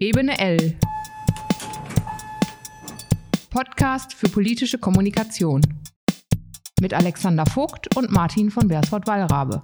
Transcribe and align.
Ebene 0.00 0.38
L. 0.38 0.78
Podcast 3.50 4.14
für 4.14 4.28
politische 4.28 4.78
Kommunikation. 4.78 5.60
Mit 6.80 6.94
Alexander 6.94 7.44
Vogt 7.44 7.96
und 7.96 8.12
Martin 8.12 8.48
von 8.48 8.68
Bersford-Wallrabe. 8.68 9.60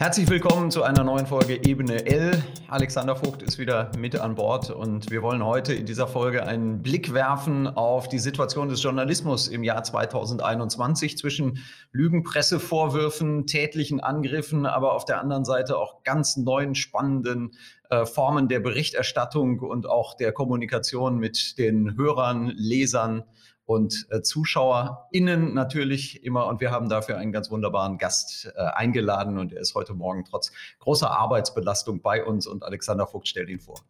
Herzlich 0.00 0.30
willkommen 0.30 0.70
zu 0.70 0.84
einer 0.84 1.02
neuen 1.02 1.26
Folge 1.26 1.60
Ebene 1.66 2.06
L. 2.06 2.40
Alexander 2.68 3.16
Vogt 3.16 3.42
ist 3.42 3.58
wieder 3.58 3.90
mit 3.98 4.14
an 4.14 4.36
Bord 4.36 4.70
und 4.70 5.10
wir 5.10 5.22
wollen 5.22 5.44
heute 5.44 5.74
in 5.74 5.86
dieser 5.86 6.06
Folge 6.06 6.46
einen 6.46 6.82
Blick 6.82 7.14
werfen 7.14 7.66
auf 7.66 8.08
die 8.08 8.20
Situation 8.20 8.68
des 8.68 8.80
Journalismus 8.80 9.48
im 9.48 9.64
Jahr 9.64 9.82
2021 9.82 11.18
zwischen 11.18 11.64
Lügenpressevorwürfen, 11.90 13.48
tätlichen 13.48 13.98
Angriffen, 13.98 14.66
aber 14.66 14.92
auf 14.92 15.04
der 15.04 15.20
anderen 15.20 15.44
Seite 15.44 15.76
auch 15.76 16.04
ganz 16.04 16.36
neuen 16.36 16.76
spannenden 16.76 17.56
äh, 17.90 18.06
Formen 18.06 18.46
der 18.46 18.60
Berichterstattung 18.60 19.58
und 19.58 19.88
auch 19.88 20.16
der 20.16 20.30
Kommunikation 20.30 21.18
mit 21.18 21.58
den 21.58 21.96
Hörern, 21.96 22.52
Lesern 22.54 23.24
und 23.68 24.06
äh, 24.08 24.22
ZuschauerInnen 24.22 25.52
natürlich 25.52 26.24
immer. 26.24 26.46
Und 26.46 26.62
wir 26.62 26.70
haben 26.70 26.88
dafür 26.88 27.18
einen 27.18 27.32
ganz 27.32 27.50
wunderbaren 27.50 27.98
Gast 27.98 28.50
äh, 28.56 28.62
eingeladen 28.62 29.36
und 29.36 29.52
er 29.52 29.60
ist 29.60 29.74
heute 29.74 29.92
Morgen 29.92 30.24
trotz 30.24 30.52
großer 30.78 31.10
Arbeitsbelastung 31.10 32.00
bei 32.00 32.24
uns 32.24 32.46
und 32.46 32.64
Alexander 32.64 33.06
Vogt 33.06 33.28
stellt 33.28 33.50
ihn 33.50 33.60
vor. 33.60 33.84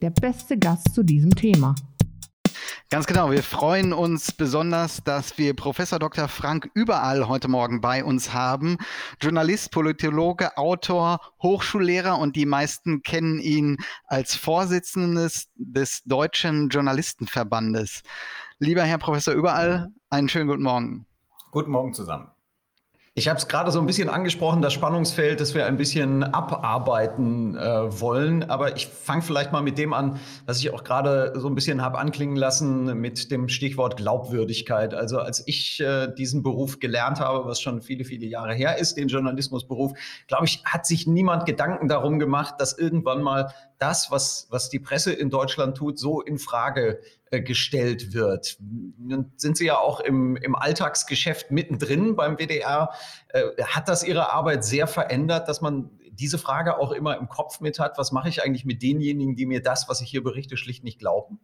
Der 0.00 0.08
beste 0.08 0.56
Gast 0.56 0.94
zu 0.94 1.02
diesem 1.02 1.34
Thema. 1.34 1.74
Ganz 2.90 3.06
genau. 3.06 3.30
Wir 3.30 3.42
freuen 3.42 3.92
uns 3.92 4.32
besonders, 4.32 5.04
dass 5.04 5.36
wir 5.36 5.54
Professor 5.54 5.98
Dr. 5.98 6.26
Frank 6.26 6.70
Überall 6.72 7.28
heute 7.28 7.46
Morgen 7.46 7.82
bei 7.82 8.02
uns 8.02 8.32
haben. 8.32 8.78
Journalist, 9.20 9.72
Politologe, 9.72 10.56
Autor, 10.56 11.20
Hochschullehrer 11.42 12.18
und 12.18 12.34
die 12.34 12.46
meisten 12.46 13.02
kennen 13.02 13.40
ihn 13.40 13.76
als 14.06 14.36
Vorsitzendes 14.36 15.50
des 15.56 16.02
Deutschen 16.04 16.70
Journalistenverbandes. 16.70 18.02
Lieber 18.58 18.84
Herr 18.84 18.96
Professor 18.96 19.34
Überall, 19.34 19.92
einen 20.08 20.30
schönen 20.30 20.48
guten 20.48 20.62
Morgen. 20.62 21.04
Guten 21.50 21.70
Morgen 21.70 21.92
zusammen. 21.92 22.30
Ich 23.18 23.26
habe 23.26 23.36
es 23.36 23.48
gerade 23.48 23.72
so 23.72 23.80
ein 23.80 23.86
bisschen 23.86 24.08
angesprochen, 24.08 24.62
das 24.62 24.72
Spannungsfeld, 24.72 25.40
das 25.40 25.52
wir 25.52 25.66
ein 25.66 25.76
bisschen 25.76 26.22
abarbeiten 26.22 27.56
äh, 27.56 28.00
wollen. 28.00 28.48
Aber 28.48 28.76
ich 28.76 28.86
fange 28.86 29.22
vielleicht 29.22 29.50
mal 29.50 29.60
mit 29.60 29.76
dem 29.76 29.92
an, 29.92 30.20
was 30.46 30.60
ich 30.60 30.72
auch 30.72 30.84
gerade 30.84 31.32
so 31.34 31.48
ein 31.48 31.56
bisschen 31.56 31.82
habe 31.82 31.98
anklingen 31.98 32.36
lassen 32.36 32.96
mit 33.00 33.32
dem 33.32 33.48
Stichwort 33.48 33.96
Glaubwürdigkeit. 33.96 34.94
Also 34.94 35.18
als 35.18 35.42
ich 35.48 35.80
äh, 35.80 36.06
diesen 36.14 36.44
Beruf 36.44 36.78
gelernt 36.78 37.18
habe, 37.18 37.44
was 37.44 37.60
schon 37.60 37.82
viele, 37.82 38.04
viele 38.04 38.24
Jahre 38.24 38.54
her 38.54 38.78
ist, 38.78 38.96
den 38.96 39.08
Journalismusberuf, 39.08 39.94
glaube 40.28 40.44
ich, 40.44 40.62
hat 40.64 40.86
sich 40.86 41.08
niemand 41.08 41.44
Gedanken 41.44 41.88
darum 41.88 42.20
gemacht, 42.20 42.54
dass 42.58 42.78
irgendwann 42.78 43.22
mal 43.22 43.52
das, 43.80 44.12
was, 44.12 44.46
was 44.50 44.70
die 44.70 44.78
Presse 44.78 45.12
in 45.12 45.28
Deutschland 45.28 45.76
tut, 45.76 45.98
so 45.98 46.20
in 46.20 46.38
Frage 46.38 47.00
gestellt 47.30 48.12
wird. 48.14 48.56
Nun 48.60 49.32
sind 49.36 49.56
Sie 49.56 49.66
ja 49.66 49.78
auch 49.78 50.00
im, 50.00 50.36
im 50.36 50.54
Alltagsgeschäft 50.54 51.50
mittendrin 51.50 52.16
beim 52.16 52.36
WDR. 52.36 52.90
Äh, 53.28 53.44
hat 53.62 53.88
das 53.88 54.04
Ihre 54.04 54.32
Arbeit 54.32 54.64
sehr 54.64 54.86
verändert, 54.86 55.48
dass 55.48 55.60
man 55.60 55.90
diese 56.18 56.38
Frage 56.38 56.78
auch 56.78 56.92
immer 56.92 57.16
im 57.16 57.28
Kopf 57.28 57.60
mit 57.60 57.78
hat? 57.78 57.98
Was 57.98 58.12
mache 58.12 58.28
ich 58.28 58.42
eigentlich 58.42 58.64
mit 58.64 58.82
denjenigen, 58.82 59.36
die 59.36 59.46
mir 59.46 59.62
das, 59.62 59.88
was 59.88 60.00
ich 60.00 60.10
hier 60.10 60.22
berichte, 60.22 60.56
schlicht 60.56 60.84
nicht 60.84 60.98
glauben? 60.98 61.38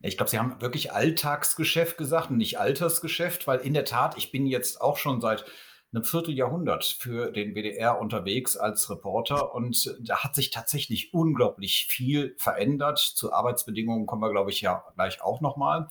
Ich 0.00 0.16
glaube, 0.16 0.30
Sie 0.30 0.38
haben 0.38 0.60
wirklich 0.60 0.92
Alltagsgeschäft 0.92 1.98
gesagt 1.98 2.30
und 2.30 2.36
nicht 2.36 2.58
Altersgeschäft, 2.58 3.46
weil 3.46 3.58
in 3.58 3.74
der 3.74 3.84
Tat, 3.84 4.16
ich 4.16 4.30
bin 4.30 4.46
jetzt 4.46 4.80
auch 4.80 4.96
schon 4.96 5.20
seit 5.20 5.44
einem 5.92 6.04
Vierteljahrhundert 6.04 6.84
für 6.84 7.30
den 7.30 7.54
WDR 7.54 7.98
unterwegs 7.98 8.56
als 8.58 8.90
Reporter 8.90 9.54
und 9.54 9.96
da 10.00 10.22
hat 10.22 10.34
sich 10.34 10.50
tatsächlich 10.50 11.14
unglaublich 11.14 11.86
viel 11.88 12.34
verändert. 12.36 12.98
Zu 12.98 13.32
Arbeitsbedingungen 13.32 14.06
kommen 14.06 14.20
wir, 14.20 14.30
glaube 14.30 14.50
ich, 14.50 14.60
ja 14.60 14.84
gleich 14.94 15.22
auch 15.22 15.40
nochmal. 15.40 15.88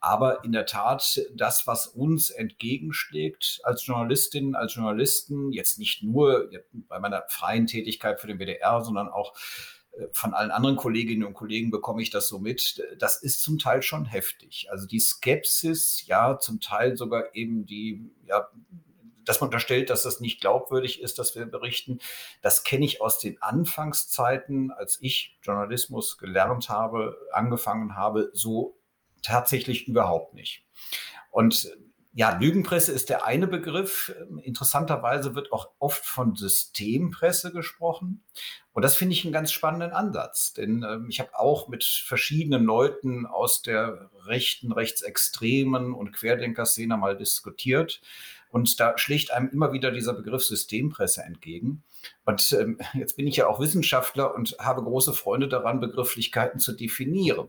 Aber 0.00 0.44
in 0.44 0.50
der 0.50 0.66
Tat, 0.66 1.20
das, 1.34 1.66
was 1.66 1.86
uns 1.86 2.30
entgegenschlägt 2.30 3.60
als 3.62 3.86
Journalistinnen, 3.86 4.56
als 4.56 4.74
Journalisten, 4.74 5.52
jetzt 5.52 5.78
nicht 5.78 6.02
nur 6.02 6.50
bei 6.72 6.98
meiner 6.98 7.22
freien 7.28 7.66
Tätigkeit 7.66 8.20
für 8.20 8.26
den 8.26 8.38
WDR, 8.38 8.82
sondern 8.82 9.08
auch 9.08 9.34
äh, 9.92 10.06
von 10.12 10.34
allen 10.34 10.50
anderen 10.50 10.76
Kolleginnen 10.76 11.24
und 11.24 11.34
Kollegen 11.34 11.70
bekomme 11.70 12.02
ich 12.02 12.10
das 12.10 12.26
so 12.26 12.40
mit. 12.40 12.82
Das 12.98 13.22
ist 13.22 13.42
zum 13.42 13.58
Teil 13.58 13.82
schon 13.82 14.06
heftig. 14.06 14.66
Also 14.70 14.88
die 14.88 15.00
Skepsis, 15.00 16.04
ja, 16.06 16.38
zum 16.38 16.60
Teil 16.60 16.96
sogar 16.96 17.34
eben 17.34 17.64
die 17.64 18.10
ja, 18.26 18.48
dass 19.26 19.40
man 19.40 19.48
unterstellt, 19.48 19.90
dass 19.90 20.04
das 20.04 20.20
nicht 20.20 20.40
glaubwürdig 20.40 21.02
ist, 21.02 21.18
dass 21.18 21.34
wir 21.34 21.44
berichten. 21.44 21.98
Das 22.40 22.64
kenne 22.64 22.86
ich 22.86 23.02
aus 23.02 23.18
den 23.18 23.42
Anfangszeiten, 23.42 24.70
als 24.70 24.98
ich 25.02 25.38
Journalismus 25.42 26.16
gelernt 26.16 26.70
habe, 26.70 27.18
angefangen 27.32 27.96
habe, 27.96 28.30
so 28.32 28.78
tatsächlich 29.22 29.86
überhaupt 29.88 30.32
nicht. 30.34 30.64
Und 31.30 31.76
ja, 32.18 32.34
Lügenpresse 32.38 32.92
ist 32.92 33.10
der 33.10 33.26
eine 33.26 33.46
Begriff. 33.46 34.14
Interessanterweise 34.42 35.34
wird 35.34 35.52
auch 35.52 35.72
oft 35.78 36.02
von 36.06 36.34
Systempresse 36.34 37.52
gesprochen. 37.52 38.24
Und 38.72 38.86
das 38.86 38.96
finde 38.96 39.12
ich 39.12 39.24
einen 39.24 39.34
ganz 39.34 39.52
spannenden 39.52 39.90
Ansatz. 39.92 40.54
Denn 40.54 40.82
äh, 40.82 40.98
ich 41.10 41.20
habe 41.20 41.38
auch 41.38 41.68
mit 41.68 41.84
verschiedenen 41.84 42.64
Leuten 42.64 43.26
aus 43.26 43.60
der 43.60 44.10
rechten, 44.24 44.72
rechtsextremen 44.72 45.92
und 45.92 46.12
Querdenker-Szene 46.12 46.96
mal 46.96 47.18
diskutiert. 47.18 48.00
Und 48.50 48.80
da 48.80 48.96
schlägt 48.96 49.32
einem 49.32 49.48
immer 49.48 49.72
wieder 49.72 49.90
dieser 49.90 50.14
Begriff 50.14 50.44
Systempresse 50.44 51.22
entgegen. 51.22 51.82
Und 52.24 52.52
ähm, 52.52 52.78
jetzt 52.94 53.16
bin 53.16 53.26
ich 53.26 53.36
ja 53.36 53.46
auch 53.46 53.60
Wissenschaftler 53.60 54.34
und 54.34 54.56
habe 54.58 54.82
große 54.82 55.12
Freunde 55.12 55.48
daran, 55.48 55.80
Begrifflichkeiten 55.80 56.60
zu 56.60 56.72
definieren. 56.72 57.48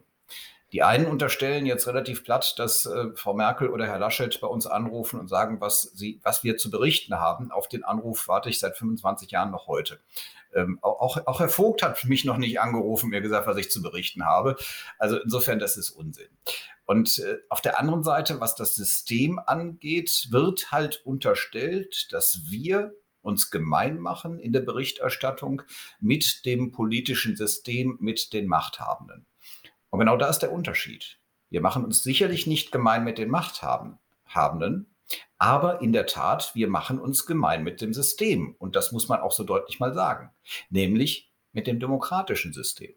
Die 0.73 0.83
einen 0.83 1.05
unterstellen 1.05 1.65
jetzt 1.65 1.87
relativ 1.87 2.25
platt, 2.25 2.59
dass 2.59 2.85
äh, 2.85 3.05
Frau 3.15 3.33
Merkel 3.33 3.69
oder 3.69 3.85
Herr 3.85 3.99
Laschet 3.99 4.37
bei 4.41 4.47
uns 4.47 4.67
anrufen 4.67 5.17
und 5.17 5.29
sagen, 5.29 5.61
was, 5.61 5.83
sie, 5.83 6.19
was 6.23 6.43
wir 6.43 6.57
zu 6.57 6.69
berichten 6.69 7.15
haben. 7.15 7.51
Auf 7.51 7.69
den 7.69 7.85
Anruf 7.85 8.27
warte 8.27 8.49
ich 8.49 8.59
seit 8.59 8.75
25 8.75 9.31
Jahren 9.31 9.51
noch 9.51 9.67
heute. 9.67 9.99
Ähm, 10.53 10.79
auch, 10.81 11.25
auch 11.25 11.39
Herr 11.39 11.49
Vogt 11.49 11.83
hat 11.83 12.03
mich 12.05 12.25
noch 12.25 12.37
nicht 12.37 12.59
angerufen, 12.59 13.09
mir 13.09 13.21
gesagt, 13.21 13.47
was 13.47 13.57
ich 13.57 13.71
zu 13.71 13.81
berichten 13.81 14.25
habe. 14.25 14.57
Also 14.97 15.17
insofern, 15.17 15.59
das 15.59 15.77
ist 15.77 15.91
Unsinn. 15.91 16.29
Und 16.87 17.19
äh, 17.19 17.39
auf 17.49 17.61
der 17.61 17.79
anderen 17.79 18.01
Seite, 18.01 18.39
was 18.39 18.55
das 18.55 18.75
System 18.75 19.39
angeht, 19.39 20.29
wird 20.31 20.71
halt 20.71 21.05
unterstellt, 21.05 22.07
dass 22.11 22.49
wir 22.49 22.93
uns 23.21 23.51
gemein 23.51 23.99
machen 23.99 24.39
in 24.39 24.53
der 24.53 24.61
Berichterstattung 24.61 25.63
mit 25.99 26.45
dem 26.45 26.71
politischen 26.71 27.35
System, 27.35 27.97
mit 27.99 28.31
den 28.31 28.47
Machthabenden. 28.47 29.27
Und 29.89 29.99
genau 29.99 30.15
da 30.15 30.29
ist 30.29 30.39
der 30.39 30.53
Unterschied. 30.53 31.19
Wir 31.49 31.59
machen 31.59 31.83
uns 31.83 32.03
sicherlich 32.03 32.47
nicht 32.47 32.71
gemein 32.71 33.03
mit 33.03 33.17
den 33.17 33.29
Machthabenden, 33.29 34.95
aber 35.37 35.81
in 35.81 35.91
der 35.91 36.05
Tat, 36.05 36.51
wir 36.55 36.69
machen 36.69 36.99
uns 36.99 37.25
gemein 37.25 37.63
mit 37.63 37.81
dem 37.81 37.93
System. 37.93 38.55
Und 38.59 38.77
das 38.77 38.93
muss 38.93 39.09
man 39.09 39.19
auch 39.19 39.33
so 39.33 39.43
deutlich 39.43 39.81
mal 39.81 39.93
sagen, 39.93 40.31
nämlich 40.69 41.33
mit 41.51 41.67
dem 41.67 41.81
demokratischen 41.81 42.53
System. 42.53 42.93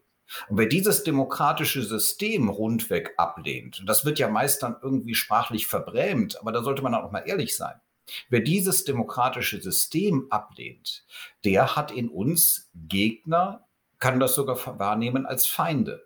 Und 0.48 0.58
wer 0.58 0.66
dieses 0.66 1.02
demokratische 1.02 1.82
System 1.82 2.48
rundweg 2.48 3.14
ablehnt, 3.16 3.80
und 3.80 3.86
das 3.86 4.04
wird 4.04 4.18
ja 4.18 4.28
meist 4.28 4.62
dann 4.62 4.76
irgendwie 4.82 5.14
sprachlich 5.14 5.66
verbrämt, 5.66 6.40
aber 6.40 6.52
da 6.52 6.62
sollte 6.62 6.82
man 6.82 6.94
auch 6.94 7.10
mal 7.10 7.20
ehrlich 7.26 7.56
sein. 7.56 7.80
Wer 8.28 8.40
dieses 8.40 8.84
demokratische 8.84 9.60
System 9.60 10.26
ablehnt, 10.30 11.04
der 11.44 11.76
hat 11.76 11.90
in 11.92 12.08
uns 12.08 12.70
Gegner, 12.74 13.66
kann 13.98 14.20
das 14.20 14.34
sogar 14.34 14.78
wahrnehmen 14.78 15.26
als 15.26 15.46
Feinde. 15.46 16.02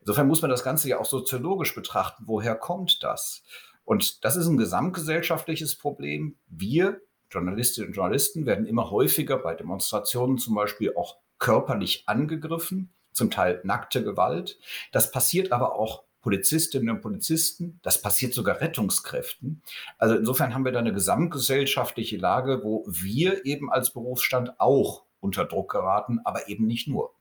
Insofern 0.00 0.28
muss 0.28 0.42
man 0.42 0.50
das 0.50 0.64
Ganze 0.64 0.88
ja 0.88 0.98
auch 0.98 1.04
soziologisch 1.04 1.74
betrachten. 1.74 2.24
Woher 2.26 2.54
kommt 2.54 3.02
das? 3.02 3.42
Und 3.84 4.24
das 4.24 4.36
ist 4.36 4.46
ein 4.46 4.56
gesamtgesellschaftliches 4.56 5.76
Problem. 5.76 6.36
Wir, 6.46 7.00
Journalistinnen 7.30 7.88
und 7.88 7.94
Journalisten, 7.94 8.46
werden 8.46 8.66
immer 8.66 8.90
häufiger 8.90 9.38
bei 9.38 9.54
Demonstrationen 9.54 10.38
zum 10.38 10.54
Beispiel 10.54 10.94
auch 10.94 11.16
körperlich 11.38 12.04
angegriffen 12.06 12.92
zum 13.18 13.30
Teil 13.30 13.60
nackte 13.64 14.02
Gewalt. 14.02 14.58
Das 14.92 15.10
passiert 15.10 15.52
aber 15.52 15.74
auch 15.74 16.04
Polizistinnen 16.22 16.90
und 16.90 17.00
Polizisten, 17.00 17.78
das 17.82 18.02
passiert 18.02 18.34
sogar 18.34 18.60
Rettungskräften. 18.60 19.62
Also 19.98 20.16
insofern 20.16 20.52
haben 20.52 20.64
wir 20.64 20.72
da 20.72 20.80
eine 20.80 20.92
gesamtgesellschaftliche 20.92 22.16
Lage, 22.16 22.62
wo 22.64 22.84
wir 22.86 23.46
eben 23.46 23.70
als 23.70 23.92
Berufsstand 23.92 24.58
auch 24.60 25.04
unter 25.20 25.44
Druck 25.44 25.70
geraten, 25.70 26.20
aber 26.24 26.48
eben 26.48 26.66
nicht 26.66 26.88
nur. 26.88 27.14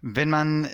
Wenn 0.00 0.30
man 0.30 0.68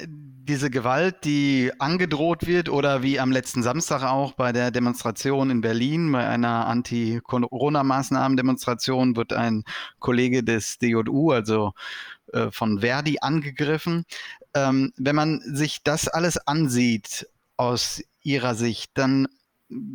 diese 0.46 0.68
Gewalt, 0.68 1.24
die 1.24 1.72
angedroht 1.78 2.46
wird 2.46 2.68
oder 2.68 3.02
wie 3.02 3.18
am 3.18 3.32
letzten 3.32 3.62
Samstag 3.62 4.02
auch 4.02 4.32
bei 4.32 4.52
der 4.52 4.70
Demonstration 4.70 5.48
in 5.48 5.62
Berlin, 5.62 6.12
bei 6.12 6.28
einer 6.28 6.66
Anti-Corona-Maßnahmen-Demonstration 6.66 9.16
wird 9.16 9.32
ein 9.32 9.64
Kollege 9.98 10.44
des 10.44 10.76
DJU, 10.78 11.30
also 11.30 11.72
äh, 12.34 12.50
von 12.50 12.80
Verdi 12.80 13.18
angegriffen. 13.20 14.04
Ähm, 14.54 14.92
wenn 14.96 15.16
man 15.16 15.40
sich 15.40 15.82
das 15.84 16.08
alles 16.08 16.36
ansieht 16.36 17.28
aus 17.56 18.02
Ihrer 18.22 18.54
Sicht, 18.54 18.90
dann 18.94 19.28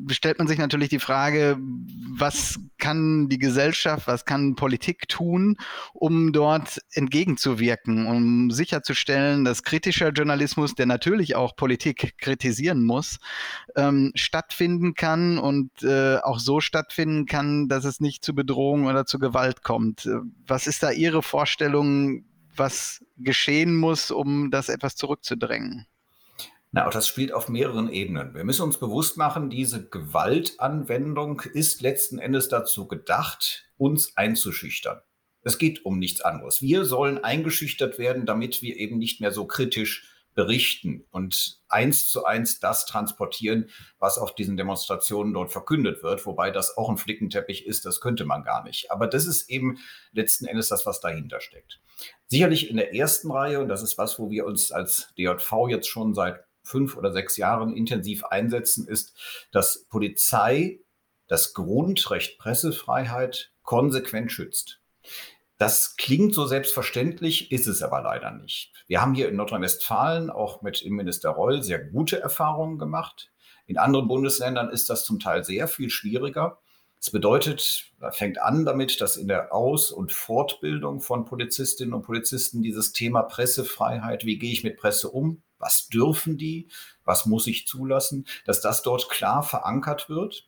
stellt 0.07 0.39
man 0.39 0.47
sich 0.47 0.57
natürlich 0.57 0.89
die 0.89 0.99
Frage, 0.99 1.57
was 1.59 2.59
kann 2.77 3.29
die 3.29 3.37
Gesellschaft, 3.37 4.07
was 4.07 4.25
kann 4.25 4.55
Politik 4.55 5.07
tun, 5.07 5.57
um 5.93 6.33
dort 6.33 6.79
entgegenzuwirken, 6.93 8.05
um 8.05 8.51
sicherzustellen, 8.51 9.45
dass 9.45 9.63
kritischer 9.63 10.09
Journalismus, 10.09 10.75
der 10.75 10.85
natürlich 10.85 11.35
auch 11.35 11.55
Politik 11.55 12.17
kritisieren 12.17 12.83
muss, 12.83 13.19
ähm, 13.75 14.11
stattfinden 14.15 14.93
kann 14.93 15.37
und 15.37 15.83
äh, 15.83 16.17
auch 16.17 16.39
so 16.39 16.59
stattfinden 16.59 17.25
kann, 17.25 17.67
dass 17.67 17.85
es 17.85 17.99
nicht 17.99 18.23
zu 18.23 18.33
Bedrohung 18.33 18.85
oder 18.85 19.05
zu 19.05 19.19
Gewalt 19.19 19.63
kommt. 19.63 20.09
Was 20.47 20.67
ist 20.67 20.83
da 20.83 20.91
Ihre 20.91 21.23
Vorstellung, 21.23 22.25
was 22.55 23.03
geschehen 23.17 23.75
muss, 23.75 24.11
um 24.11 24.51
das 24.51 24.69
etwas 24.69 24.95
zurückzudrängen? 24.95 25.85
Na, 26.71 26.87
auch 26.87 26.91
das 26.91 27.07
spielt 27.07 27.31
auf 27.31 27.49
mehreren 27.49 27.91
Ebenen. 27.91 28.35
Wir 28.35 28.43
müssen 28.43 28.61
uns 28.61 28.77
bewusst 28.77 29.17
machen, 29.17 29.49
diese 29.49 29.89
Gewaltanwendung 29.89 31.41
ist 31.41 31.81
letzten 31.81 32.19
Endes 32.19 32.47
dazu 32.47 32.87
gedacht, 32.87 33.65
uns 33.77 34.15
einzuschüchtern. 34.15 35.01
Es 35.41 35.57
geht 35.57 35.83
um 35.83 35.97
nichts 35.97 36.21
anderes. 36.21 36.61
Wir 36.61 36.85
sollen 36.85 37.23
eingeschüchtert 37.23 37.97
werden, 37.97 38.27
damit 38.27 38.61
wir 38.61 38.75
eben 38.75 38.99
nicht 38.99 39.19
mehr 39.19 39.31
so 39.31 39.45
kritisch 39.45 40.07
berichten 40.35 41.05
und 41.09 41.59
eins 41.69 42.07
zu 42.07 42.23
eins 42.23 42.59
das 42.59 42.85
transportieren, 42.85 43.69
was 43.97 44.19
auf 44.19 44.35
diesen 44.35 44.55
Demonstrationen 44.55 45.33
dort 45.33 45.51
verkündet 45.51 46.03
wird, 46.03 46.25
wobei 46.25 46.51
das 46.51 46.77
auch 46.77 46.89
ein 46.89 46.97
Flickenteppich 46.97 47.65
ist, 47.65 47.85
das 47.85 47.99
könnte 47.99 48.25
man 48.25 48.43
gar 48.43 48.63
nicht. 48.63 48.91
Aber 48.91 49.07
das 49.07 49.25
ist 49.25 49.49
eben 49.49 49.79
letzten 50.11 50.45
Endes 50.45 50.69
das, 50.69 50.85
was 50.85 50.99
dahinter 50.99 51.41
steckt. 51.41 51.81
Sicherlich 52.27 52.69
in 52.69 52.77
der 52.77 52.93
ersten 52.93 53.31
Reihe, 53.31 53.59
und 53.59 53.69
das 53.69 53.81
ist 53.81 53.97
was, 53.97 54.19
wo 54.19 54.29
wir 54.29 54.45
uns 54.45 54.71
als 54.71 55.13
DJV 55.17 55.67
jetzt 55.67 55.87
schon 55.87 56.13
seit 56.13 56.45
fünf 56.69 56.95
oder 56.95 57.11
sechs 57.11 57.37
Jahren 57.37 57.75
intensiv 57.75 58.23
einsetzen, 58.25 58.87
ist, 58.87 59.17
dass 59.51 59.85
Polizei 59.89 60.79
das 61.27 61.53
Grundrecht 61.53 62.37
Pressefreiheit 62.37 63.51
konsequent 63.63 64.31
schützt. 64.31 64.79
Das 65.57 65.97
klingt 65.97 66.33
so 66.33 66.45
selbstverständlich, 66.45 67.51
ist 67.51 67.67
es 67.67 67.81
aber 67.81 68.01
leider 68.01 68.31
nicht. 68.31 68.71
Wir 68.87 69.01
haben 69.01 69.13
hier 69.13 69.27
in 69.27 69.35
Nordrhein-Westfalen 69.35 70.29
auch 70.29 70.61
mit 70.61 70.81
Innenminister 70.81 71.31
Reul 71.31 71.61
sehr 71.63 71.79
gute 71.83 72.21
Erfahrungen 72.21 72.79
gemacht. 72.79 73.31
In 73.65 73.77
anderen 73.77 74.07
Bundesländern 74.07 74.69
ist 74.69 74.89
das 74.89 75.03
zum 75.05 75.19
Teil 75.19 75.43
sehr 75.43 75.67
viel 75.67 75.89
schwieriger. 75.89 76.59
Das 76.99 77.11
bedeutet, 77.11 77.91
fängt 78.11 78.41
an 78.41 78.65
damit, 78.65 78.99
dass 79.01 79.17
in 79.17 79.27
der 79.27 79.53
Aus- 79.53 79.91
und 79.91 80.11
Fortbildung 80.11 81.01
von 81.01 81.25
Polizistinnen 81.25 81.93
und 81.93 82.03
Polizisten 82.03 82.61
dieses 82.61 82.93
Thema 82.93 83.23
Pressefreiheit, 83.23 84.25
wie 84.25 84.37
gehe 84.37 84.51
ich 84.51 84.63
mit 84.63 84.77
Presse 84.77 85.09
um, 85.09 85.43
was 85.59 85.89
dürfen 85.89 86.37
die, 86.37 86.67
was 87.03 87.25
muss 87.25 87.47
ich 87.47 87.67
zulassen, 87.67 88.25
dass 88.45 88.61
das 88.61 88.81
dort 88.81 89.09
klar 89.09 89.43
verankert 89.43 90.09
wird. 90.09 90.47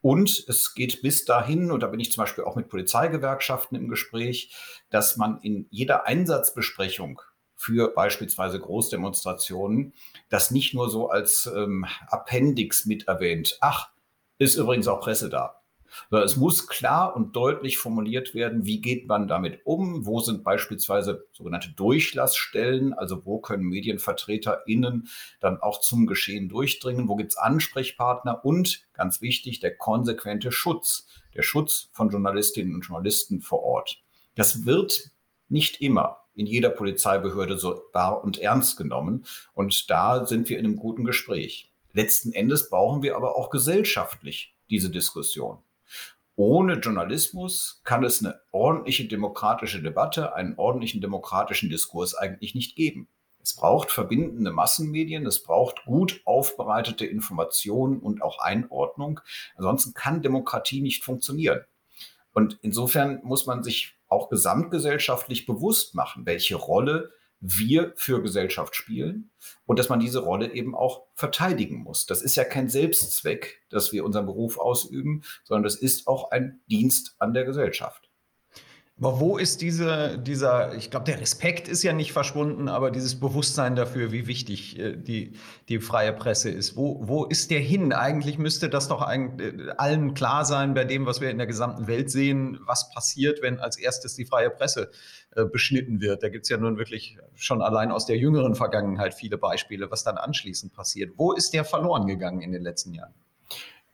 Und 0.00 0.44
es 0.48 0.74
geht 0.74 1.02
bis 1.02 1.24
dahin, 1.24 1.70
und 1.70 1.80
da 1.80 1.86
bin 1.86 2.00
ich 2.00 2.10
zum 2.10 2.22
Beispiel 2.22 2.44
auch 2.44 2.56
mit 2.56 2.68
Polizeigewerkschaften 2.68 3.76
im 3.76 3.88
Gespräch, 3.88 4.54
dass 4.90 5.16
man 5.16 5.40
in 5.42 5.66
jeder 5.70 6.06
Einsatzbesprechung 6.06 7.20
für 7.54 7.94
beispielsweise 7.94 8.58
Großdemonstrationen 8.58 9.94
das 10.28 10.50
nicht 10.50 10.74
nur 10.74 10.90
so 10.90 11.10
als 11.10 11.46
ähm, 11.46 11.86
Appendix 12.08 12.86
mit 12.86 13.06
erwähnt. 13.06 13.56
Ach, 13.60 13.90
ist 14.38 14.56
übrigens 14.56 14.88
auch 14.88 15.00
Presse 15.00 15.30
da. 15.30 15.61
Sondern 16.10 16.26
es 16.26 16.36
muss 16.36 16.66
klar 16.66 17.14
und 17.16 17.36
deutlich 17.36 17.78
formuliert 17.78 18.34
werden, 18.34 18.64
wie 18.64 18.80
geht 18.80 19.06
man 19.06 19.28
damit 19.28 19.60
um, 19.64 20.06
wo 20.06 20.20
sind 20.20 20.44
beispielsweise 20.44 21.26
sogenannte 21.32 21.70
Durchlassstellen, 21.70 22.92
also 22.92 23.24
wo 23.24 23.38
können 23.38 23.64
MedienvertreterInnen 23.64 25.08
dann 25.40 25.60
auch 25.60 25.80
zum 25.80 26.06
Geschehen 26.06 26.48
durchdringen, 26.48 27.08
wo 27.08 27.16
gibt 27.16 27.32
es 27.32 27.38
Ansprechpartner 27.38 28.44
und 28.44 28.84
ganz 28.92 29.20
wichtig, 29.20 29.60
der 29.60 29.76
konsequente 29.76 30.52
Schutz, 30.52 31.06
der 31.34 31.42
Schutz 31.42 31.90
von 31.92 32.10
Journalistinnen 32.10 32.74
und 32.74 32.82
Journalisten 32.82 33.40
vor 33.40 33.62
Ort. 33.62 34.02
Das 34.34 34.64
wird 34.64 35.10
nicht 35.48 35.80
immer 35.80 36.22
in 36.34 36.46
jeder 36.46 36.70
Polizeibehörde 36.70 37.58
so 37.58 37.82
wahr 37.92 38.24
und 38.24 38.38
ernst 38.38 38.76
genommen. 38.76 39.24
Und 39.54 39.90
da 39.90 40.26
sind 40.26 40.48
wir 40.48 40.58
in 40.58 40.64
einem 40.64 40.76
guten 40.76 41.04
Gespräch. 41.04 41.72
Letzten 41.92 42.32
Endes 42.32 42.70
brauchen 42.70 43.02
wir 43.02 43.16
aber 43.16 43.36
auch 43.36 43.50
gesellschaftlich 43.50 44.56
diese 44.70 44.90
Diskussion. 44.90 45.58
Ohne 46.36 46.74
Journalismus 46.74 47.82
kann 47.84 48.04
es 48.04 48.24
eine 48.24 48.40
ordentliche 48.52 49.06
demokratische 49.06 49.82
Debatte, 49.82 50.34
einen 50.34 50.56
ordentlichen 50.56 51.00
demokratischen 51.00 51.68
Diskurs 51.68 52.14
eigentlich 52.14 52.54
nicht 52.54 52.74
geben. 52.74 53.08
Es 53.42 53.54
braucht 53.56 53.90
verbindende 53.90 54.52
Massenmedien, 54.52 55.26
es 55.26 55.42
braucht 55.42 55.84
gut 55.84 56.22
aufbereitete 56.24 57.04
Informationen 57.04 57.98
und 57.98 58.22
auch 58.22 58.38
Einordnung. 58.38 59.20
Ansonsten 59.56 59.94
kann 59.94 60.22
Demokratie 60.22 60.80
nicht 60.80 61.04
funktionieren. 61.04 61.60
Und 62.32 62.58
insofern 62.62 63.20
muss 63.24 63.46
man 63.46 63.62
sich 63.62 63.96
auch 64.08 64.28
gesamtgesellschaftlich 64.30 65.44
bewusst 65.44 65.94
machen, 65.94 66.24
welche 66.24 66.56
Rolle 66.56 67.10
wir 67.42 67.92
für 67.96 68.22
Gesellschaft 68.22 68.76
spielen 68.76 69.32
und 69.66 69.78
dass 69.78 69.88
man 69.88 69.98
diese 69.98 70.20
Rolle 70.20 70.52
eben 70.52 70.76
auch 70.76 71.08
verteidigen 71.16 71.82
muss. 71.82 72.06
Das 72.06 72.22
ist 72.22 72.36
ja 72.36 72.44
kein 72.44 72.68
Selbstzweck, 72.68 73.62
dass 73.68 73.92
wir 73.92 74.04
unseren 74.04 74.26
Beruf 74.26 74.58
ausüben, 74.58 75.22
sondern 75.42 75.64
das 75.64 75.74
ist 75.74 76.06
auch 76.06 76.30
ein 76.30 76.62
Dienst 76.70 77.16
an 77.18 77.34
der 77.34 77.44
Gesellschaft. 77.44 78.11
Aber 79.02 79.18
wo 79.18 79.36
ist 79.36 79.62
diese, 79.62 80.16
dieser, 80.16 80.76
ich 80.76 80.88
glaube, 80.92 81.06
der 81.06 81.20
Respekt 81.20 81.66
ist 81.66 81.82
ja 81.82 81.92
nicht 81.92 82.12
verschwunden, 82.12 82.68
aber 82.68 82.92
dieses 82.92 83.18
Bewusstsein 83.18 83.74
dafür, 83.74 84.12
wie 84.12 84.28
wichtig 84.28 84.78
äh, 84.78 84.96
die, 84.96 85.32
die 85.68 85.80
freie 85.80 86.12
Presse 86.12 86.50
ist. 86.50 86.76
Wo, 86.76 87.00
wo 87.02 87.24
ist 87.24 87.50
der 87.50 87.58
hin? 87.58 87.92
Eigentlich 87.92 88.38
müsste 88.38 88.70
das 88.70 88.86
doch 88.86 89.02
äh, 89.02 89.70
allen 89.76 90.14
klar 90.14 90.44
sein 90.44 90.74
bei 90.74 90.84
dem, 90.84 91.04
was 91.04 91.20
wir 91.20 91.30
in 91.30 91.38
der 91.38 91.48
gesamten 91.48 91.88
Welt 91.88 92.12
sehen, 92.12 92.60
was 92.64 92.90
passiert, 92.90 93.42
wenn 93.42 93.58
als 93.58 93.76
erstes 93.76 94.14
die 94.14 94.24
freie 94.24 94.50
Presse 94.50 94.92
äh, 95.34 95.46
beschnitten 95.46 96.00
wird. 96.00 96.22
Da 96.22 96.28
gibt 96.28 96.44
es 96.44 96.50
ja 96.50 96.56
nun 96.56 96.78
wirklich 96.78 97.18
schon 97.34 97.60
allein 97.60 97.90
aus 97.90 98.06
der 98.06 98.18
jüngeren 98.18 98.54
Vergangenheit 98.54 99.14
viele 99.14 99.36
Beispiele, 99.36 99.90
was 99.90 100.04
dann 100.04 100.16
anschließend 100.16 100.74
passiert. 100.74 101.14
Wo 101.16 101.32
ist 101.32 101.54
der 101.54 101.64
verloren 101.64 102.06
gegangen 102.06 102.40
in 102.40 102.52
den 102.52 102.62
letzten 102.62 102.94
Jahren? 102.94 103.14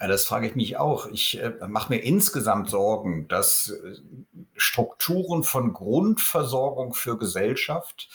Ja, 0.00 0.06
das 0.06 0.26
frage 0.26 0.46
ich 0.46 0.54
mich 0.54 0.76
auch. 0.76 1.06
Ich 1.06 1.40
äh, 1.40 1.54
mache 1.66 1.92
mir 1.92 1.98
insgesamt 1.98 2.70
Sorgen, 2.70 3.26
dass 3.26 3.70
äh, 3.70 3.96
Strukturen 4.56 5.42
von 5.42 5.72
Grundversorgung 5.72 6.94
für 6.94 7.18
Gesellschaft 7.18 8.08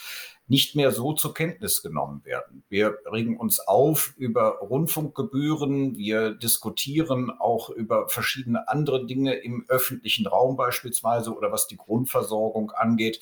nicht 0.47 0.75
mehr 0.75 0.91
so 0.91 1.13
zur 1.13 1.33
Kenntnis 1.33 1.81
genommen 1.81 2.23
werden. 2.25 2.63
Wir 2.69 2.97
regen 3.11 3.37
uns 3.37 3.59
auf 3.59 4.13
über 4.17 4.59
Rundfunkgebühren, 4.59 5.97
wir 5.97 6.31
diskutieren 6.35 7.31
auch 7.31 7.69
über 7.69 8.09
verschiedene 8.09 8.67
andere 8.67 9.05
Dinge 9.05 9.35
im 9.35 9.65
öffentlichen 9.67 10.27
Raum 10.27 10.55
beispielsweise 10.57 11.35
oder 11.35 11.51
was 11.51 11.67
die 11.67 11.77
Grundversorgung 11.77 12.71
angeht. 12.71 13.19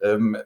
Ähm, 0.00 0.36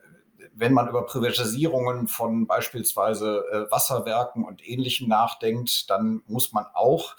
wenn 0.53 0.73
man 0.73 0.87
über 0.89 1.05
Privatisierungen 1.05 2.07
von 2.07 2.47
beispielsweise 2.47 3.43
äh, 3.51 3.71
Wasserwerken 3.71 4.43
und 4.43 4.67
Ähnlichem 4.67 5.07
nachdenkt, 5.07 5.89
dann 5.89 6.23
muss 6.27 6.51
man 6.51 6.65
auch 6.73 7.15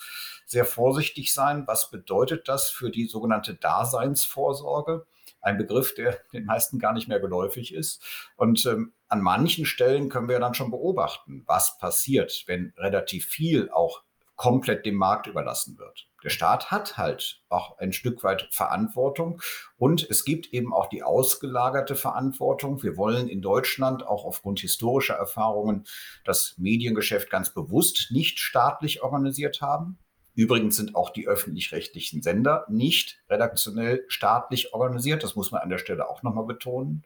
sehr 0.48 0.64
vorsichtig 0.64 1.32
sein. 1.32 1.66
Was 1.66 1.90
bedeutet 1.90 2.48
das 2.48 2.70
für 2.70 2.90
die 2.90 3.06
sogenannte 3.06 3.54
Daseinsvorsorge? 3.54 5.06
Ein 5.40 5.58
Begriff, 5.58 5.94
der 5.94 6.18
den 6.32 6.46
meisten 6.46 6.78
gar 6.78 6.94
nicht 6.94 7.06
mehr 7.06 7.20
geläufig 7.20 7.72
ist. 7.72 8.02
Und 8.36 8.66
ähm, 8.66 8.92
an 9.08 9.20
manchen 9.20 9.66
Stellen 9.66 10.08
können 10.08 10.28
wir 10.28 10.40
dann 10.40 10.54
schon 10.54 10.70
beobachten, 10.70 11.44
was 11.46 11.78
passiert, 11.78 12.44
wenn 12.46 12.72
relativ 12.76 13.26
viel 13.26 13.70
auch 13.70 14.02
komplett 14.36 14.86
dem 14.86 14.94
Markt 14.94 15.26
überlassen 15.26 15.78
wird. 15.78 16.08
Der 16.22 16.30
Staat 16.30 16.70
hat 16.70 16.96
halt 16.96 17.42
auch 17.48 17.76
ein 17.78 17.92
Stück 17.92 18.22
weit 18.22 18.48
Verantwortung 18.52 19.42
und 19.76 20.08
es 20.08 20.24
gibt 20.24 20.52
eben 20.52 20.72
auch 20.72 20.88
die 20.88 21.02
ausgelagerte 21.02 21.96
Verantwortung. 21.96 22.82
Wir 22.82 22.96
wollen 22.96 23.28
in 23.28 23.42
Deutschland 23.42 24.06
auch 24.06 24.24
aufgrund 24.24 24.60
historischer 24.60 25.14
Erfahrungen 25.14 25.84
das 26.24 26.54
Mediengeschäft 26.56 27.30
ganz 27.30 27.52
bewusst 27.52 28.10
nicht 28.10 28.38
staatlich 28.38 29.02
organisiert 29.02 29.60
haben. 29.60 29.98
Übrigens 30.38 30.76
sind 30.76 30.94
auch 30.94 31.10
die 31.10 31.26
öffentlich-rechtlichen 31.26 32.22
Sender 32.22 32.64
nicht 32.68 33.20
redaktionell 33.28 34.04
staatlich 34.06 34.72
organisiert. 34.72 35.24
Das 35.24 35.34
muss 35.34 35.50
man 35.50 35.62
an 35.62 35.68
der 35.68 35.78
Stelle 35.78 36.08
auch 36.08 36.22
nochmal 36.22 36.46
betonen. 36.46 37.02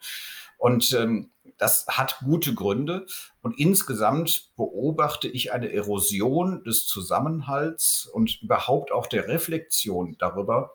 Und 0.58 0.92
ähm, 0.92 1.30
das 1.56 1.86
hat 1.88 2.18
gute 2.22 2.52
Gründe. 2.52 3.06
Und 3.40 3.58
insgesamt 3.58 4.50
beobachte 4.54 5.28
ich 5.28 5.50
eine 5.50 5.72
Erosion 5.72 6.62
des 6.64 6.86
Zusammenhalts 6.86 8.04
und 8.04 8.42
überhaupt 8.42 8.92
auch 8.92 9.06
der 9.06 9.26
Reflexion 9.28 10.14
darüber, 10.18 10.74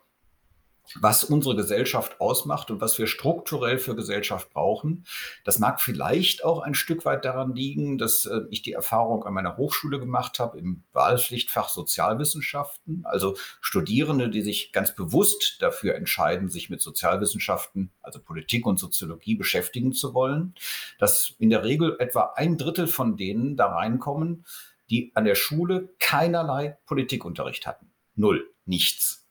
was 0.96 1.24
unsere 1.24 1.56
Gesellschaft 1.56 2.20
ausmacht 2.22 2.72
und 2.72 2.82
was 2.82 2.98
wir 2.98 3.08
strukturell 3.08 3.78
für 3.78 3.96
Gesellschaft 3.96 4.52
brauchen. 4.52 5.06
Das 5.44 5.60
mag 5.60 5.82
vielleicht 5.82 6.44
auch 6.44 6.60
ein 6.60 6.74
Stück 6.74 7.06
weit 7.06 7.26
daran 7.26 7.54
liegen, 7.56 7.98
dass 7.98 8.26
äh, 8.26 8.42
ich 8.50 8.62
die 8.62 8.74
Erfahrung 8.74 9.24
an 9.24 9.34
meiner 9.34 9.58
Hochschule 9.58 10.00
gemacht 10.00 10.40
habe 10.40 10.58
im 10.58 10.84
Wahlpflichtfach 10.94 11.70
Sozialwissenschaften. 11.70 13.06
Also 13.06 13.36
Studierende, 13.62 14.30
die 14.30 14.42
sich 14.42 14.72
ganz 14.72 14.96
bewusst 14.96 15.62
dafür 15.62 15.96
entscheiden, 15.96 16.50
sich 16.50 16.70
mit 16.70 16.82
Sozialwissenschaften, 16.82 17.92
also 18.02 18.20
Politik 18.20 18.66
und 18.66 18.80
Soziologie 18.80 19.36
beschäftigen 19.36 19.94
zu 19.94 20.14
wollen, 20.14 20.56
dass 21.00 21.36
in 21.40 21.50
der 21.50 21.64
Regel 21.64 21.98
etwa 22.00 22.34
ein 22.36 22.58
Drittel 22.58 22.88
von 22.88 23.18
denen 23.18 23.56
da 23.58 23.68
reinkommen, 23.68 24.46
die 24.90 25.12
an 25.16 25.26
der 25.26 25.36
Schule 25.36 25.90
keinerlei 26.00 26.78
Politikunterricht 26.86 27.68
hatten. 27.68 27.92
Null, 28.16 28.50
nichts. 28.66 29.27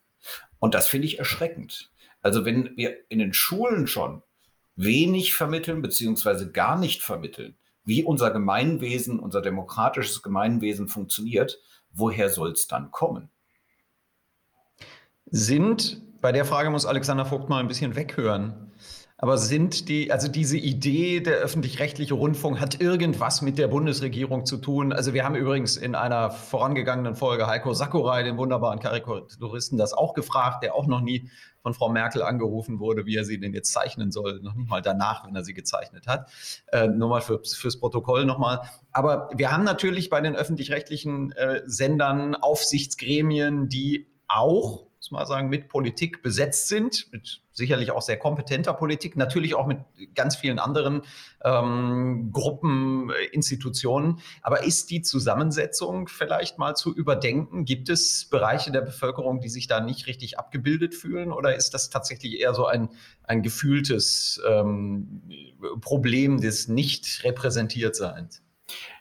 Und 0.58 0.74
das 0.74 0.86
finde 0.86 1.06
ich 1.06 1.18
erschreckend. 1.18 1.90
Also 2.22 2.44
wenn 2.44 2.76
wir 2.76 2.96
in 3.08 3.18
den 3.18 3.32
Schulen 3.32 3.86
schon 3.86 4.22
wenig 4.74 5.34
vermitteln, 5.34 5.82
beziehungsweise 5.82 6.50
gar 6.50 6.78
nicht 6.78 7.02
vermitteln, 7.02 7.56
wie 7.84 8.02
unser 8.02 8.30
Gemeinwesen, 8.30 9.20
unser 9.20 9.40
demokratisches 9.40 10.22
Gemeinwesen 10.22 10.88
funktioniert, 10.88 11.60
woher 11.92 12.30
soll 12.30 12.52
es 12.52 12.66
dann 12.66 12.90
kommen? 12.90 13.30
Sind, 15.26 16.02
bei 16.20 16.32
der 16.32 16.44
Frage 16.44 16.70
muss 16.70 16.86
Alexander 16.86 17.24
Vogt 17.24 17.48
mal 17.48 17.60
ein 17.60 17.68
bisschen 17.68 17.96
weghören. 17.96 18.72
Aber 19.18 19.38
sind 19.38 19.88
die, 19.88 20.12
also 20.12 20.28
diese 20.28 20.58
Idee, 20.58 21.20
der 21.20 21.36
öffentlich-rechtliche 21.36 22.12
Rundfunk 22.12 22.60
hat 22.60 22.82
irgendwas 22.82 23.40
mit 23.40 23.56
der 23.56 23.68
Bundesregierung 23.68 24.44
zu 24.44 24.58
tun? 24.58 24.92
Also 24.92 25.14
wir 25.14 25.24
haben 25.24 25.34
übrigens 25.34 25.78
in 25.78 25.94
einer 25.94 26.30
vorangegangenen 26.30 27.16
Folge 27.16 27.46
Heiko 27.46 27.72
Sakurai, 27.72 28.22
den 28.24 28.36
wunderbaren 28.36 28.78
Karikaturisten, 28.78 29.78
das 29.78 29.94
auch 29.94 30.12
gefragt, 30.12 30.62
der 30.62 30.74
auch 30.74 30.86
noch 30.86 31.00
nie 31.00 31.30
von 31.62 31.72
Frau 31.72 31.88
Merkel 31.88 32.22
angerufen 32.22 32.78
wurde, 32.78 33.06
wie 33.06 33.16
er 33.16 33.24
sie 33.24 33.40
denn 33.40 33.54
jetzt 33.54 33.72
zeichnen 33.72 34.12
soll, 34.12 34.40
noch 34.42 34.54
nicht 34.54 34.68
mal 34.68 34.82
danach, 34.82 35.26
wenn 35.26 35.34
er 35.34 35.44
sie 35.44 35.54
gezeichnet 35.54 36.06
hat. 36.06 36.30
Äh, 36.66 36.88
nur 36.88 37.08
mal 37.08 37.22
für, 37.22 37.40
fürs 37.42 37.80
Protokoll 37.80 38.26
nochmal. 38.26 38.60
Aber 38.92 39.30
wir 39.34 39.50
haben 39.50 39.64
natürlich 39.64 40.10
bei 40.10 40.20
den 40.20 40.36
öffentlich-rechtlichen 40.36 41.32
äh, 41.32 41.62
Sendern 41.64 42.34
Aufsichtsgremien, 42.34 43.70
die 43.70 44.08
auch 44.28 44.85
muss 44.98 45.10
man 45.10 45.26
sagen, 45.26 45.48
mit 45.48 45.68
Politik 45.68 46.22
besetzt 46.22 46.68
sind, 46.68 47.06
mit 47.12 47.42
sicherlich 47.52 47.90
auch 47.90 48.02
sehr 48.02 48.16
kompetenter 48.16 48.74
Politik, 48.74 49.16
natürlich 49.16 49.54
auch 49.54 49.66
mit 49.66 49.78
ganz 50.14 50.36
vielen 50.36 50.58
anderen 50.58 51.02
ähm, 51.44 52.30
Gruppen, 52.32 53.10
äh, 53.10 53.26
Institutionen. 53.32 54.20
Aber 54.42 54.64
ist 54.64 54.90
die 54.90 55.02
Zusammensetzung 55.02 56.08
vielleicht 56.08 56.58
mal 56.58 56.74
zu 56.74 56.94
überdenken? 56.94 57.64
Gibt 57.64 57.88
es 57.88 58.26
Bereiche 58.28 58.72
der 58.72 58.82
Bevölkerung, 58.82 59.40
die 59.40 59.48
sich 59.48 59.66
da 59.66 59.80
nicht 59.80 60.06
richtig 60.06 60.38
abgebildet 60.38 60.94
fühlen? 60.94 61.32
Oder 61.32 61.56
ist 61.56 61.74
das 61.74 61.90
tatsächlich 61.90 62.40
eher 62.40 62.54
so 62.54 62.66
ein, 62.66 62.88
ein 63.22 63.42
gefühltes 63.42 64.40
ähm, 64.48 65.22
Problem 65.80 66.40
des 66.40 66.68
Nicht-Repräsentiertseins? 66.68 68.42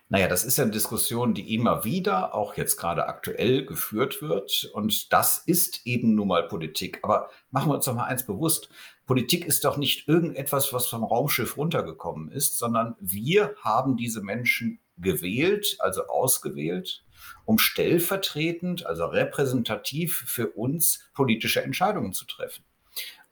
Naja, 0.08 0.28
das 0.28 0.46
ist 0.46 0.58
ja 0.58 0.64
eine 0.64 0.72
Diskussion, 0.72 1.34
die 1.34 1.56
immer 1.56 1.84
wieder, 1.84 2.36
auch 2.36 2.56
jetzt 2.58 2.78
gerade 2.78 3.08
aktuell, 3.08 3.66
geführt 3.66 4.22
wird. 4.22 4.70
Und 4.74 5.12
das 5.12 5.40
ist 5.40 5.86
eben 5.88 6.14
nun 6.14 6.28
mal 6.28 6.48
Politik. 6.48 7.00
Aber 7.02 7.30
machen 7.50 7.70
wir 7.70 7.76
uns 7.76 7.86
doch 7.86 7.96
mal 7.96 8.06
eins 8.06 8.24
bewusst. 8.26 8.70
Politik 9.08 9.46
ist 9.46 9.66
doch 9.66 9.78
nicht 9.78 10.08
irgendetwas, 10.08 10.74
was 10.74 10.88
vom 10.88 11.04
Raumschiff 11.04 11.58
runtergekommen 11.58 12.32
ist, 12.32 12.60
sondern 12.60 12.96
wir 13.00 13.56
haben 13.62 13.98
diese 13.98 14.22
Menschen 14.22 14.80
gewählt, 14.98 15.76
also 15.80 16.06
ausgewählt, 16.08 17.04
um 17.46 17.58
stellvertretend, 17.58 18.86
also 18.86 19.06
repräsentativ 19.06 20.24
für 20.28 20.52
uns 20.52 21.10
politische 21.16 21.64
Entscheidungen 21.64 22.14
zu 22.14 22.26
treffen. 22.26 22.64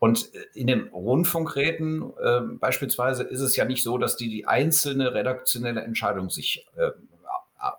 Und 0.04 0.36
äh, 0.36 0.44
in 0.54 0.68
den 0.68 0.90
Rundfunkräten 0.90 2.12
äh, 2.22 2.42
beispielsweise 2.60 3.24
ist 3.24 3.40
es 3.40 3.56
ja 3.56 3.64
nicht 3.64 3.84
so, 3.84 3.98
dass 3.98 4.18
die 4.18 4.28
die 4.28 4.46
einzelne 4.46 5.14
redaktionelle 5.14 5.80
Entscheidung 5.80 6.30
sich 6.30 6.68
äh, 6.76 6.92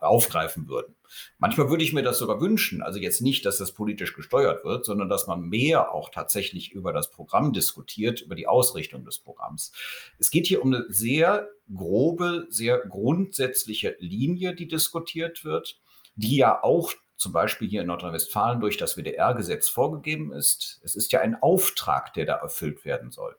aufgreifen 0.00 0.66
würden. 0.66 0.95
Manchmal 1.37 1.69
würde 1.69 1.85
ich 1.85 1.93
mir 1.93 2.02
das 2.02 2.19
sogar 2.19 2.40
wünschen, 2.40 2.81
also 2.81 2.99
jetzt 2.99 3.21
nicht, 3.21 3.45
dass 3.45 3.59
das 3.59 3.73
politisch 3.73 4.16
gesteuert 4.16 4.64
wird, 4.64 4.87
sondern 4.87 5.11
dass 5.11 5.26
man 5.26 5.43
mehr 5.50 5.93
auch 5.93 6.09
tatsächlich 6.09 6.73
über 6.73 6.95
das 6.95 7.11
Programm 7.11 7.52
diskutiert, 7.52 8.23
über 8.23 8.37
die 8.37 8.47
Ausrichtung 8.47 9.04
des 9.04 9.19
Programms. 9.19 9.73
Es 10.19 10.31
geht 10.31 10.47
hier 10.47 10.62
um 10.62 10.73
eine 10.73 10.87
sehr 10.88 11.50
grobe, 11.76 12.47
sehr 12.49 12.78
grundsätzliche 12.78 13.97
Linie, 13.99 14.54
die 14.54 14.66
diskutiert 14.66 15.45
wird, 15.45 15.78
die 16.16 16.37
ja 16.37 16.62
auch 16.62 16.90
zum 17.16 17.33
Beispiel 17.33 17.68
hier 17.68 17.83
in 17.83 17.87
Nordrhein-Westfalen 17.87 18.61
durch 18.61 18.76
das 18.76 18.97
WDR-Gesetz 18.97 19.68
vorgegeben 19.68 20.33
ist. 20.33 20.80
Es 20.83 20.97
ist 20.97 21.12
ja 21.12 21.21
ein 21.21 21.40
Auftrag, 21.40 22.12
der 22.14 22.26
da 22.26 22.35
erfüllt 22.35 22.85
werden 22.85 23.11
soll. 23.11 23.37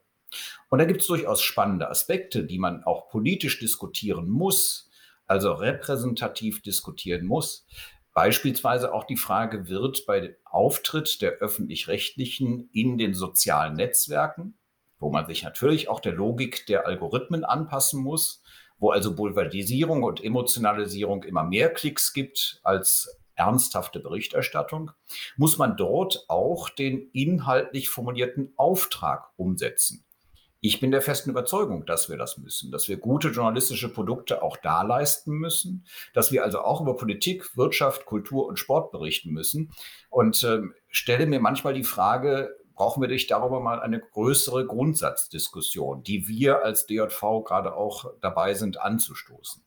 Und 0.70 0.80
da 0.80 0.86
gibt 0.86 1.02
es 1.02 1.08
durchaus 1.08 1.42
spannende 1.42 1.90
Aspekte, 1.90 2.44
die 2.44 2.60
man 2.60 2.84
auch 2.84 3.10
politisch 3.10 3.60
diskutieren 3.60 4.30
muss, 4.30 4.90
also 5.28 5.54
repräsentativ 5.54 6.62
diskutieren 6.62 7.26
muss. 7.26 7.66
Beispielsweise 8.14 8.94
auch 8.94 9.04
die 9.04 9.18
Frage, 9.18 9.68
wird 9.68 10.06
bei 10.06 10.22
dem 10.22 10.36
Auftritt 10.46 11.22
der 11.22 11.32
öffentlich-rechtlichen 11.34 12.70
in 12.72 12.98
den 12.98 13.14
sozialen 13.14 13.74
Netzwerken, 13.74 14.58
wo 15.00 15.12
man 15.12 15.28
sich 15.28 15.44
natürlich 15.44 15.90
auch 15.90 16.00
der 16.00 16.14
Logik 16.14 16.66
der 16.68 16.88
Algorithmen 16.88 17.44
anpassen 17.44 18.02
muss, 18.02 18.42
wo 18.78 18.92
also 18.92 19.16
Boulevardisierung 19.16 20.04
und 20.04 20.24
Emotionalisierung 20.24 21.24
immer 21.24 21.44
mehr 21.44 21.70
Klicks 21.74 22.14
gibt 22.14 22.60
als 22.64 23.20
ernsthafte 23.36 24.00
Berichterstattung, 24.00 24.92
muss 25.38 25.58
man 25.58 25.78
dort 25.78 26.26
auch 26.28 26.70
den 26.70 27.10
inhaltlich 27.12 27.90
formulierten 27.90 28.54
Auftrag 28.56 29.30
umsetzen. 29.38 30.06
Ich 30.62 30.80
bin 30.80 30.90
der 30.90 31.04
festen 31.04 31.30
Überzeugung, 31.30 31.86
dass 31.86 32.10
wir 32.10 32.18
das 32.18 32.40
müssen, 32.40 32.72
dass 32.72 32.90
wir 32.90 32.98
gute 32.98 33.28
journalistische 33.28 33.88
Produkte 33.88 34.42
auch 34.42 34.58
da 34.58 34.82
leisten 34.82 35.34
müssen, 35.34 35.86
dass 36.16 36.32
wir 36.32 36.44
also 36.44 36.62
auch 36.62 36.82
über 36.82 36.96
Politik, 36.96 37.56
Wirtschaft, 37.56 38.06
Kultur 38.06 38.48
und 38.48 38.58
Sport 38.58 38.92
berichten 38.92 39.30
müssen. 39.30 39.72
Und 40.10 40.42
äh, 40.44 40.62
stelle 40.90 41.28
mir 41.28 41.40
manchmal 41.40 41.76
die 41.76 41.84
Frage, 41.84 42.50
brauchen 42.74 43.02
wir 43.02 43.10
nicht 43.10 43.30
darüber 43.30 43.60
mal 43.60 43.80
eine 43.80 44.00
größere 44.00 44.66
Grundsatzdiskussion, 44.66 46.02
die 46.02 46.28
wir 46.28 46.64
als 46.64 46.88
DJV 46.88 47.44
gerade 47.46 47.76
auch 47.76 48.12
dabei 48.22 48.56
sind 48.56 48.82
anzustoßen. 48.82 49.64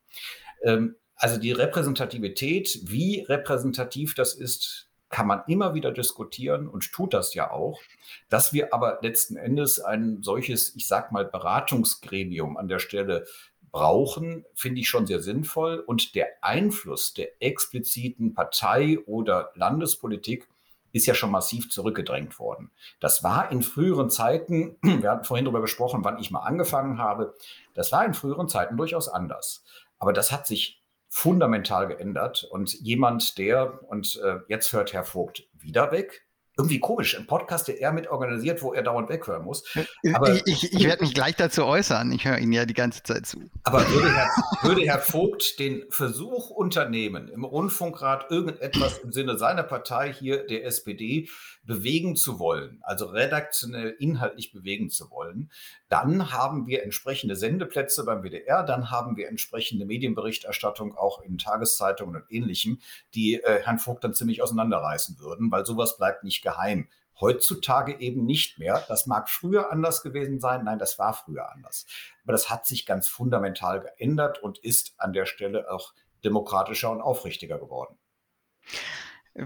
Ähm, 0.64 0.96
also 1.18 1.38
die 1.38 1.52
Repräsentativität, 1.52 2.80
wie 2.84 3.20
repräsentativ 3.20 4.14
das 4.14 4.34
ist, 4.34 4.88
kann 5.10 5.26
man 5.26 5.42
immer 5.46 5.74
wieder 5.74 5.90
diskutieren 5.90 6.68
und 6.68 6.92
tut 6.92 7.14
das 7.14 7.34
ja 7.34 7.50
auch. 7.50 7.80
Dass 8.28 8.52
wir 8.52 8.72
aber 8.74 8.98
letzten 9.02 9.36
Endes 9.36 9.80
ein 9.80 10.22
solches, 10.22 10.76
ich 10.76 10.86
sag 10.86 11.12
mal, 11.12 11.24
Beratungsgremium 11.24 12.56
an 12.56 12.68
der 12.68 12.78
Stelle 12.78 13.26
brauchen, 13.70 14.44
finde 14.54 14.80
ich 14.80 14.88
schon 14.88 15.06
sehr 15.06 15.20
sinnvoll. 15.20 15.80
Und 15.80 16.14
der 16.14 16.28
Einfluss 16.42 17.14
der 17.14 17.42
expliziten 17.42 18.34
Partei 18.34 18.98
oder 19.06 19.50
Landespolitik 19.54 20.46
ist 20.92 21.06
ja 21.06 21.14
schon 21.14 21.30
massiv 21.30 21.70
zurückgedrängt 21.70 22.38
worden. 22.38 22.70
Das 23.00 23.22
war 23.22 23.50
in 23.50 23.62
früheren 23.62 24.10
Zeiten, 24.10 24.76
wir 24.82 25.10
hatten 25.10 25.24
vorhin 25.24 25.44
darüber 25.44 25.60
gesprochen, 25.60 26.04
wann 26.04 26.18
ich 26.18 26.30
mal 26.30 26.40
angefangen 26.40 26.98
habe, 26.98 27.34
das 27.74 27.92
war 27.92 28.04
in 28.04 28.14
früheren 28.14 28.48
Zeiten 28.48 28.76
durchaus 28.76 29.08
anders. 29.08 29.64
Aber 29.98 30.12
das 30.12 30.32
hat 30.32 30.46
sich 30.46 30.77
fundamental 31.08 31.88
geändert. 31.88 32.44
Und 32.50 32.72
jemand, 32.74 33.38
der, 33.38 33.82
und 33.88 34.20
äh, 34.22 34.38
jetzt 34.48 34.72
hört 34.72 34.92
Herr 34.92 35.04
Vogt 35.04 35.48
wieder 35.54 35.90
weg, 35.92 36.27
irgendwie 36.58 36.80
komisch, 36.80 37.16
ein 37.16 37.26
Podcast, 37.26 37.68
der 37.68 37.80
er 37.80 37.92
mit 37.92 38.08
organisiert, 38.08 38.60
wo 38.62 38.74
er 38.74 38.82
dauernd 38.82 39.08
weghören 39.08 39.44
muss. 39.44 39.62
Äh, 39.76 40.12
aber, 40.12 40.34
ich, 40.34 40.42
ich, 40.46 40.72
ich 40.72 40.84
werde 40.84 41.04
mich 41.04 41.14
gleich 41.14 41.36
dazu 41.36 41.64
äußern. 41.64 42.10
Ich 42.10 42.24
höre 42.24 42.38
Ihnen 42.38 42.52
ja 42.52 42.66
die 42.66 42.74
ganze 42.74 43.04
Zeit 43.04 43.26
zu. 43.26 43.38
Aber 43.62 43.88
würde 43.88 44.12
Herr, 44.12 44.28
würde 44.62 44.82
Herr 44.82 44.98
Vogt 44.98 45.60
den 45.60 45.84
Versuch 45.90 46.50
unternehmen, 46.50 47.28
im 47.28 47.44
Rundfunkrat 47.44 48.30
irgendetwas 48.30 48.98
im 48.98 49.12
Sinne 49.12 49.38
seiner 49.38 49.62
Partei 49.62 50.12
hier, 50.12 50.44
der 50.46 50.64
SPD, 50.64 51.28
bewegen 51.68 52.16
zu 52.16 52.38
wollen, 52.40 52.80
also 52.82 53.06
redaktionell 53.06 53.94
inhaltlich 53.98 54.52
bewegen 54.52 54.90
zu 54.90 55.10
wollen, 55.10 55.50
dann 55.88 56.32
haben 56.32 56.66
wir 56.66 56.82
entsprechende 56.82 57.36
Sendeplätze 57.36 58.04
beim 58.04 58.22
WDR, 58.22 58.64
dann 58.64 58.90
haben 58.90 59.16
wir 59.16 59.28
entsprechende 59.28 59.84
Medienberichterstattung 59.84 60.96
auch 60.96 61.20
in 61.22 61.36
Tageszeitungen 61.36 62.16
und 62.16 62.24
ähnlichem, 62.30 62.80
die 63.14 63.34
äh, 63.34 63.60
Herrn 63.62 63.78
Vogt 63.78 64.02
dann 64.02 64.14
ziemlich 64.14 64.42
auseinanderreißen 64.42 65.20
würden, 65.20 65.50
weil 65.52 65.66
sowas 65.66 65.98
bleibt 65.98 66.24
nicht 66.24 66.42
geheim. 66.48 66.88
Heutzutage 67.20 67.98
eben 68.00 68.24
nicht 68.24 68.58
mehr. 68.58 68.84
Das 68.88 69.06
mag 69.06 69.28
früher 69.28 69.72
anders 69.72 70.02
gewesen 70.02 70.40
sein. 70.40 70.64
Nein, 70.64 70.78
das 70.78 70.98
war 70.98 71.12
früher 71.12 71.50
anders. 71.52 71.84
Aber 72.22 72.32
das 72.32 72.48
hat 72.48 72.66
sich 72.66 72.86
ganz 72.86 73.08
fundamental 73.08 73.80
geändert 73.80 74.42
und 74.42 74.58
ist 74.58 74.94
an 74.98 75.12
der 75.12 75.26
Stelle 75.26 75.70
auch 75.70 75.94
demokratischer 76.24 76.90
und 76.90 77.00
aufrichtiger 77.00 77.58
geworden. 77.58 77.98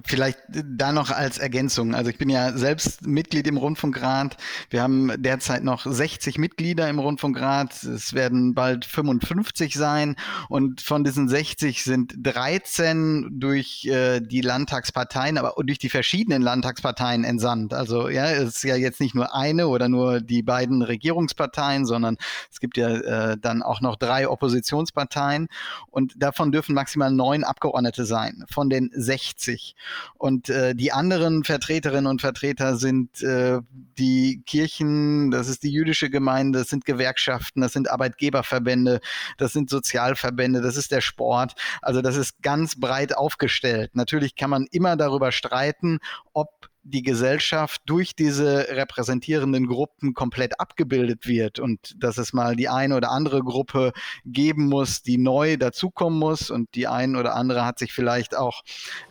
Vielleicht 0.04 0.38
da 0.48 0.90
noch 0.90 1.10
als 1.10 1.36
Ergänzung. 1.36 1.94
Also 1.94 2.08
ich 2.08 2.16
bin 2.16 2.30
ja 2.30 2.56
selbst 2.56 3.06
Mitglied 3.06 3.46
im 3.46 3.58
Rundfunkrat. 3.58 4.38
Wir 4.70 4.82
haben 4.82 5.12
derzeit 5.18 5.64
noch 5.64 5.84
60 5.84 6.38
Mitglieder 6.38 6.88
im 6.88 6.98
Rundfunkrat. 6.98 7.82
Es 7.82 8.14
werden 8.14 8.54
bald 8.54 8.86
55 8.86 9.74
sein. 9.74 10.16
Und 10.48 10.80
von 10.80 11.04
diesen 11.04 11.28
60 11.28 11.84
sind 11.84 12.14
13 12.16 13.38
durch 13.38 13.84
äh, 13.84 14.20
die 14.20 14.40
Landtagsparteien, 14.40 15.36
aber 15.36 15.54
durch 15.62 15.78
die 15.78 15.90
verschiedenen 15.90 16.40
Landtagsparteien 16.40 17.24
entsandt. 17.24 17.74
Also 17.74 18.08
ja, 18.08 18.30
es 18.30 18.56
ist 18.56 18.64
ja 18.64 18.76
jetzt 18.76 19.00
nicht 19.00 19.14
nur 19.14 19.34
eine 19.34 19.68
oder 19.68 19.90
nur 19.90 20.22
die 20.22 20.42
beiden 20.42 20.80
Regierungsparteien, 20.80 21.84
sondern 21.84 22.16
es 22.50 22.60
gibt 22.60 22.78
ja 22.78 22.88
äh, 23.32 23.36
dann 23.38 23.62
auch 23.62 23.82
noch 23.82 23.96
drei 23.96 24.26
Oppositionsparteien. 24.26 25.48
Und 25.90 26.14
davon 26.16 26.50
dürfen 26.50 26.74
maximal 26.74 27.10
neun 27.10 27.44
Abgeordnete 27.44 28.06
sein 28.06 28.44
von 28.48 28.70
den 28.70 28.90
60. 28.94 29.76
Und 30.14 30.48
äh, 30.48 30.74
die 30.74 30.92
anderen 30.92 31.44
Vertreterinnen 31.44 32.06
und 32.06 32.20
Vertreter 32.20 32.76
sind 32.76 33.22
äh, 33.22 33.60
die 33.98 34.42
Kirchen, 34.46 35.30
das 35.30 35.48
ist 35.48 35.62
die 35.62 35.70
jüdische 35.70 36.10
Gemeinde, 36.10 36.60
das 36.60 36.68
sind 36.68 36.84
Gewerkschaften, 36.84 37.60
das 37.60 37.72
sind 37.72 37.90
Arbeitgeberverbände, 37.90 39.00
das 39.38 39.52
sind 39.52 39.70
Sozialverbände, 39.70 40.60
das 40.60 40.76
ist 40.76 40.92
der 40.92 41.00
Sport. 41.00 41.54
Also 41.80 42.02
das 42.02 42.16
ist 42.16 42.42
ganz 42.42 42.78
breit 42.78 43.16
aufgestellt. 43.16 43.90
Natürlich 43.94 44.36
kann 44.36 44.50
man 44.50 44.66
immer 44.70 44.96
darüber 44.96 45.32
streiten, 45.32 45.98
ob 46.32 46.71
die 46.84 47.02
Gesellschaft 47.02 47.82
durch 47.86 48.16
diese 48.16 48.68
repräsentierenden 48.70 49.66
Gruppen 49.66 50.14
komplett 50.14 50.58
abgebildet 50.58 51.26
wird 51.26 51.60
und 51.60 51.94
dass 52.02 52.18
es 52.18 52.32
mal 52.32 52.56
die 52.56 52.68
eine 52.68 52.96
oder 52.96 53.10
andere 53.10 53.42
Gruppe 53.42 53.92
geben 54.24 54.68
muss, 54.68 55.02
die 55.02 55.18
neu 55.18 55.56
dazukommen 55.56 56.18
muss 56.18 56.50
und 56.50 56.74
die 56.74 56.88
eine 56.88 57.18
oder 57.18 57.36
andere 57.36 57.64
hat 57.64 57.78
sich 57.78 57.92
vielleicht 57.92 58.36
auch 58.36 58.62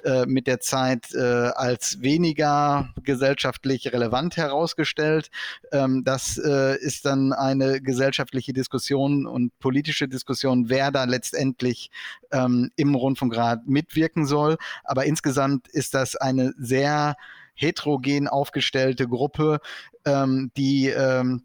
äh, 0.04 0.26
mit 0.26 0.48
der 0.48 0.60
Zeit 0.60 1.14
äh, 1.14 1.20
als 1.20 2.02
weniger 2.02 2.94
gesellschaftlich 3.04 3.94
relevant 3.94 4.36
herausgestellt. 4.36 5.30
Ähm, 5.72 6.04
das 6.04 6.38
äh, 6.38 6.78
ist 6.78 7.06
dann 7.06 7.32
eine 7.32 7.82
gesellschaftliche 7.82 8.52
Diskussion 8.52 9.26
und 9.26 9.58
politische 9.60 10.10
Diskussion, 10.10 10.70
wer 10.70 10.92
da 10.92 11.06
letztendlich 11.06 11.90
ähm, 12.32 12.72
im 12.76 12.96
Rundfunkrat 12.96 13.68
mitwirken 13.68 14.26
soll. 14.26 14.58
Aber 14.84 15.06
insgesamt 15.06 15.70
ist 15.70 15.94
das 15.94 16.16
eine 16.18 16.54
sehr 16.58 17.16
heterogen 17.62 18.28
aufgestellte 18.28 19.08
Gruppe, 19.08 19.60
ähm, 20.06 20.52
die 20.58 20.88
ähm, 20.88 21.44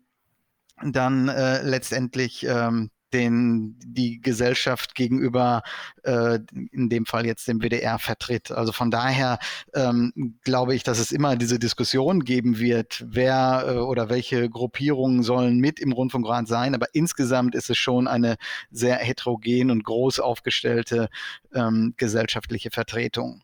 dann 0.82 1.28
äh, 1.28 1.62
letztendlich 1.62 2.44
ähm, 2.46 2.90
den 3.12 3.76
die 3.84 4.20
Gesellschaft 4.20 4.94
gegenüber 4.94 5.62
äh, 6.02 6.40
in 6.72 6.88
dem 6.88 7.06
Fall 7.06 7.24
jetzt 7.24 7.46
dem 7.48 7.60
WDR 7.60 7.98
vertritt. 7.98 8.50
Also 8.50 8.72
von 8.72 8.90
daher 8.90 9.38
ähm, 9.74 10.12
glaube 10.42 10.74
ich, 10.74 10.82
dass 10.82 10.98
es 10.98 11.12
immer 11.12 11.36
diese 11.36 11.58
Diskussion 11.58 12.24
geben 12.24 12.58
wird, 12.58 13.04
wer 13.06 13.64
äh, 13.66 13.78
oder 13.78 14.10
welche 14.10 14.50
Gruppierungen 14.50 15.22
sollen 15.22 15.58
mit 15.58 15.78
im 15.78 15.92
Rundfunkrat 15.92 16.48
sein. 16.48 16.74
Aber 16.74 16.88
insgesamt 16.94 17.54
ist 17.54 17.70
es 17.70 17.78
schon 17.78 18.08
eine 18.08 18.36
sehr 18.70 18.96
heterogen 18.96 19.70
und 19.70 19.84
groß 19.84 20.20
aufgestellte 20.20 21.08
ähm, 21.54 21.94
gesellschaftliche 21.96 22.70
Vertretung. 22.70 23.42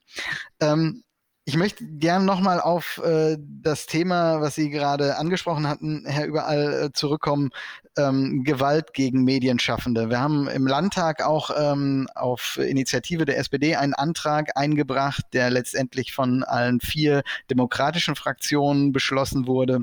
Ähm, 0.61 1.05
ich 1.45 1.57
möchte 1.57 1.85
gern 1.85 2.25
nochmal 2.25 2.61
auf 2.61 3.01
äh, 3.05 3.37
das 3.41 3.87
Thema, 3.87 4.41
was 4.41 4.55
Sie 4.55 4.71
gerade 4.71 5.17
angesprochen 5.19 5.69
hatten, 5.69 6.05
Herr 6.07 6.27
Überall, 6.27 6.85
äh, 6.85 6.93
zurückkommen. 6.93 7.51
Ähm, 7.99 8.43
Gewalt 8.45 8.95
gegen 8.95 9.25
Medienschaffende. 9.25 10.09
Wir 10.09 10.19
haben 10.21 10.49
im 10.49 10.67
Landtag 10.67 11.23
auch 11.23 11.51
ähm, 11.55 12.09
auf 12.15 12.57
Initiative 12.57 13.27
der 13.27 13.39
SPD 13.39 13.77
einen 13.77 13.93
Antrag 13.93 14.57
eingebracht, 14.57 15.25
der 15.35 15.51
letztendlich 15.51 16.13
von 16.15 16.43
allen 16.43 16.81
vier 16.81 17.23
demokratischen 17.51 18.15
Fraktionen 18.15 18.93
beschlossen 18.93 19.47
wurde 19.47 19.81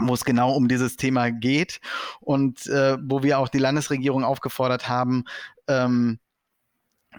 wo 0.00 0.14
es 0.14 0.24
genau 0.24 0.52
um 0.52 0.68
dieses 0.68 0.96
Thema 0.96 1.32
geht 1.32 1.80
und 2.20 2.68
äh, 2.68 2.96
wo 3.02 3.24
wir 3.24 3.40
auch 3.40 3.48
die 3.48 3.58
Landesregierung 3.58 4.22
aufgefordert 4.22 4.88
haben, 4.88 5.24
ähm, 5.66 6.20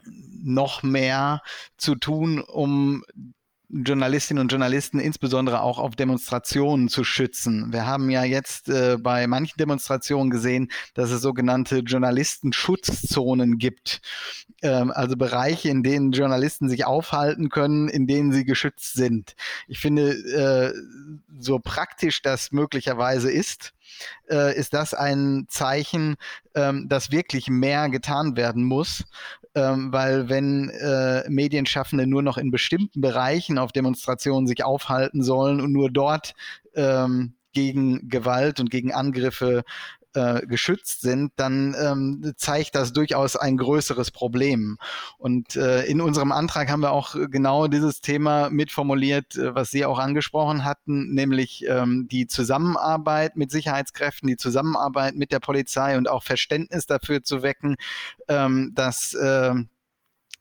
noch 0.05 0.81
mehr 0.81 1.41
zu 1.77 1.95
tun, 1.95 2.39
um 2.39 3.03
Journalistinnen 3.71 4.41
und 4.41 4.51
Journalisten 4.51 4.99
insbesondere 4.99 5.61
auch 5.61 5.77
auf 5.77 5.95
Demonstrationen 5.95 6.89
zu 6.89 7.03
schützen. 7.03 7.71
Wir 7.71 7.85
haben 7.85 8.09
ja 8.09 8.23
jetzt 8.23 8.67
äh, 8.67 8.97
bei 8.99 9.27
manchen 9.27 9.57
Demonstrationen 9.57 10.31
gesehen, 10.31 10.71
dass 10.95 11.11
es 11.11 11.21
sogenannte 11.21 11.79
Journalistenschutzzonen 11.79 13.59
gibt. 13.59 14.01
Ähm, 14.63 14.91
also 14.91 15.15
Bereiche, 15.15 15.69
in 15.69 15.83
denen 15.83 16.11
Journalisten 16.11 16.67
sich 16.67 16.85
aufhalten 16.85 17.49
können, 17.49 17.89
in 17.89 18.07
denen 18.07 18.31
sie 18.31 18.43
geschützt 18.43 18.95
sind. 18.95 19.35
Ich 19.67 19.79
finde, 19.79 20.13
äh, 20.13 20.73
so 21.39 21.59
praktisch 21.59 22.23
das 22.23 22.51
möglicherweise 22.51 23.31
ist, 23.31 23.73
äh, 24.29 24.57
ist 24.57 24.73
das 24.73 24.93
ein 24.93 25.45
Zeichen, 25.47 26.15
ähm, 26.55 26.89
dass 26.89 27.11
wirklich 27.11 27.49
mehr 27.49 27.89
getan 27.89 28.35
werden 28.35 28.63
muss, 28.63 29.05
ähm, 29.55 29.91
weil 29.91 30.29
wenn 30.29 30.69
äh, 30.69 31.29
Medienschaffende 31.29 32.07
nur 32.07 32.21
noch 32.21 32.37
in 32.37 32.51
bestimmten 32.51 33.01
Bereichen 33.01 33.57
auf 33.57 33.71
Demonstrationen 33.71 34.47
sich 34.47 34.63
aufhalten 34.63 35.23
sollen 35.23 35.61
und 35.61 35.71
nur 35.71 35.89
dort 35.89 36.33
ähm, 36.75 37.33
gegen 37.53 38.09
Gewalt 38.09 38.59
und 38.59 38.69
gegen 38.69 38.93
Angriffe 38.93 39.63
äh, 40.13 40.45
geschützt 40.45 41.01
sind, 41.01 41.31
dann 41.35 41.75
ähm, 41.79 42.33
zeigt 42.37 42.75
das 42.75 42.93
durchaus 42.93 43.35
ein 43.35 43.57
größeres 43.57 44.11
Problem. 44.11 44.77
Und 45.17 45.55
äh, 45.55 45.85
in 45.85 46.01
unserem 46.01 46.31
Antrag 46.31 46.69
haben 46.69 46.81
wir 46.81 46.91
auch 46.91 47.15
genau 47.29 47.67
dieses 47.67 48.01
Thema 48.01 48.49
mitformuliert, 48.49 49.35
äh, 49.35 49.53
was 49.53 49.71
Sie 49.71 49.85
auch 49.85 49.99
angesprochen 49.99 50.65
hatten, 50.65 51.13
nämlich 51.13 51.65
ähm, 51.67 52.07
die 52.09 52.27
Zusammenarbeit 52.27 53.35
mit 53.35 53.51
Sicherheitskräften, 53.51 54.27
die 54.27 54.37
Zusammenarbeit 54.37 55.15
mit 55.15 55.31
der 55.31 55.39
Polizei 55.39 55.97
und 55.97 56.09
auch 56.09 56.23
Verständnis 56.23 56.85
dafür 56.85 57.23
zu 57.23 57.43
wecken, 57.43 57.75
ähm, 58.27 58.71
dass 58.73 59.13
äh, 59.13 59.53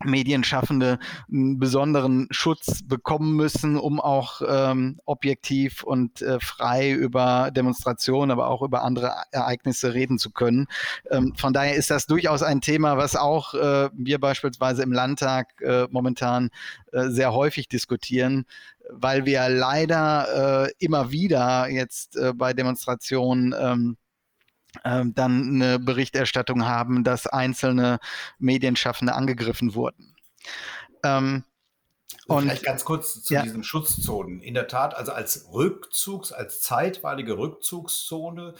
Medienschaffende 0.05 0.99
einen 1.31 1.59
besonderen 1.59 2.29
Schutz 2.31 2.83
bekommen 2.85 3.35
müssen, 3.35 3.77
um 3.77 4.01
auch 4.01 4.43
ähm, 4.47 5.01
objektiv 5.05 5.83
und 5.83 6.23
äh, 6.23 6.39
frei 6.41 6.93
über 6.93 7.51
Demonstrationen, 7.51 8.31
aber 8.31 8.49
auch 8.49 8.63
über 8.63 8.85
andere 8.85 9.13
Ereignisse 9.33 9.95
reden 9.95 10.19
zu 10.19 10.31
können. 10.31 10.67
Ähm, 11.11 11.35
von 11.37 11.53
daher 11.53 11.75
ist 11.75 11.91
das 11.91 12.07
durchaus 12.07 12.43
ein 12.43 12.61
Thema, 12.61 12.97
was 12.97 13.17
auch 13.17 13.55
äh, 13.55 13.91
wir 13.93 14.21
beispielsweise 14.21 14.83
im 14.83 14.93
Landtag 14.93 15.61
äh, 15.63 15.87
momentan 15.91 16.51
äh, 16.93 17.09
sehr 17.09 17.33
häufig 17.33 17.69
diskutieren, 17.69 18.47
weil 18.91 19.27
wir 19.27 19.49
leider 19.49 20.67
äh, 20.67 20.73
immer 20.79 21.11
wieder 21.11 21.69
jetzt 21.69 22.17
äh, 22.17 22.33
bei 22.35 22.53
Demonstrationen 22.53 23.55
ähm, 23.59 23.97
dann 24.85 25.15
eine 25.15 25.79
Berichterstattung 25.79 26.67
haben, 26.67 27.03
dass 27.05 27.27
einzelne 27.27 27.99
Medienschaffende 28.39 29.15
angegriffen 29.15 29.75
wurden. 29.75 30.15
Ähm, 31.03 31.45
und 32.27 32.43
Vielleicht 32.43 32.65
ganz 32.65 32.85
kurz 32.85 33.23
zu 33.23 33.35
ja. 33.35 33.43
diesen 33.43 33.65
Schutzzonen. 33.65 34.41
In 34.41 34.55
der 34.55 34.69
Tat, 34.69 34.95
also 34.95 35.13
als 35.13 35.49
Rückzugs-, 35.51 36.33
als 36.33 36.61
zeitweilige 36.61 37.39
Rückzugszone, 37.39 38.55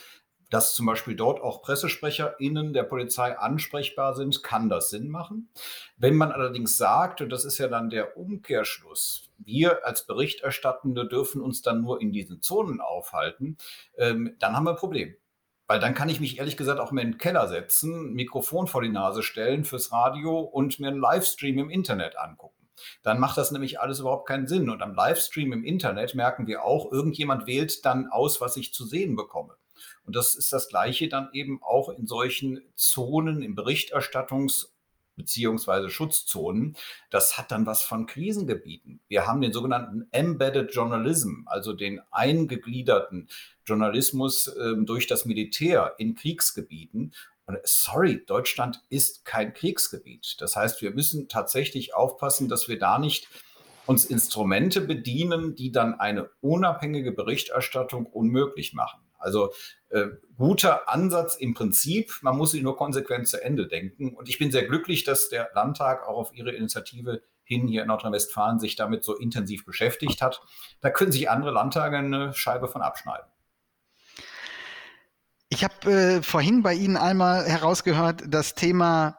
dass 0.51 0.75
zum 0.75 0.87
Beispiel 0.87 1.15
dort 1.15 1.43
auch 1.43 1.61
PressesprecherInnen 1.61 2.73
der 2.73 2.85
Polizei 2.85 3.39
ansprechbar 3.39 4.15
sind, 4.15 4.43
kann 4.43 4.71
das 4.71 4.89
Sinn 4.89 5.11
machen. 5.11 5.51
Wenn 5.99 6.17
man 6.17 6.33
allerdings 6.33 6.79
sagt, 6.79 7.21
und 7.21 7.29
das 7.29 7.45
ist 7.45 7.59
ja 7.59 7.69
dann 7.69 7.91
der 7.91 8.17
Umkehrschluss, 8.17 9.29
wir 9.37 9.85
als 9.85 10.07
Berichterstattende 10.07 11.07
dürfen 11.07 11.43
uns 11.43 11.61
dann 11.61 11.83
nur 11.83 12.01
in 12.01 12.13
diesen 12.13 12.41
Zonen 12.41 12.81
aufhalten, 12.81 13.59
ähm, 13.99 14.35
dann 14.39 14.57
haben 14.57 14.65
wir 14.65 14.71
ein 14.71 14.77
Problem. 14.77 15.15
Weil 15.69 15.81
dann 15.81 15.95
kann 15.95 16.09
ich 16.09 16.19
mich 16.19 16.39
ehrlich 16.39 16.57
gesagt 16.57 16.81
auch 16.81 16.91
in 16.91 16.97
den 16.97 17.19
Keller 17.19 17.47
setzen, 17.47 18.15
Mikrofon 18.15 18.67
vor 18.67 18.83
die 18.83 18.89
Nase 18.89 19.23
stellen 19.23 19.65
fürs 19.65 19.93
Radio 19.93 20.41
und 20.41 20.81
mir 20.81 20.89
einen 20.89 21.01
Livestream 21.01 21.59
im 21.59 21.71
Internet 21.71 22.19
angucken. 22.19 22.69
Dann 23.03 23.21
macht 23.21 23.37
das 23.37 23.51
nämlich 23.51 23.81
alles 23.81 24.01
überhaupt 24.01 24.27
keinen 24.27 24.47
Sinn. 24.47 24.71
Und 24.71 24.83
am 24.83 24.95
Livestream 24.95 25.53
im 25.53 25.65
Internet 25.65 26.15
merken 26.15 26.47
wir 26.47 26.65
auch, 26.65 26.91
irgendjemand 26.91 27.47
wählt 27.47 27.85
dann 27.85 28.09
aus, 28.09 28.41
was 28.41 28.57
ich 28.57 28.73
zu 28.73 28.87
sehen 28.87 29.15
bekomme. 29.15 29.57
Und 30.05 30.17
das 30.17 30.35
ist 30.35 30.53
das 30.53 30.69
Gleiche 30.69 31.09
dann 31.09 31.29
eben 31.33 31.63
auch 31.63 31.91
in 31.91 32.07
solchen 32.07 32.63
Zonen 32.75 33.43
im 33.43 33.55
Berichterstattungs- 33.55 34.69
beziehungsweise 35.19 35.91
Schutzzonen. 35.91 36.77
Das 37.11 37.37
hat 37.37 37.51
dann 37.51 37.67
was 37.67 37.83
von 37.83 38.07
Krisengebieten. 38.07 39.01
Wir 39.09 39.27
haben 39.27 39.43
den 39.43 39.53
sogenannten 39.53 40.09
Embedded 40.13 40.75
Journalism, 40.75 41.43
also 41.47 41.75
den 41.75 42.01
eingegliederten 42.11 43.29
Journalismus 43.67 44.47
äh, 44.47 44.75
durch 44.79 45.07
das 45.07 45.27
Militär 45.27 45.95
in 45.99 46.15
Kriegsgebieten. 46.15 47.13
Und 47.45 47.59
sorry, 47.65 48.25
Deutschland 48.25 48.83
ist 48.89 49.25
kein 49.27 49.53
Kriegsgebiet. 49.53 50.37
Das 50.39 50.57
heißt, 50.57 50.81
wir 50.81 50.93
müssen 50.93 51.29
tatsächlich 51.29 51.95
aufpassen, 51.95 52.49
dass 52.49 52.69
wir 52.69 52.79
da 52.79 52.99
nicht 52.99 53.29
uns 53.87 54.05
Instrumente 54.05 54.83
bedienen, 54.83 55.55
die 55.55 55.73
dann 55.73 55.99
eine 55.99 56.29
unabhängige 56.41 57.13
Berichterstattung 57.13 58.07
unmöglich 58.07 58.75
machen. 58.75 59.01
Also 59.19 59.53
äh, 59.91 60.07
guter 60.37 60.89
Ansatz 60.89 61.37
im 61.37 61.55
Prinzip, 61.55 62.19
man 62.23 62.37
muss 62.37 62.55
ihn 62.55 62.63
nur 62.63 62.77
konsequent 62.77 63.29
zu 63.29 63.43
Ende 63.43 63.67
denken. 63.67 64.15
Und 64.15 64.29
ich 64.29 64.39
bin 64.39 64.51
sehr 64.51 64.67
glücklich, 64.67 65.05
dass 65.05 65.29
der 65.29 65.51
Landtag 65.55 66.07
auch 66.07 66.17
auf 66.17 66.35
Ihre 66.35 66.53
Initiative 66.53 67.23
hin 67.45 67.67
hier 67.67 67.83
in 67.83 67.89
Nordrhein-Westfalen 67.89 68.59
sich 68.61 68.77
damit 68.77 69.05
so 69.05 69.17
intensiv 69.17 69.65
beschäftigt 69.65 70.21
hat. 70.21 70.43
Da 70.81 70.91
können 70.91 71.13
sich 71.13 71.31
andere 71.31 71.51
Landtage 71.51 71.97
eine 71.97 72.35
Scheibe 72.35 72.69
von 72.69 72.83
abschneiden. 72.83 73.27
Ich 75.49 75.65
habe 75.65 75.91
äh, 75.91 76.23
vorhin 76.23 76.63
bei 76.63 76.75
Ihnen 76.75 76.99
einmal 76.99 77.47
herausgehört, 77.47 78.23
das 78.29 78.55
Thema 78.55 79.18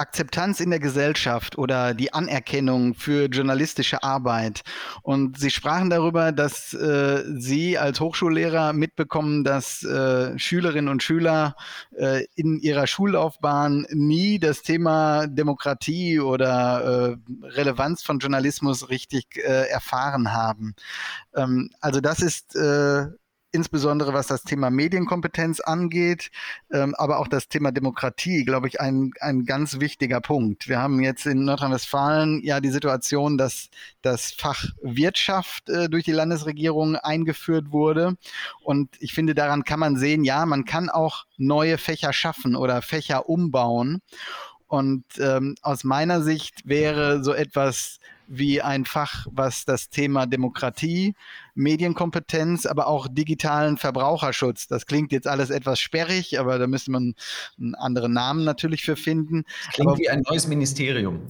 Akzeptanz 0.00 0.60
in 0.60 0.70
der 0.70 0.80
Gesellschaft 0.80 1.58
oder 1.58 1.94
die 1.94 2.12
Anerkennung 2.12 2.94
für 2.94 3.26
journalistische 3.26 4.02
Arbeit. 4.02 4.62
Und 5.02 5.38
Sie 5.38 5.50
sprachen 5.50 5.90
darüber, 5.90 6.32
dass 6.32 6.72
äh, 6.72 7.22
Sie 7.38 7.76
als 7.76 8.00
Hochschullehrer 8.00 8.72
mitbekommen, 8.72 9.44
dass 9.44 9.82
äh, 9.82 10.38
Schülerinnen 10.38 10.88
und 10.88 11.02
Schüler 11.02 11.54
äh, 11.96 12.24
in 12.34 12.58
ihrer 12.60 12.86
Schullaufbahn 12.86 13.86
nie 13.90 14.38
das 14.38 14.62
Thema 14.62 15.26
Demokratie 15.26 16.18
oder 16.18 17.16
äh, 17.42 17.46
Relevanz 17.46 18.02
von 18.02 18.18
Journalismus 18.18 18.88
richtig 18.88 19.36
äh, 19.36 19.68
erfahren 19.68 20.32
haben. 20.32 20.74
Ähm, 21.36 21.70
also 21.80 22.00
das 22.00 22.20
ist 22.20 22.56
äh, 22.56 23.08
insbesondere 23.52 24.12
was 24.12 24.26
das 24.26 24.42
Thema 24.42 24.70
Medienkompetenz 24.70 25.60
angeht, 25.60 26.30
ähm, 26.72 26.94
aber 26.96 27.18
auch 27.18 27.28
das 27.28 27.48
Thema 27.48 27.72
Demokratie, 27.72 28.44
glaube 28.44 28.68
ich, 28.68 28.80
ein, 28.80 29.12
ein 29.20 29.44
ganz 29.44 29.80
wichtiger 29.80 30.20
Punkt. 30.20 30.68
Wir 30.68 30.80
haben 30.80 31.00
jetzt 31.00 31.26
in 31.26 31.44
Nordrhein-Westfalen 31.44 32.42
ja 32.42 32.60
die 32.60 32.70
Situation, 32.70 33.38
dass 33.38 33.68
das 34.02 34.32
Fach 34.32 34.64
Wirtschaft 34.82 35.68
äh, 35.68 35.88
durch 35.88 36.04
die 36.04 36.12
Landesregierung 36.12 36.96
eingeführt 36.96 37.72
wurde. 37.72 38.16
Und 38.62 38.90
ich 39.00 39.12
finde, 39.12 39.34
daran 39.34 39.64
kann 39.64 39.80
man 39.80 39.96
sehen, 39.96 40.24
ja, 40.24 40.46
man 40.46 40.64
kann 40.64 40.88
auch 40.88 41.26
neue 41.36 41.78
Fächer 41.78 42.12
schaffen 42.12 42.56
oder 42.56 42.82
Fächer 42.82 43.28
umbauen. 43.28 44.00
Und 44.66 45.04
ähm, 45.18 45.56
aus 45.62 45.82
meiner 45.82 46.22
Sicht 46.22 46.68
wäre 46.68 47.24
so 47.24 47.32
etwas 47.32 47.98
wie 48.30 48.62
ein 48.62 48.84
Fach, 48.84 49.26
was 49.30 49.64
das 49.64 49.88
Thema 49.88 50.26
Demokratie, 50.26 51.14
Medienkompetenz, 51.56 52.64
aber 52.64 52.86
auch 52.86 53.08
digitalen 53.10 53.76
Verbraucherschutz. 53.76 54.68
Das 54.68 54.86
klingt 54.86 55.10
jetzt 55.10 55.26
alles 55.26 55.50
etwas 55.50 55.80
sperrig, 55.80 56.38
aber 56.38 56.58
da 56.58 56.68
müsste 56.68 56.92
man 56.92 57.14
einen 57.58 57.74
anderen 57.74 58.12
Namen 58.12 58.44
natürlich 58.44 58.84
für 58.84 58.94
finden. 58.94 59.44
Klingt 59.72 59.90
aber, 59.90 59.98
wie 59.98 60.08
ein 60.08 60.22
neues 60.28 60.46
Ministerium. 60.46 61.20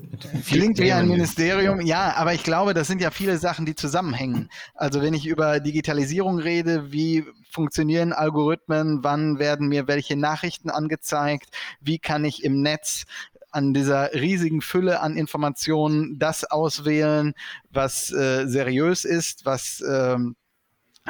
Klingt 0.47 0.79
wie 0.79 0.93
ein 0.93 1.09
Ministerium, 1.09 1.81
ja, 1.81 2.15
aber 2.17 2.35
ich 2.35 2.45
glaube, 2.45 2.75
das 2.75 2.87
sind 2.87 3.01
ja 3.01 3.11
viele 3.11 3.39
Sachen, 3.39 3.65
die 3.65 3.75
zusammenhängen. 3.75 4.51
Also 4.75 5.01
wenn 5.01 5.15
ich 5.15 5.27
über 5.27 5.59
Digitalisierung 5.59 6.39
rede, 6.39 6.93
wie 6.93 7.25
funktionieren 7.51 8.13
Algorithmen, 8.13 9.03
wann 9.03 9.39
werden 9.39 9.69
mir 9.69 9.89
welche 9.89 10.17
Nachrichten 10.17 10.69
angezeigt, 10.69 11.49
wie 11.81 11.99
kann 11.99 12.25
ich 12.27 12.45
im 12.45 12.61
Netz 12.61 13.07
an 13.51 13.75
dieser 13.75 14.13
riesigen 14.15 14.61
Fülle 14.61 15.01
an 15.01 15.17
Informationen 15.17 16.19
das 16.19 16.45
auswählen, 16.45 17.35
was 17.71 18.13
äh, 18.13 18.47
seriös 18.47 19.05
ist, 19.05 19.45
was 19.45 19.83
ähm, 19.87 20.37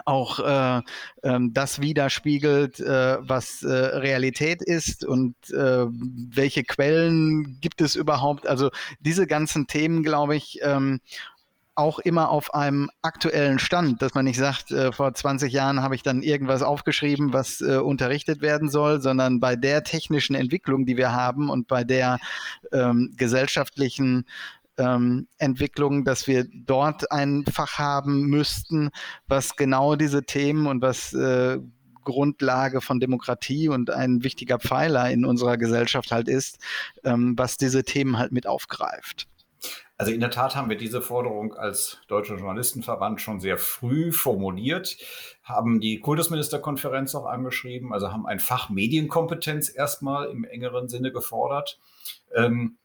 auch 0.05 0.39
äh, 0.39 0.83
ähm, 1.23 1.53
das 1.53 1.81
widerspiegelt, 1.81 2.81
äh, 2.81 3.19
was 3.21 3.63
äh, 3.63 3.69
Realität 3.69 4.63
ist 4.63 5.05
und 5.05 5.35
äh, 5.51 5.87
welche 5.89 6.65
Quellen 6.65 7.59
gibt 7.61 7.81
es 7.81 7.97
überhaupt. 7.97 8.47
Also 8.47 8.71
diese 9.01 9.27
ganzen 9.27 9.67
Themen, 9.67 10.03
glaube 10.03 10.37
ich, 10.37 10.61
ähm, 10.63 11.01
auch 11.81 11.99
immer 11.99 12.31
auf 12.31 12.55
einem 12.55 12.91
aktuellen 13.03 13.59
Stand, 13.59 14.03
dass 14.03 14.15
man 14.15 14.25
nicht 14.25 14.39
sagt, 14.39 14.71
äh, 14.71 14.93
vor 14.93 15.13
20 15.13 15.53
Jahren 15.53 15.83
habe 15.83 15.95
ich 15.95 16.03
dann 16.03 16.23
irgendwas 16.23 16.63
aufgeschrieben, 16.63 17.33
was 17.33 17.61
äh, 17.61 17.79
unterrichtet 17.79 18.41
werden 18.41 18.69
soll, 18.69 19.01
sondern 19.01 19.41
bei 19.41 19.57
der 19.57 19.83
technischen 19.83 20.37
Entwicklung, 20.37 20.87
die 20.87 20.97
wir 20.97 21.13
haben 21.13 21.51
und 21.51 21.67
bei 21.67 21.83
der 21.83 22.19
ähm, 22.73 23.13
gesellschaftlichen 23.17 24.27
ähm, 24.79 25.27
Entwicklung, 25.39 26.05
dass 26.05 26.27
wir 26.27 26.47
dort 26.53 27.11
ein 27.11 27.45
Fach 27.51 27.79
haben 27.79 28.27
müssten, 28.27 28.91
was 29.27 29.57
genau 29.57 29.97
diese 29.97 30.23
Themen 30.23 30.67
und 30.67 30.83
was 30.83 31.13
äh, 31.13 31.59
Grundlage 32.05 32.81
von 32.81 33.01
Demokratie 33.01 33.69
und 33.69 33.91
ein 33.91 34.25
wichtiger 34.25 34.59
Pfeiler 34.59 35.11
in 35.11 35.25
unserer 35.25 35.57
Gesellschaft 35.57 36.13
halt 36.13 36.29
ist, 36.29 36.59
ähm, 37.05 37.35
was 37.37 37.57
diese 37.57 37.85
Themen 37.85 38.19
halt 38.19 38.33
mit 38.33 38.47
aufgreift. 38.47 39.30
Also 40.01 40.13
in 40.13 40.21
der 40.21 40.31
Tat 40.31 40.57
haben 40.57 40.71
wir 40.71 40.79
diese 40.79 41.03
Forderung 41.03 41.53
als 41.53 41.99
Deutscher 42.09 42.37
Journalistenverband 42.37 43.21
schon 43.21 43.39
sehr 43.39 43.59
früh 43.59 44.13
formuliert, 44.13 44.97
haben 45.43 45.79
die 45.79 46.01
Kultusministerkonferenz 46.01 47.15
auch 47.15 47.27
angeschrieben, 47.27 47.93
also 47.93 48.11
haben 48.11 48.25
ein 48.25 48.41
Fach 48.41 48.71
Medienkompetenz 48.71 49.69
erstmal 49.69 50.31
im 50.31 50.45
engeren 50.45 50.89
Sinne 50.89 51.13
gefordert. 51.13 51.79
Ähm, 52.35 52.79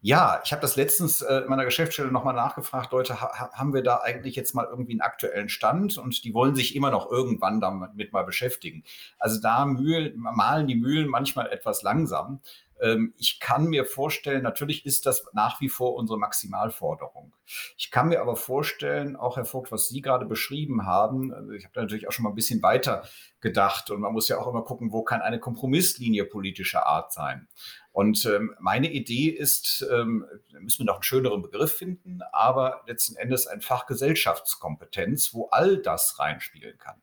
ja, 0.00 0.40
ich 0.46 0.52
habe 0.52 0.62
das 0.62 0.76
letztens 0.76 1.20
äh, 1.20 1.40
in 1.40 1.50
meiner 1.50 1.66
Geschäftsstelle 1.66 2.10
nochmal 2.10 2.32
nachgefragt, 2.32 2.90
Leute, 2.90 3.20
ha 3.20 3.50
haben 3.52 3.74
wir 3.74 3.82
da 3.82 3.98
eigentlich 3.98 4.34
jetzt 4.34 4.54
mal 4.54 4.66
irgendwie 4.66 4.92
einen 4.92 5.02
aktuellen 5.02 5.50
Stand? 5.50 5.98
Und 5.98 6.24
die 6.24 6.32
wollen 6.32 6.54
sich 6.54 6.74
immer 6.74 6.90
noch 6.90 7.10
irgendwann 7.10 7.60
damit 7.60 8.14
mal 8.14 8.24
beschäftigen. 8.24 8.82
Also 9.18 9.42
da 9.42 9.66
mühlen, 9.66 10.14
malen 10.16 10.68
die 10.68 10.76
Mühlen 10.76 11.06
manchmal 11.06 11.52
etwas 11.52 11.82
langsam. 11.82 12.40
Ähm, 12.82 13.14
ich 13.16 13.38
kann 13.38 13.66
mir 13.66 13.84
vorstellen, 13.84 14.42
natürlich 14.42 14.84
ist 14.84 15.06
das 15.06 15.24
nach 15.32 15.60
wie 15.60 15.68
vor 15.68 15.94
unsere 15.94 16.18
Maximalforderung. 16.18 17.34
Ich 17.78 17.90
kann 17.90 18.08
mir 18.08 18.20
aber 18.20 18.34
vorstellen, 18.34 19.14
auch 19.14 19.36
Herr 19.36 19.44
Vogt, 19.44 19.70
was 19.70 19.88
Sie 19.88 20.02
gerade 20.02 20.26
beschrieben 20.26 20.84
haben, 20.84 21.32
also 21.32 21.52
ich 21.52 21.64
habe 21.64 21.74
da 21.74 21.82
natürlich 21.82 22.08
auch 22.08 22.12
schon 22.12 22.24
mal 22.24 22.30
ein 22.30 22.34
bisschen 22.34 22.62
weiter 22.62 23.04
gedacht 23.40 23.90
und 23.90 24.00
man 24.00 24.12
muss 24.12 24.28
ja 24.28 24.38
auch 24.38 24.48
immer 24.48 24.62
gucken, 24.62 24.92
wo 24.92 25.02
kann 25.02 25.22
eine 25.22 25.38
Kompromisslinie 25.38 26.24
politischer 26.24 26.86
Art 26.86 27.12
sein. 27.12 27.48
Und 27.92 28.24
ähm, 28.26 28.54
meine 28.58 28.90
Idee 28.90 29.28
ist, 29.28 29.86
ähm, 29.92 30.24
müssen 30.58 30.80
wir 30.80 30.86
noch 30.86 30.96
einen 30.96 31.02
schöneren 31.02 31.42
Begriff 31.42 31.74
finden, 31.74 32.20
aber 32.32 32.82
letzten 32.86 33.16
Endes 33.16 33.46
ein 33.46 33.60
Fach 33.60 33.86
Gesellschaftskompetenz, 33.86 35.34
wo 35.34 35.48
all 35.50 35.78
das 35.78 36.18
reinspielen 36.18 36.78
kann. 36.78 37.00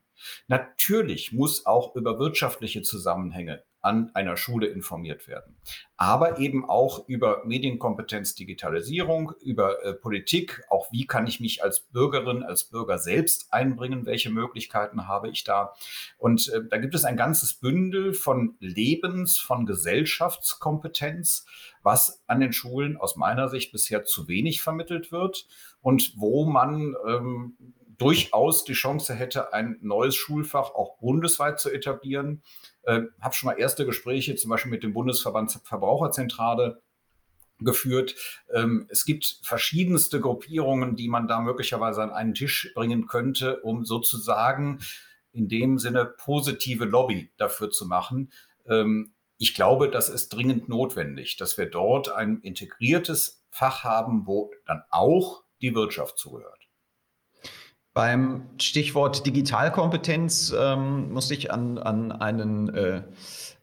Natürlich 0.48 1.32
muss 1.32 1.64
auch 1.64 1.94
über 1.94 2.18
wirtschaftliche 2.18 2.82
Zusammenhänge 2.82 3.62
an 3.82 4.10
einer 4.14 4.36
Schule 4.36 4.66
informiert 4.66 5.26
werden. 5.26 5.56
Aber 5.96 6.38
eben 6.38 6.68
auch 6.68 7.08
über 7.08 7.42
Medienkompetenz, 7.44 8.34
Digitalisierung, 8.34 9.32
über 9.42 9.84
äh, 9.84 9.94
Politik, 9.94 10.62
auch 10.68 10.90
wie 10.92 11.06
kann 11.06 11.26
ich 11.26 11.40
mich 11.40 11.62
als 11.62 11.80
Bürgerin, 11.80 12.42
als 12.42 12.64
Bürger 12.64 12.98
selbst 12.98 13.52
einbringen, 13.52 14.06
welche 14.06 14.30
Möglichkeiten 14.30 15.06
habe 15.08 15.30
ich 15.30 15.44
da. 15.44 15.74
Und 16.18 16.48
äh, 16.48 16.62
da 16.68 16.78
gibt 16.78 16.94
es 16.94 17.04
ein 17.04 17.16
ganzes 17.16 17.54
Bündel 17.54 18.12
von 18.12 18.56
Lebens-, 18.60 19.38
von 19.38 19.66
Gesellschaftskompetenz, 19.66 21.46
was 21.82 22.22
an 22.26 22.40
den 22.40 22.52
Schulen 22.52 22.96
aus 22.96 23.16
meiner 23.16 23.48
Sicht 23.48 23.72
bisher 23.72 24.04
zu 24.04 24.28
wenig 24.28 24.60
vermittelt 24.60 25.12
wird 25.12 25.46
und 25.80 26.12
wo 26.16 26.44
man 26.44 26.94
ähm, 27.06 27.56
durchaus 28.00 28.64
die 28.64 28.72
Chance 28.72 29.14
hätte, 29.14 29.52
ein 29.52 29.78
neues 29.82 30.16
Schulfach 30.16 30.74
auch 30.74 30.96
bundesweit 30.98 31.60
zu 31.60 31.70
etablieren. 31.70 32.42
Äh, 32.82 33.02
habe 33.20 33.34
schon 33.34 33.48
mal 33.48 33.58
erste 33.58 33.84
Gespräche 33.84 34.34
zum 34.36 34.50
Beispiel 34.50 34.70
mit 34.70 34.82
dem 34.82 34.94
Bundesverband 34.94 35.60
Verbraucherzentrale 35.64 36.82
geführt. 37.58 38.14
Ähm, 38.54 38.86
es 38.88 39.04
gibt 39.04 39.40
verschiedenste 39.42 40.18
Gruppierungen, 40.18 40.96
die 40.96 41.08
man 41.08 41.28
da 41.28 41.40
möglicherweise 41.40 42.02
an 42.02 42.10
einen 42.10 42.32
Tisch 42.32 42.72
bringen 42.74 43.06
könnte, 43.06 43.60
um 43.60 43.84
sozusagen 43.84 44.80
in 45.32 45.48
dem 45.48 45.78
Sinne 45.78 46.06
positive 46.06 46.86
Lobby 46.86 47.30
dafür 47.36 47.70
zu 47.70 47.86
machen. 47.86 48.32
Ähm, 48.66 49.12
ich 49.36 49.54
glaube, 49.54 49.90
das 49.90 50.08
ist 50.08 50.30
dringend 50.30 50.70
notwendig, 50.70 51.36
dass 51.36 51.58
wir 51.58 51.66
dort 51.66 52.10
ein 52.10 52.40
integriertes 52.40 53.44
Fach 53.50 53.84
haben, 53.84 54.26
wo 54.26 54.50
dann 54.64 54.82
auch 54.90 55.44
die 55.60 55.74
Wirtschaft 55.74 56.18
zugehört. 56.18 56.69
Beim 57.92 58.48
Stichwort 58.60 59.26
Digitalkompetenz 59.26 60.54
ähm, 60.56 61.12
musste 61.12 61.34
ich 61.34 61.52
an, 61.52 61.76
an 61.76 62.12
einen 62.12 62.72
äh, 62.72 63.02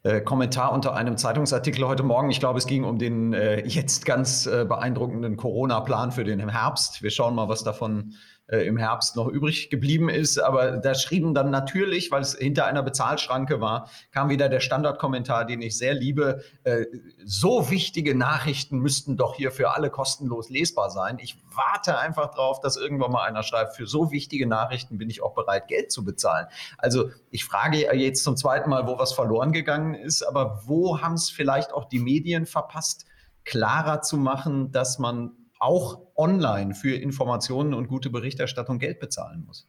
äh, 0.03 0.21
Kommentar 0.21 0.73
unter 0.73 0.95
einem 0.95 1.15
Zeitungsartikel 1.15 1.87
heute 1.87 2.03
Morgen. 2.03 2.29
Ich 2.29 2.41
glaube, 2.41 2.57
es 2.59 2.67
ging 2.67 2.83
um 2.83 2.97
den 2.97 3.31
äh, 3.33 3.65
jetzt 3.65 4.05
ganz 4.05 4.45
äh, 4.45 4.65
beeindruckenden 4.67 5.37
Corona-Plan 5.37 6.11
für 6.11 6.25
den 6.25 6.49
Herbst. 6.49 7.01
Wir 7.01 7.09
schauen 7.09 7.35
mal, 7.35 7.47
was 7.47 7.63
davon 7.63 8.11
äh, 8.11 8.36
im 8.47 8.77
Herbst 8.77 9.15
noch 9.15 9.27
übrig 9.27 9.69
geblieben 9.69 10.09
ist. 10.09 10.37
Aber 10.37 10.77
da 10.77 10.95
schrieben 10.95 11.33
dann 11.33 11.49
natürlich, 11.49 12.11
weil 12.11 12.21
es 12.21 12.35
hinter 12.35 12.65
einer 12.65 12.81
Bezahlschranke 12.81 13.59
war, 13.59 13.89
kam 14.11 14.29
wieder 14.29 14.47
der 14.47 14.61
Standardkommentar, 14.61 15.45
den 15.45 15.61
ich 15.61 15.77
sehr 15.77 15.93
liebe. 15.93 16.43
Äh, 16.63 16.85
so 17.25 17.69
wichtige 17.69 18.15
Nachrichten 18.15 18.79
müssten 18.79 19.17
doch 19.17 19.35
hier 19.35 19.51
für 19.51 19.71
alle 19.71 19.89
kostenlos 19.89 20.49
lesbar 20.49 20.89
sein. 20.89 21.17
Ich 21.21 21.37
warte 21.55 21.97
einfach 21.97 22.31
drauf, 22.33 22.59
dass 22.61 22.77
irgendwann 22.77 23.11
mal 23.11 23.25
einer 23.25 23.43
schreibt, 23.43 23.75
für 23.75 23.87
so 23.87 24.11
wichtige 24.11 24.47
Nachrichten 24.47 24.97
bin 24.97 25.09
ich 25.09 25.21
auch 25.21 25.33
bereit, 25.33 25.67
Geld 25.67 25.91
zu 25.91 26.05
bezahlen. 26.05 26.47
Also 26.77 27.09
ich 27.31 27.43
frage 27.43 27.77
jetzt 27.95 28.23
zum 28.23 28.37
zweiten 28.37 28.69
Mal, 28.69 28.87
wo 28.87 28.97
was 28.97 29.11
verloren 29.11 29.51
gegangen 29.51 29.93
ist, 29.93 30.23
aber 30.23 30.61
wo 30.65 31.01
haben 31.01 31.15
es 31.15 31.29
vielleicht 31.29 31.73
auch 31.73 31.85
die 31.85 31.99
Medien 31.99 32.45
verpasst, 32.45 33.05
klarer 33.43 34.01
zu 34.01 34.17
machen, 34.17 34.71
dass 34.71 34.99
man 34.99 35.31
auch 35.59 36.01
online 36.15 36.75
für 36.75 36.95
Informationen 36.95 37.73
und 37.73 37.87
gute 37.87 38.09
Berichterstattung 38.09 38.79
Geld 38.79 38.99
bezahlen 38.99 39.43
muss. 39.45 39.67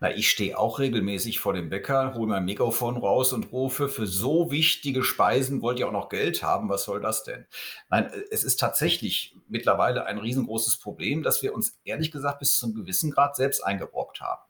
Na, 0.00 0.14
ich 0.14 0.30
stehe 0.30 0.58
auch 0.58 0.78
regelmäßig 0.78 1.40
vor 1.40 1.52
dem 1.52 1.68
Bäcker, 1.68 2.14
hole 2.14 2.28
mein 2.28 2.44
Megafon 2.44 2.96
raus 2.96 3.32
und 3.32 3.52
rufe, 3.52 3.88
für 3.88 4.06
so 4.06 4.50
wichtige 4.50 5.02
Speisen 5.02 5.62
wollt 5.62 5.78
ihr 5.78 5.88
auch 5.88 5.92
noch 5.92 6.08
Geld 6.08 6.42
haben, 6.42 6.68
was 6.68 6.84
soll 6.84 7.00
das 7.00 7.24
denn? 7.24 7.46
Nein, 7.90 8.10
es 8.30 8.44
ist 8.44 8.58
tatsächlich 8.58 9.36
mittlerweile 9.48 10.06
ein 10.06 10.18
riesengroßes 10.18 10.78
Problem, 10.78 11.22
dass 11.22 11.42
wir 11.42 11.54
uns 11.54 11.78
ehrlich 11.84 12.10
gesagt 12.10 12.38
bis 12.38 12.54
zu 12.54 12.66
einem 12.66 12.74
gewissen 12.74 13.10
Grad 13.10 13.36
selbst 13.36 13.62
eingebrockt 13.62 14.20
haben. 14.20 14.42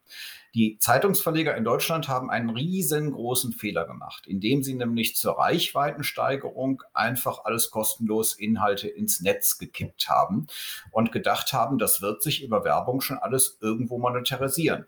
Die 0.56 0.78
Zeitungsverleger 0.78 1.54
in 1.54 1.64
Deutschland 1.64 2.08
haben 2.08 2.30
einen 2.30 2.48
riesengroßen 2.48 3.52
Fehler 3.52 3.84
gemacht, 3.84 4.26
indem 4.26 4.62
sie 4.62 4.72
nämlich 4.72 5.14
zur 5.14 5.38
Reichweitensteigerung 5.38 6.82
einfach 6.94 7.44
alles 7.44 7.70
kostenlos 7.70 8.32
Inhalte 8.32 8.88
ins 8.88 9.20
Netz 9.20 9.58
gekippt 9.58 10.08
haben 10.08 10.46
und 10.90 11.12
gedacht 11.12 11.52
haben, 11.52 11.76
das 11.76 12.00
wird 12.00 12.22
sich 12.22 12.42
über 12.42 12.64
Werbung 12.64 13.02
schon 13.02 13.18
alles 13.18 13.58
irgendwo 13.60 13.98
monetarisieren. 13.98 14.86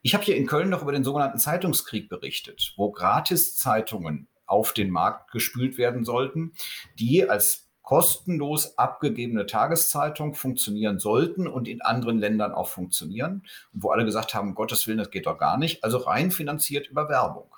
Ich 0.00 0.14
habe 0.14 0.24
hier 0.24 0.38
in 0.38 0.46
Köln 0.46 0.70
noch 0.70 0.80
über 0.80 0.92
den 0.92 1.04
sogenannten 1.04 1.38
Zeitungskrieg 1.38 2.08
berichtet, 2.08 2.72
wo 2.78 2.90
Gratiszeitungen 2.90 4.28
auf 4.46 4.72
den 4.72 4.88
Markt 4.88 5.30
gespült 5.30 5.76
werden 5.76 6.06
sollten, 6.06 6.54
die 6.98 7.28
als 7.28 7.65
kostenlos 7.86 8.76
abgegebene 8.78 9.46
Tageszeitung 9.46 10.34
funktionieren 10.34 10.98
sollten 10.98 11.46
und 11.46 11.68
in 11.68 11.82
anderen 11.82 12.18
Ländern 12.18 12.50
auch 12.52 12.66
funktionieren. 12.66 13.44
Wo 13.72 13.90
alle 13.90 14.04
gesagt 14.04 14.34
haben, 14.34 14.56
Gottes 14.56 14.88
Willen, 14.88 14.98
das 14.98 15.12
geht 15.12 15.26
doch 15.26 15.38
gar 15.38 15.56
nicht. 15.56 15.84
Also 15.84 15.98
rein 15.98 16.32
finanziert 16.32 16.88
über 16.88 17.08
Werbung. 17.08 17.54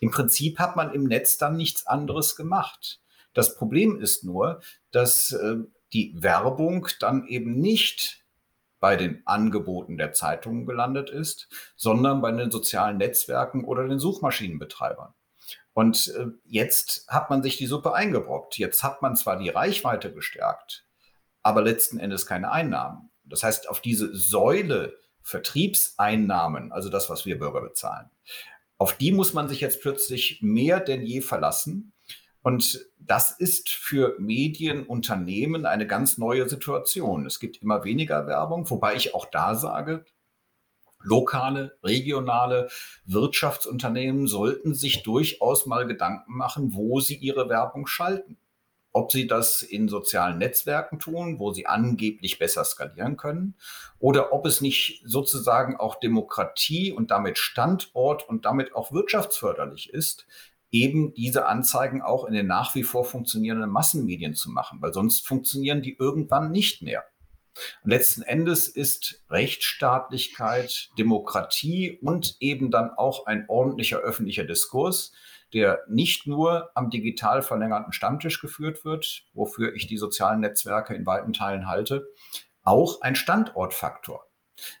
Im 0.00 0.10
Prinzip 0.10 0.58
hat 0.58 0.76
man 0.76 0.92
im 0.92 1.04
Netz 1.04 1.38
dann 1.38 1.56
nichts 1.56 1.86
anderes 1.86 2.36
gemacht. 2.36 3.00
Das 3.32 3.56
Problem 3.56 3.98
ist 3.98 4.22
nur, 4.22 4.60
dass 4.90 5.32
äh, 5.32 5.56
die 5.94 6.12
Werbung 6.14 6.86
dann 7.00 7.26
eben 7.26 7.58
nicht 7.58 8.22
bei 8.80 8.96
den 8.96 9.22
Angeboten 9.24 9.96
der 9.96 10.12
Zeitungen 10.12 10.66
gelandet 10.66 11.08
ist, 11.08 11.48
sondern 11.74 12.20
bei 12.20 12.30
den 12.32 12.50
sozialen 12.50 12.98
Netzwerken 12.98 13.64
oder 13.64 13.88
den 13.88 13.98
Suchmaschinenbetreibern. 13.98 15.14
Und 15.72 16.14
äh, 16.16 16.26
jetzt 16.44 17.06
hat 17.08 17.30
man 17.30 17.42
sich 17.42 17.56
die 17.56 17.66
Suppe 17.66 17.94
eingebrockt. 17.94 18.58
Jetzt 18.58 18.82
hat 18.82 19.02
man 19.02 19.16
zwar 19.16 19.36
die 19.38 19.48
Reichweite 19.48 20.12
gestärkt, 20.12 20.86
aber 21.42 21.62
letzten 21.62 21.98
Endes 21.98 22.26
keine 22.26 22.52
Einnahmen. 22.52 23.10
Das 23.24 23.42
heißt, 23.42 23.68
auf 23.68 23.80
diese 23.80 24.14
Säule 24.14 24.96
Vertriebseinnahmen, 25.22 26.70
also 26.70 26.90
das, 26.90 27.08
was 27.08 27.24
wir 27.26 27.38
Bürger 27.38 27.62
bezahlen, 27.62 28.10
auf 28.78 28.96
die 28.96 29.12
muss 29.12 29.32
man 29.32 29.48
sich 29.48 29.60
jetzt 29.60 29.80
plötzlich 29.80 30.40
mehr 30.42 30.80
denn 30.80 31.02
je 31.02 31.22
verlassen. 31.22 31.92
Und 32.42 32.86
das 32.98 33.30
ist 33.30 33.70
für 33.70 34.16
Medienunternehmen 34.18 35.64
eine 35.64 35.86
ganz 35.86 36.18
neue 36.18 36.46
Situation. 36.48 37.24
Es 37.24 37.40
gibt 37.40 37.62
immer 37.62 37.84
weniger 37.84 38.26
Werbung, 38.26 38.68
wobei 38.68 38.94
ich 38.94 39.14
auch 39.14 39.24
da 39.24 39.54
sage, 39.54 40.04
lokale, 41.04 41.76
regionale 41.82 42.68
Wirtschaftsunternehmen 43.04 44.26
sollten 44.26 44.74
sich 44.74 45.02
durchaus 45.02 45.66
mal 45.66 45.86
Gedanken 45.86 46.36
machen, 46.36 46.74
wo 46.74 47.00
sie 47.00 47.16
ihre 47.16 47.48
Werbung 47.48 47.86
schalten. 47.86 48.38
Ob 48.92 49.10
sie 49.10 49.26
das 49.26 49.62
in 49.62 49.88
sozialen 49.88 50.38
Netzwerken 50.38 51.00
tun, 51.00 51.40
wo 51.40 51.52
sie 51.52 51.66
angeblich 51.66 52.38
besser 52.38 52.64
skalieren 52.64 53.16
können, 53.16 53.56
oder 53.98 54.32
ob 54.32 54.46
es 54.46 54.60
nicht 54.60 55.02
sozusagen 55.04 55.76
auch 55.76 55.98
Demokratie 55.98 56.92
und 56.92 57.10
damit 57.10 57.38
Standort 57.38 58.28
und 58.28 58.44
damit 58.44 58.74
auch 58.74 58.92
wirtschaftsförderlich 58.92 59.92
ist, 59.92 60.26
eben 60.70 61.12
diese 61.14 61.46
Anzeigen 61.46 62.02
auch 62.02 62.24
in 62.24 62.34
den 62.34 62.46
nach 62.46 62.74
wie 62.74 62.84
vor 62.84 63.04
funktionierenden 63.04 63.70
Massenmedien 63.70 64.34
zu 64.34 64.50
machen, 64.50 64.80
weil 64.80 64.92
sonst 64.92 65.26
funktionieren 65.26 65.82
die 65.82 65.96
irgendwann 65.98 66.50
nicht 66.52 66.82
mehr. 66.82 67.04
Und 67.82 67.90
letzten 67.90 68.22
Endes 68.22 68.68
ist 68.68 69.22
Rechtsstaatlichkeit, 69.30 70.90
Demokratie 70.98 71.98
und 72.02 72.36
eben 72.40 72.70
dann 72.70 72.90
auch 72.90 73.26
ein 73.26 73.44
ordentlicher 73.48 73.98
öffentlicher 73.98 74.44
Diskurs, 74.44 75.12
der 75.52 75.84
nicht 75.88 76.26
nur 76.26 76.70
am 76.74 76.90
digital 76.90 77.42
verlängerten 77.42 77.92
Stammtisch 77.92 78.40
geführt 78.40 78.84
wird, 78.84 79.24
wofür 79.34 79.74
ich 79.74 79.86
die 79.86 79.98
sozialen 79.98 80.40
Netzwerke 80.40 80.94
in 80.94 81.06
weiten 81.06 81.32
Teilen 81.32 81.68
halte, 81.68 82.08
auch 82.64 83.00
ein 83.02 83.14
Standortfaktor. 83.14 84.26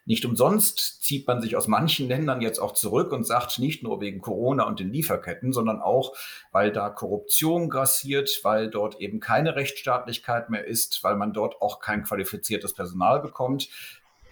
Nicht 0.04 0.24
umsonst 0.24 1.02
zieht 1.02 1.26
man 1.26 1.40
sich 1.40 1.56
aus 1.56 1.68
manchen 1.68 2.08
Ländern 2.08 2.40
jetzt 2.40 2.58
auch 2.58 2.72
zurück 2.72 3.12
und 3.12 3.26
sagt 3.26 3.58
nicht 3.58 3.82
nur 3.82 4.00
wegen 4.00 4.20
Corona 4.20 4.64
und 4.64 4.80
den 4.80 4.92
Lieferketten, 4.92 5.52
sondern 5.52 5.80
auch, 5.80 6.14
weil 6.52 6.72
da 6.72 6.90
Korruption 6.90 7.68
grassiert, 7.68 8.40
weil 8.42 8.70
dort 8.70 9.00
eben 9.00 9.20
keine 9.20 9.56
Rechtsstaatlichkeit 9.56 10.50
mehr 10.50 10.66
ist, 10.66 11.02
weil 11.02 11.16
man 11.16 11.32
dort 11.32 11.60
auch 11.60 11.80
kein 11.80 12.04
qualifiziertes 12.04 12.74
Personal 12.74 13.20
bekommt, 13.20 13.68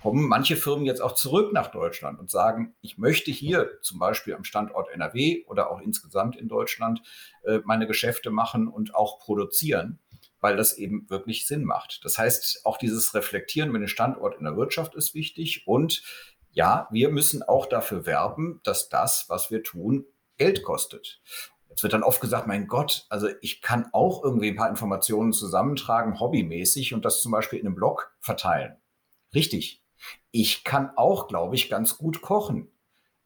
kommen 0.02 0.26
manche 0.26 0.56
Firmen 0.56 0.84
jetzt 0.84 1.00
auch 1.00 1.12
zurück 1.12 1.52
nach 1.52 1.68
Deutschland 1.68 2.18
und 2.18 2.28
sagen, 2.28 2.74
ich 2.80 2.98
möchte 2.98 3.30
hier 3.30 3.80
zum 3.82 4.00
Beispiel 4.00 4.34
am 4.34 4.42
Standort 4.42 4.90
NRW 4.90 5.44
oder 5.46 5.70
auch 5.70 5.80
insgesamt 5.80 6.36
in 6.36 6.48
Deutschland 6.48 7.02
äh, 7.44 7.60
meine 7.64 7.86
Geschäfte 7.86 8.30
machen 8.30 8.66
und 8.66 8.96
auch 8.96 9.20
produzieren 9.20 10.00
weil 10.42 10.56
das 10.56 10.76
eben 10.76 11.08
wirklich 11.08 11.46
Sinn 11.46 11.64
macht. 11.64 12.00
Das 12.04 12.18
heißt, 12.18 12.66
auch 12.66 12.76
dieses 12.76 13.14
Reflektieren 13.14 13.72
mit 13.72 13.80
dem 13.80 13.88
Standort 13.88 14.36
in 14.36 14.44
der 14.44 14.56
Wirtschaft 14.56 14.94
ist 14.94 15.14
wichtig 15.14 15.66
und 15.66 16.02
ja, 16.50 16.86
wir 16.90 17.08
müssen 17.08 17.42
auch 17.42 17.64
dafür 17.64 18.04
werben, 18.04 18.60
dass 18.64 18.90
das, 18.90 19.24
was 19.28 19.50
wir 19.50 19.62
tun, 19.62 20.04
Geld 20.36 20.62
kostet. 20.62 21.22
Jetzt 21.70 21.82
wird 21.82 21.94
dann 21.94 22.02
oft 22.02 22.20
gesagt, 22.20 22.46
mein 22.46 22.66
Gott, 22.66 23.06
also 23.08 23.28
ich 23.40 23.62
kann 23.62 23.88
auch 23.92 24.22
irgendwie 24.22 24.48
ein 24.48 24.56
paar 24.56 24.68
Informationen 24.68 25.32
zusammentragen, 25.32 26.20
hobbymäßig 26.20 26.92
und 26.92 27.06
das 27.06 27.22
zum 27.22 27.32
Beispiel 27.32 27.60
in 27.60 27.66
einem 27.66 27.76
Blog 27.76 28.14
verteilen. 28.20 28.76
Richtig. 29.34 29.82
Ich 30.32 30.64
kann 30.64 30.90
auch, 30.96 31.28
glaube 31.28 31.54
ich, 31.54 31.70
ganz 31.70 31.96
gut 31.96 32.20
kochen. 32.20 32.71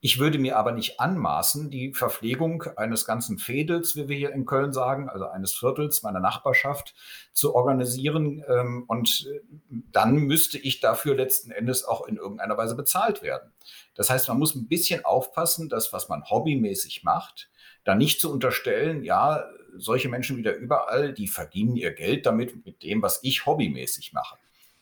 Ich 0.07 0.21
würde 0.21 0.39
mir 0.39 0.57
aber 0.57 0.71
nicht 0.71 1.01
anmaßen, 1.01 1.69
die 1.69 1.93
Verpflegung 1.93 2.63
eines 2.77 3.07
ganzen 3.07 3.39
Fädels, 3.39 3.97
wie 3.97 4.09
wir 4.09 4.17
hier 4.17 4.31
in 4.31 4.47
Köln 4.47 4.73
sagen, 4.73 5.09
also 5.09 5.27
eines 5.27 5.53
Viertels 5.53 6.05
meiner 6.05 6.21
Nachbarschaft, 6.21 6.95
zu 7.33 7.57
organisieren. 7.57 8.45
Ähm, 8.47 8.85
und 8.87 9.29
äh, 9.29 9.41
dann 9.91 10.15
müsste 10.15 10.59
ich 10.59 10.79
dafür 10.79 11.17
letzten 11.17 11.51
Endes 11.51 11.85
auch 11.85 12.07
in 12.07 12.19
irgendeiner 12.19 12.57
Weise 12.57 12.77
bezahlt 12.77 13.23
werden. 13.23 13.51
Das 13.97 14.09
heißt, 14.09 14.29
man 14.29 14.39
muss 14.39 14.55
ein 14.55 14.69
bisschen 14.69 15.05
aufpassen, 15.05 15.69
dass 15.69 15.93
was 15.93 16.09
man 16.09 16.23
hobbymäßig 16.23 17.03
macht, 17.03 17.51
da 17.83 17.97
nicht 17.97 18.21
zu 18.21 18.33
unterstellen, 18.33 19.03
ja, 19.03 19.45
solche 19.77 20.09
Menschen 20.09 20.37
wieder 20.37 20.55
überall, 20.55 21.15
die 21.15 21.27
verdienen 21.27 21.75
ihr 21.75 21.93
Geld 21.93 22.27
damit, 22.27 22.65
mit 22.65 22.85
dem, 22.85 23.03
was 23.03 23.19
ich 23.25 23.45
hobbymäßig 23.45 24.13
mache. 24.13 24.39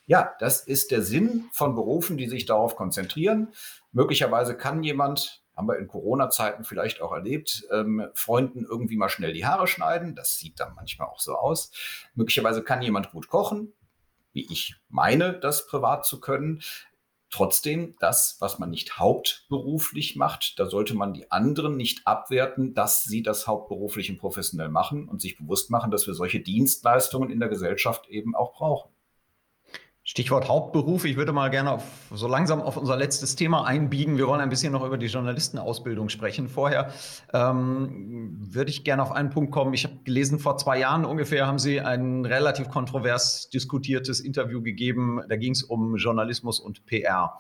Ja, 0.07 0.35
das 0.39 0.61
ist 0.61 0.91
der 0.91 1.03
Sinn 1.03 1.49
von 1.53 1.75
Berufen, 1.75 2.19
die 2.19 2.29
sich 2.29 2.45
darauf 2.45 2.77
konzentrieren. 2.77 3.55
Möglicherweise 3.93 4.55
kann 4.55 4.83
jemand, 4.83 5.43
haben 5.57 5.67
wir 5.67 5.79
in 5.79 5.89
Corona-Zeiten 5.89 6.65
vielleicht 6.65 7.01
auch 7.01 7.13
erlebt, 7.13 7.65
ähm, 7.71 8.09
Freunden 8.13 8.67
irgendwie 8.69 8.97
mal 8.97 9.09
schnell 9.09 9.33
die 9.33 9.47
Haare 9.47 9.67
schneiden. 9.67 10.15
Das 10.15 10.39
sieht 10.39 10.61
dann 10.61 10.75
manchmal 10.75 11.09
auch 11.09 11.21
so 11.21 11.37
aus. 11.37 11.71
Möglicherweise 12.15 12.63
kann 12.63 12.83
jemand 12.83 13.13
gut 13.13 13.29
kochen, 13.29 13.73
wie 14.35 14.47
ich 14.53 14.77
meine, 14.89 15.33
das 15.39 15.67
privat 15.67 16.05
zu 16.05 16.21
können. 16.21 16.61
Trotzdem, 17.31 17.97
das, 17.99 18.37
was 18.41 18.59
man 18.59 18.71
nicht 18.71 18.99
hauptberuflich 18.99 20.17
macht, 20.17 20.59
da 20.59 20.67
sollte 20.67 20.95
man 20.95 21.15
die 21.15 21.33
anderen 21.33 21.77
nicht 21.77 22.07
abwerten, 22.07 22.75
dass 22.75 23.05
sie 23.05 23.23
das 23.23 23.47
hauptberuflich 23.47 24.11
und 24.11 24.19
professionell 24.19 24.69
machen 24.69 25.09
und 25.09 25.23
sich 25.23 25.39
bewusst 25.39 25.71
machen, 25.71 25.91
dass 25.91 26.07
wir 26.07 26.15
solche 26.15 26.41
Dienstleistungen 26.41 27.31
in 27.31 27.41
der 27.41 27.49
Gesellschaft 27.49 28.07
eben 28.09 28.37
auch 28.37 28.53
brauchen. 28.53 28.95
Stichwort 30.07 30.49
Hauptberuf. 30.49 31.07
Ich 31.07 31.17
würde 31.17 31.33
mal 31.33 31.49
gerne 31.49 31.71
auf, 31.71 31.83
so 32.13 32.29
langsam 32.29 32.61
auf 32.61 32.77
unser 32.77 32.95
letztes 32.95 33.37
Thema 33.37 33.65
einbiegen. 33.65 34.19
Wir 34.19 34.29
wollen 34.29 34.43
ein 34.43 34.51
bisschen 34.51 34.71
noch 34.71 34.85
über 34.85 34.99
die 34.99 35.07
Journalistenausbildung 35.07 36.11
sprechen. 36.11 36.49
Vorher 36.49 36.93
ähm, 37.33 38.37
würde 38.39 38.71
ich 38.71 38.85
gerne 38.85 39.03
auf 39.03 39.13
einen 39.13 39.31
Punkt 39.31 39.51
kommen. 39.51 39.73
Ich 39.73 39.85
habe 39.85 39.97
gelesen, 40.05 40.39
vor 40.39 40.59
zwei 40.59 40.79
Jahren 40.79 41.07
ungefähr 41.07 41.47
haben 41.47 41.59
Sie 41.59 41.81
ein 41.81 42.27
relativ 42.27 42.69
kontrovers 42.69 43.49
diskutiertes 43.49 44.21
Interview 44.21 44.61
gegeben. 44.61 45.23
Da 45.27 45.37
ging 45.37 45.53
es 45.53 45.63
um 45.63 45.97
Journalismus 45.97 46.61
und 46.61 46.85
PR. 46.85 47.39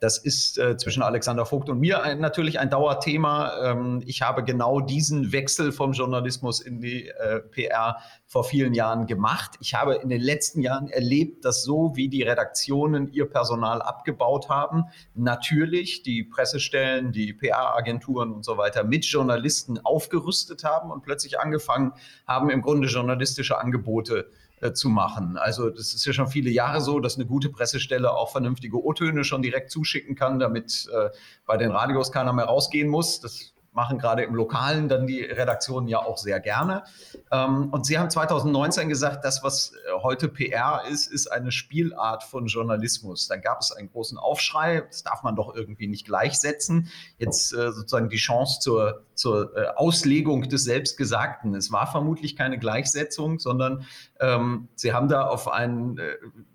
Das 0.00 0.16
ist 0.16 0.56
äh, 0.56 0.78
zwischen 0.78 1.02
Alexander 1.02 1.44
Vogt 1.44 1.68
und 1.68 1.78
mir 1.78 2.02
ein, 2.02 2.20
natürlich 2.20 2.58
ein 2.58 2.70
Dauerthema. 2.70 3.70
Ähm, 3.70 4.02
ich 4.06 4.22
habe 4.22 4.42
genau 4.42 4.80
diesen 4.80 5.30
Wechsel 5.30 5.72
vom 5.72 5.92
Journalismus 5.92 6.60
in 6.60 6.80
die 6.80 7.08
äh, 7.08 7.40
PR 7.40 7.98
vor 8.24 8.44
vielen 8.44 8.72
Jahren 8.72 9.06
gemacht. 9.06 9.56
Ich 9.60 9.74
habe 9.74 9.96
in 9.96 10.08
den 10.08 10.22
letzten 10.22 10.62
Jahren 10.62 10.88
erlebt, 10.88 11.44
dass 11.44 11.64
so 11.64 11.92
wie 11.96 12.08
die 12.08 12.22
Redaktionen 12.22 13.12
ihr 13.12 13.28
Personal 13.28 13.82
abgebaut 13.82 14.48
haben, 14.48 14.86
natürlich 15.14 16.02
die 16.02 16.24
Pressestellen, 16.24 17.12
die 17.12 17.34
PR-Agenturen 17.34 18.32
und 18.32 18.42
so 18.42 18.56
weiter 18.56 18.84
mit 18.84 19.04
Journalisten 19.04 19.78
aufgerüstet 19.84 20.64
haben 20.64 20.90
und 20.90 21.02
plötzlich 21.02 21.38
angefangen 21.38 21.92
haben, 22.26 22.48
im 22.48 22.62
Grunde 22.62 22.88
journalistische 22.88 23.58
Angebote 23.58 24.30
äh, 24.60 24.72
zu 24.72 24.88
machen. 24.88 25.36
Also 25.36 25.70
das 25.70 25.94
ist 25.94 26.04
ja 26.04 26.12
schon 26.12 26.28
viele 26.28 26.50
Jahre 26.50 26.80
so, 26.80 27.00
dass 27.00 27.16
eine 27.16 27.26
gute 27.26 27.48
Pressestelle 27.48 28.12
auch 28.12 28.30
vernünftige 28.30 28.82
O-Töne 28.82 29.24
schon 29.24 29.42
direkt 29.42 29.70
zuschicken 29.70 30.14
kann, 30.14 30.38
damit 30.38 30.88
äh, 30.92 31.10
bei 31.46 31.56
den 31.56 31.70
Radios 31.70 32.12
keiner 32.12 32.32
mehr 32.32 32.46
rausgehen 32.46 32.88
muss. 32.88 33.20
Das 33.20 33.54
machen 33.72 33.98
gerade 33.98 34.22
im 34.22 34.34
Lokalen 34.34 34.88
dann 34.88 35.06
die 35.06 35.22
Redaktionen 35.22 35.88
ja 35.88 35.98
auch 35.98 36.18
sehr 36.18 36.40
gerne. 36.40 36.82
Ähm, 37.30 37.68
und 37.70 37.86
Sie 37.86 37.98
haben 37.98 38.10
2019 38.10 38.88
gesagt, 38.88 39.24
das, 39.24 39.42
was 39.44 39.72
äh, 39.72 40.02
heute 40.02 40.28
PR 40.28 40.82
ist, 40.90 41.06
ist 41.06 41.30
eine 41.30 41.52
Spielart 41.52 42.24
von 42.24 42.46
Journalismus. 42.46 43.28
Dann 43.28 43.40
gab 43.40 43.60
es 43.60 43.72
einen 43.72 43.90
großen 43.90 44.18
Aufschrei, 44.18 44.82
das 44.88 45.04
darf 45.04 45.22
man 45.22 45.36
doch 45.36 45.54
irgendwie 45.54 45.86
nicht 45.86 46.04
gleichsetzen. 46.04 46.88
Jetzt 47.18 47.52
äh, 47.52 47.72
sozusagen 47.72 48.08
die 48.08 48.16
Chance 48.16 48.60
zur, 48.60 49.02
zur 49.14 49.56
äh, 49.56 49.68
Auslegung 49.76 50.48
des 50.48 50.64
Selbstgesagten. 50.64 51.54
Es 51.54 51.70
war 51.70 51.86
vermutlich 51.86 52.36
keine 52.36 52.58
Gleichsetzung, 52.58 53.38
sondern 53.38 53.86
ähm, 54.18 54.68
Sie 54.74 54.92
haben 54.92 55.08
da 55.08 55.26
auf 55.26 55.48
einen, 55.48 56.00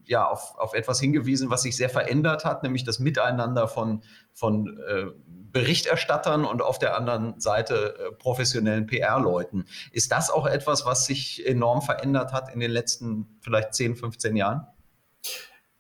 ja, 0.06 0.28
auf, 0.28 0.56
auf 0.58 0.74
etwas 0.74 1.00
hingewiesen, 1.00 1.50
was 1.50 1.63
sich 1.63 1.76
sehr 1.76 1.89
verändert 1.89 2.46
hat, 2.46 2.63
nämlich 2.63 2.84
das 2.84 3.00
Miteinander 3.00 3.68
von, 3.68 4.04
von 4.34 4.80
äh, 4.88 5.06
Berichterstattern 5.52 6.46
und 6.46 6.62
auf 6.62 6.80
der 6.80 6.98
anderen 6.98 7.39
Seite 7.39 7.98
äh, 7.98 8.12
professionellen 8.15 8.88
PR-Leuten. 8.88 9.65
Ist 9.91 10.12
das 10.12 10.30
auch 10.30 10.46
etwas, 10.46 10.86
was 10.86 11.06
sich 11.06 11.46
enorm 11.46 11.82
verändert 11.82 12.34
hat 12.34 12.54
in 12.54 12.60
den 12.60 12.72
letzten 12.72 13.39
vielleicht 13.41 13.74
10, 13.74 13.96
15 13.96 14.36
Jahren? 14.36 14.68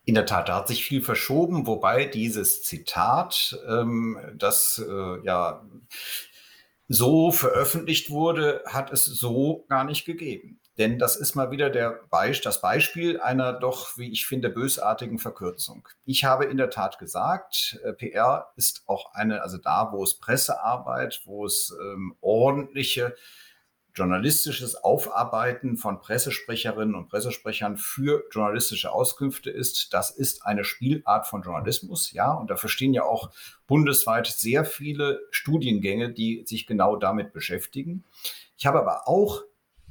In 0.05 0.15
der 0.15 0.25
Tat, 0.25 0.49
da 0.49 0.57
hat 0.57 0.67
sich 0.67 0.85
viel 0.85 1.01
verschoben, 1.01 1.67
wobei 1.67 2.05
dieses 2.05 2.63
Zitat, 2.63 3.59
ähm, 3.67 4.17
das 4.37 4.83
äh, 4.87 5.25
ja 5.25 5.65
so 6.87 7.31
veröffentlicht 7.31 8.11
wurde, 8.11 8.63
hat 8.67 8.93
es 8.93 9.05
so 9.05 9.65
gar 9.67 9.83
nicht 9.83 10.05
gegeben. 10.05 10.59
Denn 10.77 10.99
das 10.99 11.15
ist 11.15 11.35
mal 11.35 11.51
wieder 11.51 11.69
der 11.69 12.01
Be 12.11 12.31
das 12.43 12.59
Beispiel 12.59 13.19
einer 13.19 13.53
doch, 13.53 13.97
wie 13.97 14.11
ich 14.11 14.25
finde, 14.25 14.49
bösartigen 14.49 15.19
Verkürzung. 15.19 15.87
Ich 16.05 16.25
habe 16.25 16.45
in 16.45 16.57
der 16.57 16.69
Tat 16.69 16.99
gesagt, 16.99 17.79
äh, 17.83 17.93
PR 17.93 18.51
ist 18.57 18.83
auch 18.87 19.13
eine, 19.13 19.41
also 19.41 19.57
da, 19.57 19.89
wo 19.91 20.03
es 20.03 20.15
Pressearbeit, 20.15 21.21
wo 21.25 21.45
es 21.45 21.73
ähm, 21.81 22.15
ordentliche 22.19 23.15
journalistisches 23.95 24.75
Aufarbeiten 24.75 25.77
von 25.77 26.01
Pressesprecherinnen 26.01 26.95
und 26.95 27.07
Pressesprechern 27.07 27.77
für 27.77 28.23
journalistische 28.29 28.91
Auskünfte 28.91 29.49
ist. 29.49 29.93
Das 29.93 30.11
ist 30.11 30.45
eine 30.45 30.65
Spielart 30.65 31.27
von 31.27 31.43
Journalismus, 31.43 32.11
ja, 32.11 32.33
und 32.33 32.49
da 32.49 32.57
verstehen 32.57 32.93
ja 32.93 33.03
auch 33.03 33.31
bundesweit 33.67 34.27
sehr 34.27 34.65
viele 34.65 35.21
Studiengänge, 35.31 36.11
die 36.11 36.43
sich 36.45 36.67
genau 36.67 36.97
damit 36.97 37.31
beschäftigen. 37.31 38.03
Ich 38.57 38.65
habe 38.65 38.79
aber 38.79 39.07
auch 39.07 39.43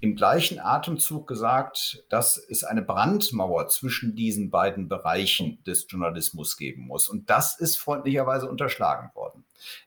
im 0.05 0.17
gleichen 0.17 0.61
Atemzug 0.61 1.27
gesagt, 1.27 2.05
dass 2.11 2.37
es 2.37 2.63
eine 2.63 2.83
Brandmauer 2.83 3.69
zwischen 3.69 4.15
diesen 4.15 4.51
beiden 4.51 4.87
Bereichen 4.87 5.65
des 5.65 5.87
Journalismus 5.89 6.59
geben 6.59 6.83
muss. 6.83 7.09
Und 7.09 7.31
das 7.31 7.59
ist 7.59 7.79
freundlicherweise 7.79 8.47
unterschlagen 8.47 9.11
worden. 9.15 9.47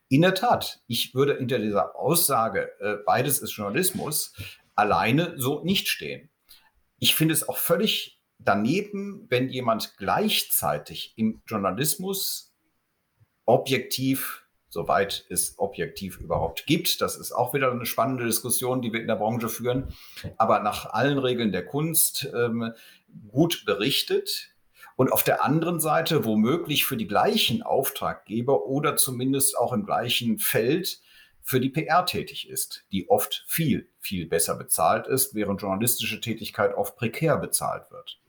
In 0.09 0.23
der 0.23 0.33
Tat, 0.33 0.81
ich 0.87 1.13
würde 1.13 1.37
hinter 1.37 1.59
dieser 1.59 1.95
Aussage, 1.95 2.71
äh, 2.79 2.95
beides 3.05 3.37
ist 3.37 3.51
Journalismus, 3.51 4.33
alleine 4.73 5.35
so 5.37 5.63
nicht 5.63 5.87
stehen. 5.87 6.29
Ich 6.97 7.13
finde 7.13 7.35
es 7.35 7.47
auch 7.47 7.59
völlig 7.59 8.19
daneben, 8.39 9.27
wenn 9.29 9.49
jemand 9.49 9.97
gleichzeitig 9.97 11.13
im 11.15 11.43
Journalismus 11.45 12.55
objektiv 13.45 14.46
soweit 14.77 15.25
es 15.29 15.55
objektiv 15.57 16.19
überhaupt 16.19 16.67
gibt. 16.67 17.01
Das 17.01 17.15
ist 17.15 17.31
auch 17.31 17.55
wieder 17.55 17.71
eine 17.71 17.87
spannende 17.87 18.25
Diskussion, 18.25 18.83
die 18.83 18.93
wir 18.93 19.01
in 19.01 19.07
der 19.07 19.15
Branche 19.15 19.49
führen. 19.49 19.87
Aber 20.37 20.59
nach 20.59 20.93
allen 20.93 21.17
Regeln 21.17 21.51
der 21.51 21.65
Kunst 21.65 22.29
ähm, 22.31 22.73
gut 23.27 23.65
berichtet. 23.65 24.51
Und 24.95 25.11
auf 25.11 25.23
der 25.23 25.43
anderen 25.43 25.79
Seite 25.79 26.25
womöglich 26.25 26.85
für 26.85 26.95
die 26.95 27.07
gleichen 27.07 27.63
Auftraggeber 27.63 28.67
oder 28.67 28.95
zumindest 28.97 29.57
auch 29.57 29.73
im 29.73 29.83
gleichen 29.83 30.37
Feld 30.37 31.01
für 31.41 31.59
die 31.59 31.69
PR 31.69 32.05
tätig 32.05 32.47
ist, 32.47 32.85
die 32.91 33.09
oft 33.09 33.45
viel, 33.47 33.89
viel 33.99 34.27
besser 34.27 34.55
bezahlt 34.55 35.07
ist, 35.07 35.33
während 35.33 35.59
journalistische 35.59 36.21
Tätigkeit 36.21 36.75
oft 36.75 36.95
prekär 36.97 37.37
bezahlt 37.37 37.89
wird. 37.89 38.19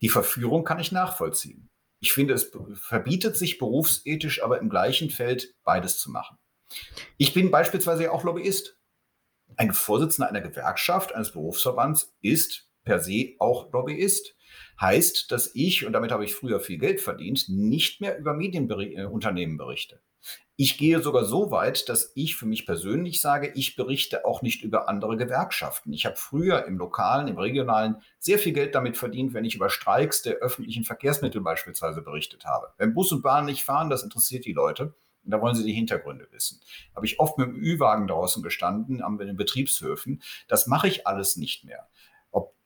Die 0.00 0.08
Verführung 0.08 0.64
kann 0.64 0.80
ich 0.80 0.90
nachvollziehen. 0.90 1.68
Ich 2.02 2.12
finde, 2.12 2.34
es 2.34 2.50
verbietet 2.74 3.36
sich 3.36 3.58
berufsethisch, 3.58 4.42
aber 4.42 4.58
im 4.58 4.68
gleichen 4.68 5.08
Feld 5.08 5.54
beides 5.62 6.00
zu 6.00 6.10
machen. 6.10 6.36
Ich 7.16 7.32
bin 7.32 7.52
beispielsweise 7.52 8.10
auch 8.10 8.24
Lobbyist. 8.24 8.76
Ein 9.56 9.72
Vorsitzender 9.72 10.28
einer 10.28 10.40
Gewerkschaft, 10.40 11.14
eines 11.14 11.30
Berufsverbands 11.30 12.12
ist 12.20 12.68
per 12.82 12.98
se 12.98 13.36
auch 13.38 13.72
Lobbyist. 13.72 14.34
Heißt, 14.80 15.30
dass 15.30 15.54
ich, 15.54 15.86
und 15.86 15.92
damit 15.92 16.10
habe 16.10 16.24
ich 16.24 16.34
früher 16.34 16.58
viel 16.58 16.78
Geld 16.78 17.00
verdient, 17.00 17.44
nicht 17.48 18.00
mehr 18.00 18.18
über 18.18 18.34
Medienunternehmen 18.34 19.56
berichte. 19.56 20.02
Ich 20.56 20.78
gehe 20.78 21.00
sogar 21.00 21.24
so 21.24 21.50
weit, 21.50 21.88
dass 21.88 22.12
ich 22.14 22.36
für 22.36 22.46
mich 22.46 22.66
persönlich 22.66 23.20
sage, 23.20 23.52
ich 23.54 23.74
berichte 23.74 24.24
auch 24.24 24.42
nicht 24.42 24.62
über 24.62 24.88
andere 24.88 25.16
Gewerkschaften. 25.16 25.92
Ich 25.92 26.06
habe 26.06 26.16
früher 26.16 26.66
im 26.66 26.78
lokalen, 26.78 27.26
im 27.26 27.38
regionalen 27.38 27.96
sehr 28.18 28.38
viel 28.38 28.52
Geld 28.52 28.74
damit 28.74 28.96
verdient, 28.96 29.34
wenn 29.34 29.44
ich 29.44 29.54
über 29.54 29.70
Streiks 29.70 30.22
der 30.22 30.34
öffentlichen 30.34 30.84
Verkehrsmittel 30.84 31.40
beispielsweise 31.40 32.02
berichtet 32.02 32.44
habe. 32.44 32.68
Wenn 32.76 32.94
Bus 32.94 33.10
und 33.12 33.22
Bahn 33.22 33.46
nicht 33.46 33.64
fahren, 33.64 33.90
das 33.90 34.02
interessiert 34.02 34.44
die 34.44 34.52
Leute. 34.52 34.94
Und 35.24 35.30
da 35.30 35.40
wollen 35.40 35.54
sie 35.54 35.64
die 35.64 35.72
Hintergründe 35.72 36.28
wissen. 36.32 36.60
Habe 36.96 37.06
ich 37.06 37.20
oft 37.20 37.38
mit 37.38 37.46
dem 37.46 37.56
Ü-Wagen 37.56 38.08
draußen 38.08 38.42
gestanden, 38.42 39.02
an 39.02 39.18
den 39.18 39.36
Betriebshöfen. 39.36 40.20
Das 40.48 40.66
mache 40.66 40.88
ich 40.88 41.06
alles 41.06 41.36
nicht 41.36 41.64
mehr 41.64 41.88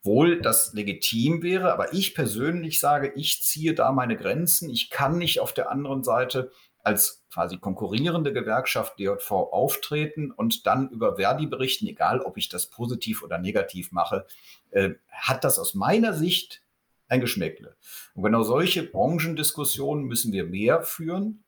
obwohl 0.06 0.40
das 0.40 0.72
legitim 0.72 1.42
wäre. 1.42 1.72
Aber 1.72 1.92
ich 1.92 2.14
persönlich 2.14 2.78
sage, 2.78 3.12
ich 3.16 3.42
ziehe 3.42 3.74
da 3.74 3.90
meine 3.90 4.16
Grenzen. 4.16 4.70
Ich 4.70 4.88
kann 4.88 5.18
nicht 5.18 5.40
auf 5.40 5.52
der 5.52 5.70
anderen 5.70 6.04
Seite 6.04 6.52
als 6.87 7.25
quasi 7.33 7.59
konkurrierende 7.59 8.33
Gewerkschaft 8.33 9.01
DJV 9.01 9.31
auftreten 9.33 10.31
und 10.31 10.68
dann 10.68 10.88
über 10.90 11.16
Verdi 11.16 11.46
berichten, 11.46 11.88
egal 11.88 12.20
ob 12.20 12.37
ich 12.38 12.49
das 12.49 12.68
positiv 12.68 13.25
oder 13.25 13.38
negativ 13.38 13.90
mache, 13.90 14.25
äh, 14.70 14.90
hat 15.11 15.42
das 15.42 15.59
aus 15.59 15.75
meiner 15.75 16.14
Sicht 16.14 16.62
ein 17.09 17.20
Geschmäckle. 17.20 17.77
Und 18.14 18.22
genau 18.22 18.44
solche 18.44 18.85
Branchendiskussionen 18.85 20.05
müssen 20.05 20.33
wir 20.33 20.44
mehr 20.44 20.83
führen. 20.83 21.42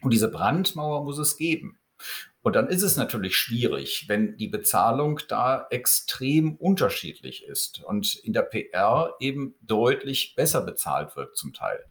Und 0.00 0.12
diese 0.12 0.30
Brandmauer 0.30 1.02
muss 1.02 1.18
es 1.18 1.36
geben. 1.36 1.80
Und 2.42 2.54
dann 2.54 2.68
ist 2.68 2.82
es 2.82 2.96
natürlich 2.96 3.34
schwierig, 3.34 4.04
wenn 4.06 4.36
die 4.36 4.46
Bezahlung 4.46 5.18
da 5.28 5.66
extrem 5.70 6.54
unterschiedlich 6.54 7.44
ist 7.44 7.82
und 7.82 8.14
in 8.14 8.32
der 8.32 8.42
PR 8.42 9.16
eben 9.18 9.56
deutlich 9.60 10.36
besser 10.36 10.60
bezahlt 10.60 11.16
wird 11.16 11.36
zum 11.36 11.52
Teil. 11.52 11.84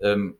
Ähm, 0.00 0.36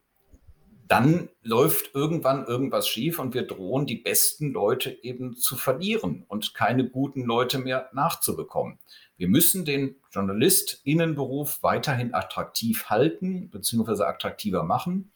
dann 0.87 1.31
läuft 1.43 1.95
irgendwann 1.95 2.45
irgendwas 2.47 2.87
schief 2.89 3.19
und 3.19 3.33
wir 3.33 3.47
drohen, 3.47 3.87
die 3.87 3.97
besten 3.97 4.53
Leute 4.53 4.91
eben 5.03 5.35
zu 5.37 5.57
verlieren 5.57 6.25
und 6.29 6.55
keine 6.55 6.89
guten 6.89 7.25
Leute 7.25 7.59
mehr 7.59 7.89
nachzubekommen. 7.93 8.79
Wir 9.17 9.29
müssen 9.29 9.65
den 9.65 9.97
JournalistInnenberuf 10.13 11.63
weiterhin 11.63 12.13
attraktiv 12.13 12.87
halten 12.91 13.51
bzw. 13.51 14.03
attraktiver 14.03 14.63
machen. 14.63 15.13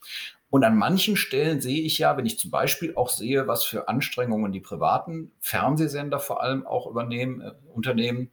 Und 0.50 0.64
an 0.64 0.78
manchen 0.78 1.16
Stellen 1.16 1.61
sehe 1.61 1.83
ich 1.83 1.98
ja, 1.98 2.16
wenn 2.16 2.24
ich 2.24 2.38
zum 2.38 2.50
Beispiel 2.50 2.94
auch 2.94 3.11
sehe, 3.11 3.46
was 3.46 3.64
für 3.64 3.88
Anstrengungen 3.88 4.50
die 4.50 4.61
privaten 4.61 5.33
Fernsehsender 5.40 6.20
vor 6.20 6.42
allem 6.42 6.66
auch 6.66 6.87
übernehmen, 6.87 7.42
äh, 7.42 7.52
unternehmen, 7.74 8.31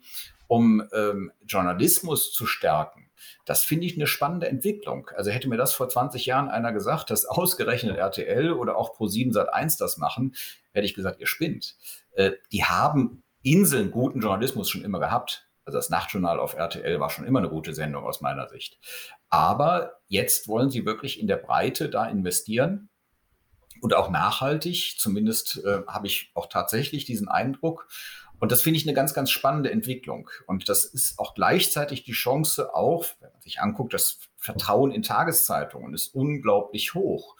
um 0.47 0.83
ähm, 0.93 1.31
Journalismus 1.45 2.31
zu 2.31 2.45
stärken 2.45 3.04
das 3.45 3.63
finde 3.63 3.85
ich 3.85 3.95
eine 3.95 4.07
spannende 4.07 4.47
Entwicklung. 4.47 5.09
Also 5.15 5.31
hätte 5.31 5.49
mir 5.49 5.57
das 5.57 5.73
vor 5.73 5.89
20 5.89 6.25
Jahren 6.25 6.49
einer 6.49 6.71
gesagt, 6.71 7.09
dass 7.11 7.25
ausgerechnet 7.25 7.97
RTL 7.97 8.53
oder 8.53 8.77
auch 8.77 8.95
Pro7 8.97 9.33
Sat1 9.33 9.77
das 9.79 9.97
machen, 9.97 10.35
hätte 10.73 10.85
ich 10.85 10.93
gesagt, 10.93 11.19
ihr 11.19 11.27
spinnt. 11.27 11.75
Äh, 12.11 12.31
die 12.51 12.63
haben 12.63 13.23
Inseln 13.43 13.91
guten 13.91 14.21
Journalismus 14.21 14.69
schon 14.69 14.83
immer 14.83 14.99
gehabt. 14.99 15.47
Also 15.65 15.77
das 15.77 15.89
Nachtjournal 15.89 16.39
auf 16.39 16.55
RTL 16.55 16.99
war 16.99 17.09
schon 17.09 17.25
immer 17.25 17.39
eine 17.39 17.49
gute 17.49 17.73
Sendung 17.73 18.03
aus 18.05 18.21
meiner 18.21 18.47
Sicht. 18.47 18.79
Aber 19.29 19.99
jetzt 20.07 20.47
wollen 20.47 20.69
sie 20.69 20.85
wirklich 20.85 21.19
in 21.19 21.27
der 21.27 21.37
Breite 21.37 21.89
da 21.89 22.05
investieren 22.05 22.89
und 23.81 23.93
auch 23.93 24.09
nachhaltig. 24.09 24.95
Zumindest 24.97 25.63
äh, 25.65 25.81
habe 25.87 26.07
ich 26.07 26.31
auch 26.35 26.47
tatsächlich 26.47 27.05
diesen 27.05 27.27
Eindruck. 27.27 27.87
Und 28.39 28.51
das 28.51 28.61
finde 28.61 28.79
ich 28.79 28.85
eine 28.85 28.93
ganz, 28.93 29.13
ganz 29.13 29.31
spannende 29.31 29.71
Entwicklung. 29.71 30.29
Und 30.47 30.69
das 30.69 30.85
ist 30.85 31.19
auch 31.19 31.33
gleichzeitig 31.35 32.03
die 32.03 32.11
Chance 32.11 32.73
auch, 32.75 33.05
wenn 33.19 33.31
man 33.31 33.41
sich 33.41 33.59
anguckt, 33.59 33.93
das 33.93 34.19
Vertrauen 34.37 34.91
in 34.91 35.01
Tageszeitungen 35.01 35.93
ist 35.93 36.13
unglaublich 36.13 36.93
hoch. 36.93 37.35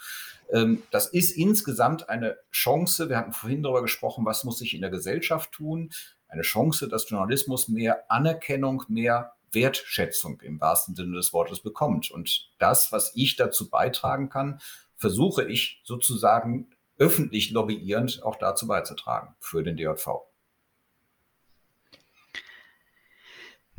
Ähm, 0.51 0.83
das 0.91 1.07
ist 1.07 1.31
insgesamt 1.31 2.09
eine 2.09 2.37
Chance. 2.51 3.09
Wir 3.09 3.17
hatten 3.17 3.33
vorhin 3.33 3.63
darüber 3.63 3.81
gesprochen, 3.81 4.25
was 4.25 4.43
muss 4.43 4.59
sich 4.59 4.73
in 4.73 4.81
der 4.81 4.89
Gesellschaft 4.89 5.51
tun. 5.51 5.91
Eine 6.27 6.41
Chance, 6.41 6.87
dass 6.87 7.09
Journalismus 7.09 7.67
mehr 7.67 8.09
Anerkennung, 8.09 8.83
mehr 8.87 9.33
Wertschätzung 9.51 10.41
im 10.41 10.59
wahrsten 10.59 10.95
Sinne 10.95 11.15
des 11.15 11.33
Wortes 11.33 11.61
bekommt. 11.61 12.11
Und 12.11 12.49
das, 12.59 12.91
was 12.91 13.11
ich 13.15 13.35
dazu 13.35 13.69
beitragen 13.69 14.29
kann, 14.29 14.59
versuche 14.97 15.47
ich 15.47 15.81
sozusagen 15.83 16.69
öffentlich 16.97 17.51
lobbyierend 17.51 18.23
auch 18.23 18.37
dazu 18.37 18.67
beizutragen 18.67 19.35
für 19.39 19.63
den 19.63 19.77
DJV. 19.77 20.07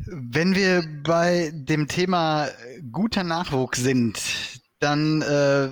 Wenn 0.09 0.55
wir 0.55 0.83
bei 1.03 1.51
dem 1.53 1.87
Thema 1.87 2.47
guter 2.91 3.23
Nachwuchs 3.23 3.79
sind, 3.79 4.19
dann 4.79 5.21
äh, 5.21 5.69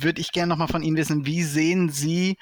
würde 0.00 0.20
ich 0.20 0.32
gerne 0.32 0.50
nochmal 0.50 0.68
von 0.68 0.82
Ihnen 0.82 0.96
wissen, 0.96 1.26
wie 1.26 1.42
sehen 1.42 1.88
Sie 1.88 2.36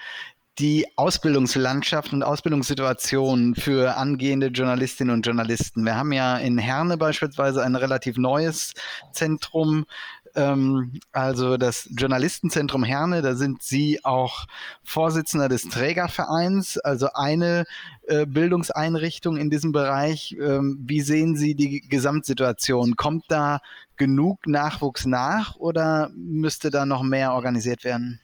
die 0.58 0.86
Ausbildungslandschaft 0.96 2.12
und 2.12 2.22
Ausbildungssituation 2.22 3.54
für 3.54 3.96
angehende 3.96 4.48
Journalistinnen 4.48 5.14
und 5.14 5.26
Journalisten. 5.26 5.84
Wir 5.84 5.96
haben 5.96 6.12
ja 6.12 6.36
in 6.36 6.58
Herne 6.58 6.98
beispielsweise 6.98 7.62
ein 7.62 7.74
relativ 7.74 8.18
neues 8.18 8.74
Zentrum, 9.12 9.86
ähm, 10.34 11.00
also 11.12 11.56
das 11.56 11.88
Journalistenzentrum 11.96 12.84
Herne. 12.84 13.22
Da 13.22 13.34
sind 13.34 13.62
Sie 13.62 14.04
auch 14.04 14.46
Vorsitzender 14.82 15.48
des 15.48 15.68
Trägervereins, 15.68 16.78
also 16.78 17.08
eine 17.14 17.64
äh, 18.06 18.26
Bildungseinrichtung 18.26 19.36
in 19.36 19.50
diesem 19.50 19.72
Bereich. 19.72 20.36
Ähm, 20.40 20.78
wie 20.86 21.02
sehen 21.02 21.36
Sie 21.36 21.54
die 21.54 21.80
Gesamtsituation? 21.80 22.96
Kommt 22.96 23.24
da 23.28 23.60
genug 23.96 24.46
Nachwuchs 24.46 25.04
nach 25.04 25.56
oder 25.56 26.10
müsste 26.14 26.70
da 26.70 26.86
noch 26.86 27.02
mehr 27.02 27.34
organisiert 27.34 27.84
werden? 27.84 28.21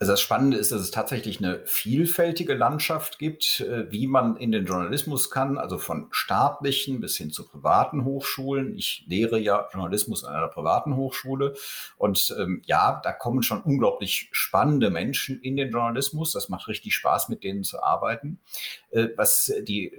Also 0.00 0.14
das 0.14 0.22
Spannende 0.22 0.56
ist, 0.56 0.72
dass 0.72 0.80
es 0.80 0.90
tatsächlich 0.90 1.40
eine 1.40 1.60
vielfältige 1.66 2.54
Landschaft 2.54 3.18
gibt, 3.18 3.60
äh, 3.60 3.92
wie 3.92 4.06
man 4.06 4.38
in 4.38 4.50
den 4.50 4.64
Journalismus 4.64 5.30
kann, 5.30 5.58
also 5.58 5.76
von 5.76 6.08
staatlichen 6.10 7.00
bis 7.00 7.18
hin 7.18 7.30
zu 7.30 7.46
privaten 7.46 8.06
Hochschulen. 8.06 8.74
Ich 8.78 9.04
lehre 9.06 9.38
ja 9.38 9.68
Journalismus 9.70 10.24
an 10.24 10.34
einer 10.34 10.48
privaten 10.48 10.96
Hochschule 10.96 11.52
und 11.98 12.34
ähm, 12.38 12.62
ja, 12.64 12.98
da 13.04 13.12
kommen 13.12 13.42
schon 13.42 13.60
unglaublich 13.60 14.30
spannende 14.32 14.88
Menschen 14.88 15.38
in 15.42 15.56
den 15.56 15.70
Journalismus. 15.70 16.32
Das 16.32 16.48
macht 16.48 16.68
richtig 16.68 16.94
Spaß, 16.94 17.28
mit 17.28 17.44
denen 17.44 17.62
zu 17.62 17.82
arbeiten. 17.82 18.40
Äh, 18.92 19.08
was 19.16 19.52
die 19.68 19.92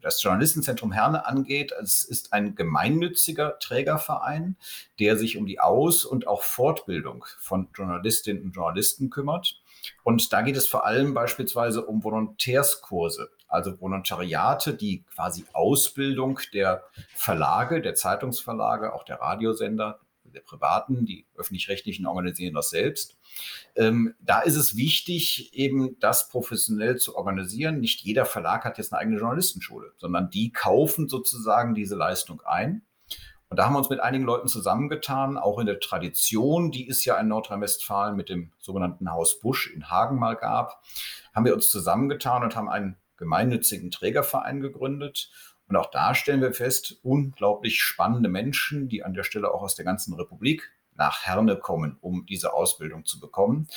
das 0.00 0.22
Journalistenzentrum 0.22 0.92
Herne 0.92 1.26
angeht, 1.26 1.72
es 1.80 2.04
ist 2.04 2.32
ein 2.32 2.54
gemeinnütziger 2.54 3.58
Trägerverein, 3.58 4.56
der 4.98 5.16
sich 5.16 5.36
um 5.36 5.46
die 5.46 5.60
Aus- 5.60 6.04
und 6.04 6.26
auch 6.26 6.42
Fortbildung 6.42 7.24
von 7.38 7.68
Journalistinnen 7.74 8.42
und 8.42 8.52
Journalisten 8.52 9.10
kümmert. 9.10 9.60
Und 10.02 10.32
da 10.32 10.42
geht 10.42 10.56
es 10.56 10.66
vor 10.66 10.86
allem 10.86 11.14
beispielsweise 11.14 11.84
um 11.84 12.02
Volontärskurse, 12.02 13.30
also 13.48 13.80
Volontariate, 13.80 14.74
die 14.74 15.04
quasi 15.14 15.44
Ausbildung 15.52 16.40
der 16.52 16.84
Verlage, 17.14 17.80
der 17.80 17.94
Zeitungsverlage, 17.94 18.92
auch 18.92 19.04
der 19.04 19.20
Radiosender, 19.20 20.00
der 20.36 20.42
privaten, 20.42 21.06
die 21.06 21.26
öffentlich-rechtlichen 21.34 22.06
organisieren 22.06 22.54
das 22.54 22.70
selbst. 22.70 23.16
Ähm, 23.74 24.14
da 24.20 24.40
ist 24.40 24.56
es 24.56 24.76
wichtig, 24.76 25.52
eben 25.54 25.98
das 25.98 26.28
professionell 26.28 26.96
zu 26.96 27.16
organisieren. 27.16 27.80
Nicht 27.80 28.02
jeder 28.02 28.26
Verlag 28.26 28.64
hat 28.64 28.78
jetzt 28.78 28.92
eine 28.92 29.00
eigene 29.00 29.18
Journalistenschule, 29.18 29.92
sondern 29.96 30.30
die 30.30 30.52
kaufen 30.52 31.08
sozusagen 31.08 31.74
diese 31.74 31.96
Leistung 31.96 32.42
ein. 32.42 32.82
Und 33.48 33.58
da 33.58 33.66
haben 33.66 33.74
wir 33.74 33.78
uns 33.78 33.90
mit 33.90 34.00
einigen 34.00 34.24
Leuten 34.24 34.48
zusammengetan, 34.48 35.38
auch 35.38 35.58
in 35.58 35.66
der 35.66 35.78
Tradition, 35.78 36.72
die 36.72 36.88
es 36.88 37.04
ja 37.04 37.16
in 37.18 37.28
Nordrhein-Westfalen 37.28 38.16
mit 38.16 38.28
dem 38.28 38.52
sogenannten 38.58 39.10
Haus 39.10 39.38
Busch 39.40 39.72
in 39.72 39.88
Hagen 39.88 40.18
mal 40.18 40.34
gab, 40.34 40.82
haben 41.32 41.44
wir 41.44 41.54
uns 41.54 41.70
zusammengetan 41.70 42.42
und 42.42 42.56
haben 42.56 42.68
einen 42.68 42.96
gemeinnützigen 43.16 43.90
Trägerverein 43.90 44.60
gegründet 44.60 45.30
und 45.68 45.76
auch 45.76 45.90
da 45.90 46.14
stellen 46.14 46.40
wir 46.40 46.52
fest, 46.52 46.98
unglaublich 47.02 47.82
spannende 47.82 48.28
Menschen, 48.28 48.88
die 48.88 49.02
an 49.02 49.14
der 49.14 49.24
Stelle 49.24 49.52
auch 49.52 49.62
aus 49.62 49.74
der 49.74 49.84
ganzen 49.84 50.14
Republik 50.14 50.70
nach 50.94 51.24
Herne 51.24 51.56
kommen, 51.56 51.98
um 52.00 52.24
diese 52.26 52.52
Ausbildung 52.54 53.04
zu 53.04 53.20
bekommen. 53.20 53.68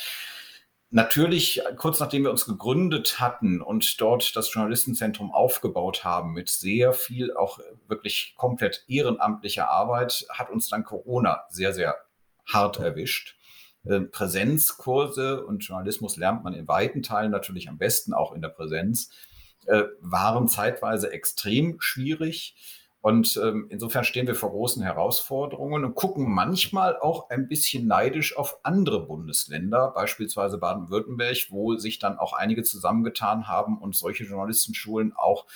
Natürlich, 0.92 1.62
kurz 1.76 2.00
nachdem 2.00 2.24
wir 2.24 2.32
uns 2.32 2.46
gegründet 2.46 3.20
hatten 3.20 3.60
und 3.62 4.00
dort 4.00 4.34
das 4.34 4.52
Journalistenzentrum 4.52 5.32
aufgebaut 5.32 6.02
haben 6.02 6.32
mit 6.32 6.48
sehr 6.48 6.92
viel 6.92 7.32
auch 7.36 7.60
wirklich 7.86 8.34
komplett 8.36 8.84
ehrenamtlicher 8.88 9.70
Arbeit, 9.70 10.26
hat 10.30 10.50
uns 10.50 10.68
dann 10.68 10.82
Corona 10.82 11.44
sehr, 11.48 11.72
sehr 11.72 11.96
hart 12.44 12.80
erwischt. 12.80 13.36
Ähm, 13.86 14.10
Präsenzkurse 14.10 15.46
und 15.46 15.60
Journalismus 15.60 16.16
lernt 16.16 16.42
man 16.42 16.54
in 16.54 16.66
weiten 16.66 17.02
Teilen 17.02 17.30
natürlich 17.30 17.68
am 17.68 17.78
besten 17.78 18.12
auch 18.12 18.32
in 18.32 18.42
der 18.42 18.48
Präsenz 18.48 19.10
äh, 19.70 19.84
waren 20.00 20.48
zeitweise 20.48 21.12
extrem 21.12 21.80
schwierig. 21.80 22.56
Und 23.02 23.40
ähm, 23.42 23.66
insofern 23.70 24.04
stehen 24.04 24.26
wir 24.26 24.34
vor 24.34 24.50
großen 24.50 24.82
Herausforderungen 24.82 25.84
und 25.86 25.94
gucken 25.94 26.30
manchmal 26.30 26.98
auch 26.98 27.30
ein 27.30 27.48
bisschen 27.48 27.86
neidisch 27.86 28.36
auf 28.36 28.58
andere 28.62 29.06
Bundesländer, 29.06 29.92
beispielsweise 29.94 30.58
Baden-Württemberg, 30.58 31.46
wo 31.48 31.76
sich 31.76 31.98
dann 31.98 32.18
auch 32.18 32.34
einige 32.34 32.62
zusammengetan 32.62 33.48
haben 33.48 33.78
und 33.78 33.96
solche 33.96 34.24
Journalistenschulen 34.24 35.14
auch 35.16 35.46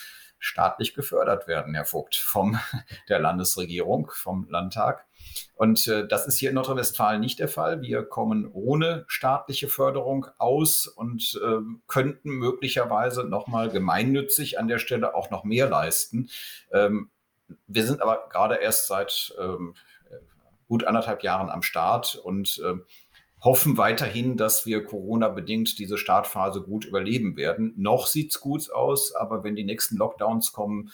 staatlich 0.45 0.95
gefördert 0.95 1.49
werden, 1.49 1.74
Herr 1.74 1.86
Vogt, 1.86 2.16
von 2.16 2.59
der 3.09 3.18
Landesregierung, 3.18 4.11
vom 4.12 4.47
Landtag. 4.51 5.07
Und 5.55 5.88
äh, 5.88 6.07
das 6.07 6.26
ist 6.26 6.38
hier 6.38 6.51
in 6.51 6.57
Nordrhein-Westfalen 6.57 7.20
nicht 7.20 7.38
der 7.38 7.49
Fall. 7.49 7.80
Wir 7.80 8.03
kommen 8.03 8.51
ohne 8.53 9.05
staatliche 9.09 9.68
Förderung 9.68 10.26
aus 10.36 10.86
und 10.86 11.40
äh, 11.42 11.61
könnten 11.86 12.30
möglicherweise 12.30 13.24
nochmal 13.24 13.70
gemeinnützig 13.70 14.59
an 14.59 14.68
der 14.68 14.78
Stelle 14.78 15.14
auch 15.14 15.30
noch 15.30 15.45
mehr 15.45 15.68
leisten. 15.68 16.28
Ähm, 16.72 17.11
wir 17.66 17.86
sind 17.86 18.03
aber 18.03 18.28
gerade 18.28 18.57
erst 18.57 18.86
seit 18.86 19.34
ähm, 19.40 19.74
gut 20.68 20.84
anderthalb 20.84 21.22
Jahren 21.22 21.49
am 21.51 21.62
Start 21.62 22.16
und 22.16 22.61
äh, 22.64 22.74
hoffen 23.45 23.76
weiterhin, 23.76 24.36
dass 24.36 24.64
wir 24.64 24.84
Corona-bedingt 24.84 25.78
diese 25.78 25.99
Startphase 25.99 26.62
gut 26.62 26.86
überleben 26.86 27.36
werden. 27.36 27.74
Noch 27.76 28.07
sieht 28.07 28.30
es 28.30 28.40
gut 28.40 28.72
aus, 28.72 29.14
aber 29.14 29.45
wenn 29.45 29.55
die 29.55 29.64
nächsten 29.64 29.97
Lockdowns 29.97 30.53
kommen, 30.53 30.90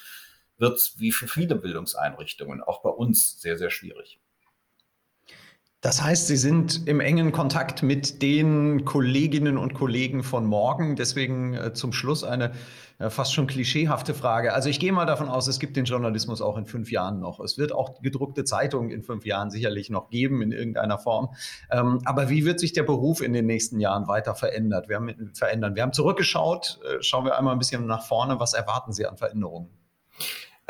wird 0.59 0.76
es 0.76 0.98
wie 0.98 1.12
für 1.12 1.28
viele 1.28 1.55
Bildungseinrichtungen 1.55 2.61
auch 2.61 2.82
bei 2.82 2.90
uns 2.90 3.40
sehr, 3.40 3.57
sehr 3.57 3.70
schwierig. 3.70 4.20
Das 5.81 6.03
heißt, 6.03 6.26
Sie 6.26 6.37
sind 6.37 6.87
im 6.87 7.01
engen 7.01 7.33
Kontakt 7.33 7.83
mit 7.83 8.20
den 8.20 8.85
Kolleginnen 8.85 9.57
und 9.57 9.72
Kollegen 9.72 10.22
von 10.22 10.45
morgen. 10.45 10.95
Deswegen 10.95 11.55
äh, 11.55 11.72
zum 11.72 11.95
Schluss 11.95 12.22
eine 12.22 12.53
äh, 12.99 13.09
fast 13.09 13.33
schon 13.33 13.47
klischeehafte 13.47 14.12
Frage. 14.12 14.53
Also 14.53 14.68
ich 14.68 14.78
gehe 14.78 14.93
mal 14.93 15.07
davon 15.07 15.31
aus, 15.31 15.49
es 15.49 15.59
gibt 15.59 15.78
den 15.78 15.87
Journalismus 15.87 16.43
auch 16.43 16.59
in 16.59 16.66
fünf 16.66 16.93
Jahren 16.93 17.18
noch. 17.18 17.41
Es 17.41 17.57
wird 17.57 17.72
auch 17.72 18.03
gedruckte 18.03 18.45
Zeitungen 18.45 18.91
in 18.91 19.03
fünf 19.03 19.24
Jahren 19.24 19.51
sicherlich 19.51 19.89
noch 19.89 20.11
geben 20.11 20.43
in 20.43 20.53
irgendeiner 20.53 20.99
Form. 20.99 21.35
Ähm, 21.70 22.03
aber 22.05 22.28
wie 22.28 22.45
wird 22.45 22.61
sich 22.61 22.74
der 22.74 22.83
Beruf 22.83 23.22
in 23.22 23.33
den 23.33 23.47
nächsten 23.47 23.81
Jahren 23.81 24.07
weiter 24.07 24.35
verändert? 24.35 24.91
Wir 24.91 24.97
haben, 24.97 25.33
verändern? 25.33 25.76
Wir 25.76 25.83
haben 25.83 25.95
zurückgeschaut. 25.95 26.78
Äh, 26.85 27.03
schauen 27.03 27.24
wir 27.24 27.39
einmal 27.39 27.55
ein 27.55 27.59
bisschen 27.59 27.87
nach 27.87 28.05
vorne. 28.05 28.39
Was 28.39 28.53
erwarten 28.53 28.93
Sie 28.93 29.07
an 29.07 29.16
Veränderungen? 29.16 29.70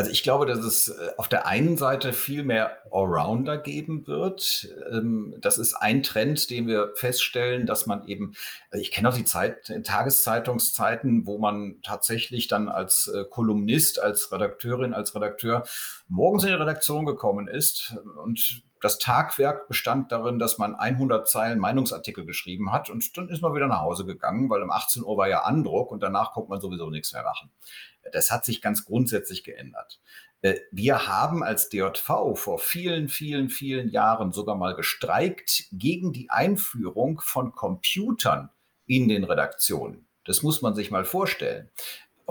Also 0.01 0.13
ich 0.13 0.23
glaube, 0.23 0.47
dass 0.47 0.61
es 0.61 0.89
äh, 0.89 1.11
auf 1.19 1.29
der 1.29 1.47
einen 1.47 1.77
Seite 1.77 2.15
viel 2.15 2.43
mehr 2.43 2.79
Allrounder 2.91 3.59
geben 3.59 4.07
wird. 4.07 4.67
Ähm, 4.91 5.35
das 5.43 5.59
ist 5.59 5.75
ein 5.75 6.03
Trend, 6.03 6.49
den 6.49 6.67
wir 6.67 6.93
feststellen, 6.95 7.67
dass 7.67 7.85
man 7.85 8.07
eben, 8.07 8.33
also 8.71 8.81
ich 8.81 8.93
kenne 8.93 9.11
auch 9.11 9.15
die 9.15 9.27
Zeit, 9.27 9.71
Tageszeitungszeiten, 9.85 11.27
wo 11.27 11.37
man 11.37 11.83
tatsächlich 11.83 12.49
dann 12.49 12.71
als 12.71 13.09
äh, 13.15 13.27
Kolumnist, 13.29 14.01
als 14.01 14.33
Redakteurin, 14.33 14.95
als 14.95 15.15
Redakteur 15.15 15.65
morgens 16.09 16.45
in 16.45 16.49
die 16.49 16.55
Redaktion 16.55 17.05
gekommen 17.05 17.47
ist 17.47 17.95
und 18.25 18.63
das 18.81 18.99
Tagwerk 18.99 19.69
bestand 19.69 20.11
darin, 20.11 20.39
dass 20.39 20.59
man 20.59 20.75
100 20.75 21.29
Zeilen 21.29 21.59
Meinungsartikel 21.59 22.25
geschrieben 22.25 22.73
hat 22.73 22.91
und 22.91 23.17
dann 23.17 23.29
ist 23.29 23.43
man 23.43 23.55
wieder 23.55 23.67
nach 23.67 23.83
Hause 23.83 24.05
gegangen, 24.05 24.49
weil 24.49 24.63
um 24.63 24.71
18 24.71 25.05
Uhr 25.05 25.17
war 25.17 25.29
ja 25.29 25.43
Andruck 25.43 25.91
und 25.93 26.03
danach 26.03 26.33
konnte 26.33 26.51
man 26.51 26.61
sowieso 26.61 26.89
nichts 26.91 27.13
mehr 27.13 27.23
machen. 27.23 27.51
Das 28.13 28.31
hat 28.31 28.45
sich 28.45 28.63
ganz 28.63 28.85
grundsätzlich 28.85 29.45
geändert. 29.45 30.01
Äh, 30.43 30.57
wir 30.73 31.07
haben 31.07 31.43
als 31.43 31.69
DJV 31.69 32.35
vor 32.35 32.59
vielen, 32.59 33.09
vielen, 33.09 33.51
vielen 33.51 33.89
Jahren 33.91 34.33
sogar 34.33 34.57
mal 34.57 34.75
gestreikt 34.75 35.65
gegen 35.73 36.13
die 36.13 36.31
Einführung 36.31 37.21
von 37.21 37.53
Computern 37.53 38.51
in 38.87 39.09
den 39.09 39.25
Redaktionen. 39.25 40.07
Das 40.25 40.43
muss 40.43 40.63
man 40.63 40.75
sich 40.75 40.91
mal 40.91 41.05
vorstellen. 41.05 41.71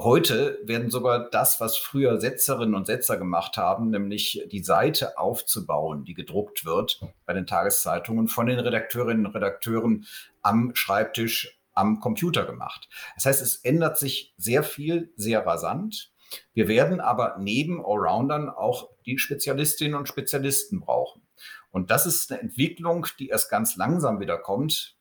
Heute 0.02 0.62
werden 0.64 0.90
sogar 0.90 1.30
das, 1.30 1.60
was 1.60 1.78
früher 1.78 2.22
Setzerinnen 2.22 2.74
und 2.74 2.86
Setzer 2.86 3.18
gemacht 3.18 3.58
haben, 3.58 3.90
nämlich 3.90 4.42
die 4.50 4.64
Seite 4.64 5.18
aufzubauen, 5.18 6.06
die 6.06 6.14
gedruckt 6.14 6.64
wird 6.64 7.02
bei 7.26 7.34
den 7.34 7.46
Tageszeitungen 7.46 8.30
von 8.30 8.46
den 8.48 8.60
Redakteurinnen 8.60 9.26
und 9.26 9.36
Redakteuren 9.36 10.06
am 10.42 10.74
Schreibtisch 10.74 11.60
am 11.74 12.00
Computer 12.00 12.46
gemacht. 12.46 12.88
Das 13.16 13.26
heißt, 13.26 13.42
es 13.42 13.58
ändert 13.58 13.98
sich 13.98 14.34
sehr 14.38 14.64
viel, 14.64 15.12
sehr 15.18 15.46
rasant. 15.46 16.14
Wir 16.54 16.70
werden 16.70 17.02
aber 17.02 17.36
neben 17.38 17.84
Allroundern 17.84 18.48
auch 18.50 18.88
die 19.06 19.18
Spezialistinnen 19.18 19.96
und 19.96 20.08
Spezialisten 20.08 20.80
brauchen. 20.80 21.24
Und 21.72 21.92
das 21.92 22.06
ist 22.06 22.32
eine 22.32 22.40
Entwicklung, 22.40 23.06
die 23.20 23.28
erst 23.28 23.50
ganz 23.50 23.76
langsam 23.76 24.22
wieder 24.22 24.38
kommt. 24.38 24.96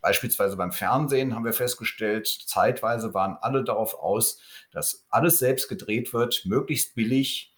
Beispielsweise 0.00 0.56
beim 0.56 0.72
Fernsehen 0.72 1.34
haben 1.34 1.44
wir 1.44 1.52
festgestellt, 1.52 2.26
zeitweise 2.26 3.14
waren 3.14 3.36
alle 3.40 3.64
darauf 3.64 3.94
aus, 3.94 4.40
dass 4.70 5.06
alles 5.10 5.38
selbst 5.38 5.68
gedreht 5.68 6.12
wird, 6.12 6.42
möglichst 6.44 6.94
billig. 6.94 7.54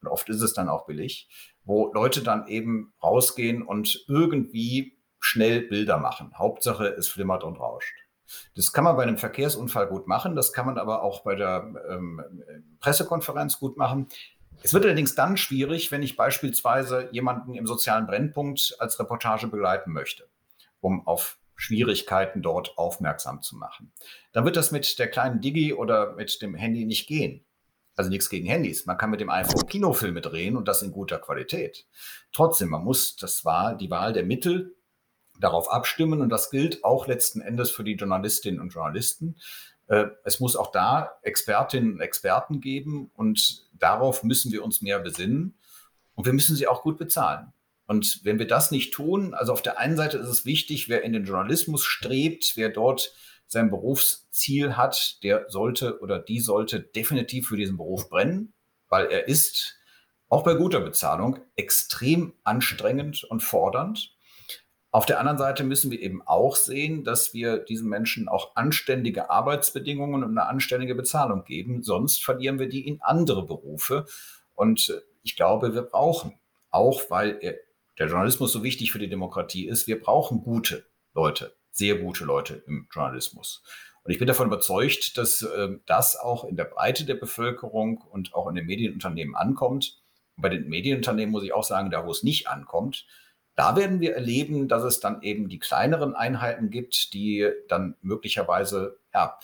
Und 0.00 0.08
oft 0.08 0.28
ist 0.28 0.42
es 0.42 0.52
dann 0.52 0.68
auch 0.68 0.86
billig, 0.86 1.28
wo 1.64 1.92
Leute 1.92 2.22
dann 2.22 2.46
eben 2.46 2.92
rausgehen 3.02 3.62
und 3.62 4.04
irgendwie 4.08 4.98
schnell 5.20 5.62
Bilder 5.62 5.98
machen. 5.98 6.32
Hauptsache, 6.36 6.86
es 6.88 7.08
flimmert 7.08 7.44
und 7.44 7.58
rauscht. 7.58 7.94
Das 8.54 8.72
kann 8.72 8.84
man 8.84 8.96
bei 8.96 9.02
einem 9.02 9.18
Verkehrsunfall 9.18 9.86
gut 9.86 10.06
machen, 10.06 10.36
das 10.36 10.52
kann 10.52 10.66
man 10.66 10.78
aber 10.78 11.02
auch 11.02 11.22
bei 11.22 11.34
der 11.34 11.72
ähm, 11.88 12.22
Pressekonferenz 12.78 13.58
gut 13.58 13.76
machen. 13.76 14.08
Es 14.62 14.74
wird 14.74 14.84
allerdings 14.84 15.14
dann 15.14 15.36
schwierig, 15.36 15.90
wenn 15.92 16.02
ich 16.02 16.16
beispielsweise 16.16 17.08
jemanden 17.12 17.54
im 17.54 17.66
sozialen 17.66 18.06
Brennpunkt 18.06 18.76
als 18.78 18.98
Reportage 18.98 19.46
begleiten 19.46 19.92
möchte, 19.92 20.28
um 20.80 21.06
auf 21.06 21.38
Schwierigkeiten 21.58 22.40
dort 22.40 22.78
aufmerksam 22.78 23.42
zu 23.42 23.56
machen. 23.56 23.92
Dann 24.32 24.44
wird 24.44 24.56
das 24.56 24.70
mit 24.70 24.98
der 24.98 25.10
kleinen 25.10 25.40
Digi 25.40 25.74
oder 25.74 26.14
mit 26.14 26.40
dem 26.40 26.54
Handy 26.54 26.86
nicht 26.86 27.08
gehen. 27.08 27.44
Also 27.96 28.10
nichts 28.10 28.30
gegen 28.30 28.46
Handys. 28.46 28.86
Man 28.86 28.96
kann 28.96 29.10
mit 29.10 29.20
dem 29.20 29.28
iPhone 29.28 29.66
Kinofilme 29.66 30.20
drehen 30.20 30.56
und 30.56 30.68
das 30.68 30.82
in 30.82 30.92
guter 30.92 31.18
Qualität. 31.18 31.84
Trotzdem, 32.32 32.68
man 32.68 32.84
muss 32.84 33.16
das 33.16 33.44
Wahl, 33.44 33.76
die 33.76 33.90
Wahl 33.90 34.12
der 34.12 34.24
Mittel 34.24 34.76
darauf 35.40 35.70
abstimmen 35.70 36.20
und 36.20 36.28
das 36.28 36.50
gilt 36.50 36.84
auch 36.84 37.08
letzten 37.08 37.40
Endes 37.40 37.72
für 37.72 37.82
die 37.82 37.94
Journalistinnen 37.94 38.60
und 38.60 38.72
Journalisten. 38.72 39.36
Äh, 39.88 40.06
es 40.24 40.38
muss 40.38 40.54
auch 40.54 40.70
da 40.70 41.18
Expertinnen 41.22 41.94
und 41.94 42.00
Experten 42.00 42.60
geben 42.60 43.10
und 43.14 43.66
darauf 43.72 44.22
müssen 44.22 44.52
wir 44.52 44.64
uns 44.64 44.80
mehr 44.80 45.00
besinnen 45.00 45.58
und 46.14 46.24
wir 46.24 46.32
müssen 46.32 46.54
sie 46.54 46.68
auch 46.68 46.82
gut 46.82 46.98
bezahlen. 46.98 47.52
Und 47.88 48.20
wenn 48.22 48.38
wir 48.38 48.46
das 48.46 48.70
nicht 48.70 48.92
tun, 48.92 49.32
also 49.32 49.50
auf 49.50 49.62
der 49.62 49.78
einen 49.78 49.96
Seite 49.96 50.18
ist 50.18 50.28
es 50.28 50.44
wichtig, 50.44 50.90
wer 50.90 51.02
in 51.04 51.14
den 51.14 51.24
Journalismus 51.24 51.84
strebt, 51.84 52.52
wer 52.54 52.68
dort 52.68 53.14
sein 53.46 53.70
Berufsziel 53.70 54.76
hat, 54.76 55.22
der 55.22 55.46
sollte 55.48 55.98
oder 56.00 56.18
die 56.18 56.38
sollte 56.38 56.80
definitiv 56.80 57.48
für 57.48 57.56
diesen 57.56 57.78
Beruf 57.78 58.10
brennen, 58.10 58.52
weil 58.90 59.06
er 59.06 59.26
ist 59.26 59.78
auch 60.28 60.44
bei 60.44 60.52
guter 60.52 60.80
Bezahlung 60.80 61.38
extrem 61.56 62.34
anstrengend 62.44 63.24
und 63.24 63.42
fordernd. 63.42 64.14
Auf 64.90 65.06
der 65.06 65.18
anderen 65.18 65.38
Seite 65.38 65.64
müssen 65.64 65.90
wir 65.90 66.02
eben 66.02 66.20
auch 66.26 66.56
sehen, 66.56 67.04
dass 67.04 67.32
wir 67.32 67.56
diesen 67.56 67.88
Menschen 67.88 68.28
auch 68.28 68.54
anständige 68.54 69.30
Arbeitsbedingungen 69.30 70.24
und 70.24 70.36
eine 70.36 70.46
anständige 70.46 70.94
Bezahlung 70.94 71.44
geben. 71.44 71.82
Sonst 71.82 72.22
verlieren 72.22 72.58
wir 72.58 72.68
die 72.68 72.86
in 72.86 73.00
andere 73.00 73.46
Berufe. 73.46 74.04
Und 74.54 75.02
ich 75.22 75.36
glaube, 75.36 75.72
wir 75.72 75.82
brauchen, 75.82 76.38
auch 76.70 77.08
weil 77.08 77.38
der 77.98 78.06
Journalismus 78.06 78.52
so 78.52 78.62
wichtig 78.62 78.92
für 78.92 78.98
die 78.98 79.08
Demokratie 79.08 79.66
ist, 79.66 79.86
wir 79.86 80.00
brauchen 80.00 80.42
gute 80.42 80.86
Leute, 81.14 81.56
sehr 81.70 81.96
gute 81.96 82.24
Leute 82.24 82.62
im 82.66 82.88
Journalismus. 82.92 83.62
Und 84.04 84.12
ich 84.12 84.18
bin 84.18 84.28
davon 84.28 84.46
überzeugt, 84.46 85.18
dass 85.18 85.42
äh, 85.42 85.68
das 85.86 86.16
auch 86.16 86.44
in 86.44 86.56
der 86.56 86.64
Breite 86.64 87.04
der 87.04 87.16
Bevölkerung 87.16 87.98
und 87.98 88.34
auch 88.34 88.48
in 88.48 88.54
den 88.54 88.66
Medienunternehmen 88.66 89.34
ankommt. 89.34 90.00
Und 90.36 90.42
bei 90.42 90.48
den 90.48 90.68
Medienunternehmen 90.68 91.32
muss 91.32 91.42
ich 91.42 91.52
auch 91.52 91.64
sagen, 91.64 91.90
da 91.90 92.06
wo 92.06 92.10
es 92.10 92.22
nicht 92.22 92.48
ankommt, 92.48 93.06
da 93.56 93.74
werden 93.74 94.00
wir 94.00 94.14
erleben, 94.14 94.68
dass 94.68 94.84
es 94.84 95.00
dann 95.00 95.20
eben 95.22 95.48
die 95.48 95.58
kleineren 95.58 96.14
Einheiten 96.14 96.70
gibt, 96.70 97.12
die 97.12 97.50
dann 97.68 97.96
möglicherweise 98.02 99.00
ja, 99.12 99.36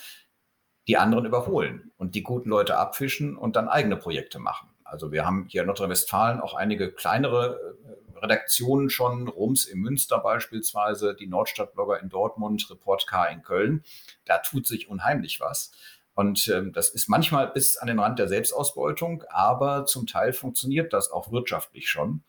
die 0.87 0.97
anderen 0.97 1.25
überholen 1.25 1.91
und 1.97 2.15
die 2.15 2.23
guten 2.23 2.49
Leute 2.49 2.77
abfischen 2.77 3.37
und 3.37 3.57
dann 3.57 3.69
eigene 3.69 3.97
Projekte 3.97 4.39
machen. 4.39 4.69
Also 4.85 5.11
wir 5.11 5.27
haben 5.27 5.47
hier 5.49 5.63
in 5.63 5.67
Nordrhein-Westfalen 5.67 6.41
auch 6.41 6.55
einige 6.55 6.93
kleinere 6.93 7.59
äh, 7.84 7.84
Redaktionen 8.17 8.91
schon, 8.91 9.29
Rums 9.29 9.67
in 9.67 9.81
Münster 9.81 10.19
beispielsweise, 10.19 11.15
die 11.15 11.27
Nordstadtblogger 11.27 12.01
in 12.01 12.09
Dortmund, 12.09 12.69
Report 12.71 13.07
K 13.07 13.27
in 13.27 13.43
Köln. 13.43 13.85
Da 14.25 14.39
tut 14.39 14.67
sich 14.67 14.89
unheimlich 14.89 15.41
was. 15.41 15.73
Und 16.15 16.49
ähm, 16.49 16.73
das 16.73 16.91
ist 16.91 17.09
manchmal 17.09 17.49
bis 17.49 17.77
an 17.77 17.89
den 17.89 17.99
Rand 17.99 18.19
der 18.19 18.29
Selbstausbeutung, 18.29 19.25
aber 19.29 19.85
zum 19.85 20.07
Teil 20.07 20.33
funktioniert 20.33 20.93
das 20.93 21.11
auch 21.11 21.33
wirtschaftlich 21.33 21.89
schon. 21.89 22.23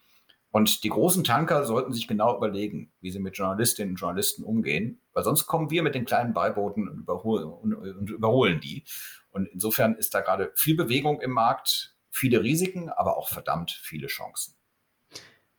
Und 0.50 0.84
die 0.86 0.90
großen 0.90 1.24
Tanker 1.24 1.66
sollten 1.66 1.92
sich 1.92 2.08
genau 2.08 2.36
überlegen, 2.36 2.92
wie 3.02 3.12
sie 3.12 3.20
mit 3.20 3.38
Journalistinnen 3.38 3.92
und 3.92 4.00
Journalisten 4.00 4.44
umgehen, 4.44 5.02
weil 5.12 5.26
sonst 5.26 5.48
kommen 5.48 5.70
wir 5.70 5.84
mit 5.84 5.96
den 5.96 6.06
kleinen 6.06 6.34
Beibooten 6.34 6.88
und 6.88 7.00
überholen, 7.00 7.52
und 7.52 8.10
überholen 8.10 8.62
die. 8.62 8.86
Und 9.32 9.48
insofern 9.48 9.96
ist 9.96 10.14
da 10.14 10.22
gerade 10.22 10.54
viel 10.56 10.78
Bewegung 10.78 11.20
im 11.20 11.32
Markt 11.32 11.96
viele 12.10 12.42
Risiken, 12.42 12.90
aber 12.90 13.18
auch 13.18 13.28
verdammt 13.28 13.72
viele 13.72 14.08
Chancen. 14.08 14.55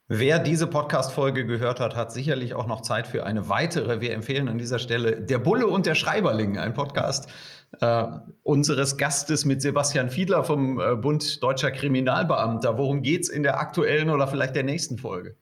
Wer 0.09 0.39
diese 0.39 0.69
Podcast-Folge 0.69 1.47
gehört 1.47 1.81
hat, 1.81 1.97
hat 1.97 2.13
sicherlich 2.13 2.55
auch 2.55 2.69
noch 2.69 2.83
Zeit 2.83 3.09
für 3.09 3.27
eine 3.27 3.49
weitere. 3.49 4.01
Wir 4.01 4.13
empfehlen 4.13 4.49
an 4.49 4.57
dieser 4.57 4.79
Stelle 4.79 5.21
Der 5.21 5.39
Bulle 5.39 5.67
und 5.67 5.85
der 5.85 5.97
Schreiberling, 5.97 6.59
ein 6.59 6.75
Podcast 6.75 7.29
äh, 7.81 8.05
unseres 8.45 8.99
Gastes 8.99 9.45
mit 9.45 9.61
Sebastian 9.61 10.09
Fiedler 10.09 10.45
vom 10.45 10.79
äh, 10.79 10.95
Bund 10.95 11.43
Deutscher 11.43 11.73
Kriminalbeamter. 11.73 12.79
Worum 12.79 13.03
geht 13.03 13.23
es 13.23 13.29
in 13.29 13.43
der 13.43 13.59
aktuellen 13.59 14.09
oder 14.09 14.29
vielleicht 14.29 14.55
der 14.55 14.63
nächsten 14.63 14.97
Folge? 14.97 15.35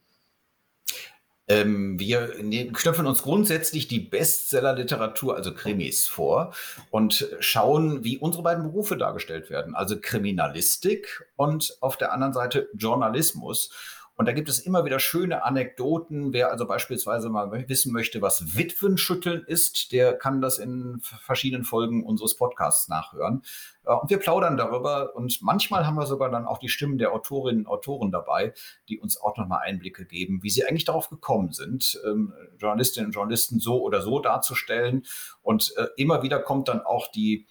Ähm, 1.46 1.98
wir 1.98 2.32
knöpfen 2.72 3.06
uns 3.06 3.22
grundsätzlich 3.22 3.86
die 3.86 4.00
Bestseller-Literatur, 4.00 5.36
also 5.36 5.52
Krimis, 5.52 6.06
vor 6.06 6.54
und 6.88 7.28
schauen, 7.38 8.02
wie 8.02 8.16
unsere 8.16 8.42
beiden 8.42 8.64
Berufe 8.64 8.96
dargestellt 8.96 9.50
werden. 9.50 9.74
Also 9.74 10.00
Kriminalistik 10.00 11.26
und 11.36 11.76
auf 11.82 11.98
der 11.98 12.14
anderen 12.14 12.32
Seite 12.32 12.70
Journalismus. 12.72 13.68
Und 14.16 14.26
da 14.26 14.32
gibt 14.32 14.48
es 14.48 14.60
immer 14.60 14.84
wieder 14.84 15.00
schöne 15.00 15.44
Anekdoten. 15.44 16.32
Wer 16.32 16.50
also 16.50 16.66
beispielsweise 16.66 17.30
mal 17.30 17.50
wissen 17.68 17.92
möchte, 17.92 18.22
was 18.22 18.56
Witwenschütteln 18.56 19.44
ist, 19.44 19.90
der 19.90 20.16
kann 20.16 20.40
das 20.40 20.58
in 20.58 21.00
verschiedenen 21.00 21.64
Folgen 21.64 22.04
unseres 22.04 22.36
Podcasts 22.36 22.88
nachhören. 22.88 23.42
Äh, 23.84 23.92
und 23.92 24.10
wir 24.10 24.18
plaudern 24.18 24.56
darüber. 24.56 25.16
Und 25.16 25.42
manchmal 25.42 25.86
haben 25.86 25.96
wir 25.96 26.06
sogar 26.06 26.30
dann 26.30 26.46
auch 26.46 26.58
die 26.58 26.68
Stimmen 26.68 26.98
der 26.98 27.12
Autorinnen 27.12 27.66
und 27.66 27.72
Autoren 27.72 28.12
dabei, 28.12 28.54
die 28.88 29.00
uns 29.00 29.20
auch 29.20 29.36
nochmal 29.36 29.62
Einblicke 29.64 30.06
geben, 30.06 30.42
wie 30.42 30.50
sie 30.50 30.64
eigentlich 30.64 30.84
darauf 30.84 31.08
gekommen 31.10 31.52
sind, 31.52 32.00
ähm, 32.06 32.32
Journalistinnen 32.58 33.08
und 33.08 33.14
Journalisten 33.14 33.58
so 33.58 33.82
oder 33.82 34.00
so 34.00 34.20
darzustellen. 34.20 35.04
Und 35.42 35.74
äh, 35.76 35.88
immer 35.96 36.22
wieder 36.22 36.38
kommt 36.38 36.68
dann 36.68 36.82
auch 36.82 37.08
die 37.08 37.46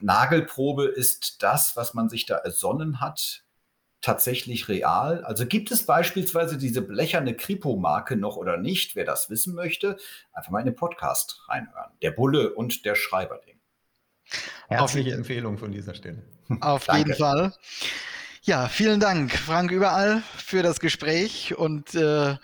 Nagelprobe, 0.00 0.84
ist 0.84 1.42
das, 1.42 1.76
was 1.76 1.92
man 1.92 2.08
sich 2.08 2.24
da 2.24 2.36
ersonnen 2.36 3.00
hat, 3.00 3.44
tatsächlich 4.00 4.68
real? 4.68 5.24
Also 5.24 5.46
gibt 5.46 5.70
es 5.70 5.84
beispielsweise 5.84 6.56
diese 6.58 6.82
blecherne 6.82 7.34
Kripo-Marke 7.34 8.16
noch 8.16 8.36
oder 8.36 8.56
nicht? 8.56 8.96
Wer 8.96 9.04
das 9.04 9.30
wissen 9.30 9.54
möchte, 9.54 9.96
einfach 10.32 10.50
mal 10.50 10.60
in 10.60 10.66
den 10.66 10.76
Podcast 10.76 11.42
reinhören. 11.48 11.92
Der 12.02 12.12
Bulle 12.12 12.54
und 12.54 12.84
der 12.84 12.94
Schreiberling. 12.94 13.58
Herzliche 14.68 15.10
Auf, 15.10 15.18
Empfehlung 15.18 15.58
von 15.58 15.72
dieser 15.72 15.94
Stelle. 15.94 16.22
Auf 16.60 16.86
jeden 16.94 17.14
Fall. 17.14 17.52
Ja, 18.42 18.68
vielen 18.68 19.00
Dank, 19.00 19.32
Frank 19.32 19.70
Überall, 19.70 20.22
für 20.36 20.62
das 20.62 20.80
Gespräch 20.80 21.56
und 21.56 21.94
äh, 21.94 22.36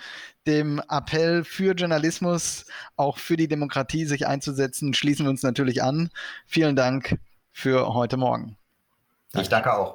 dem 0.46 0.82
Appell 0.90 1.44
für 1.44 1.72
Journalismus, 1.72 2.66
auch 2.96 3.18
für 3.18 3.36
die 3.36 3.48
Demokratie 3.48 4.04
sich 4.04 4.26
einzusetzen, 4.26 4.92
schließen 4.92 5.24
wir 5.24 5.30
uns 5.30 5.42
natürlich 5.42 5.82
an. 5.82 6.10
Vielen 6.46 6.76
Dank 6.76 7.18
für 7.52 7.94
heute 7.94 8.16
Morgen. 8.16 8.58
Ich 9.34 9.48
danke 9.48 9.74
auch. 9.74 9.94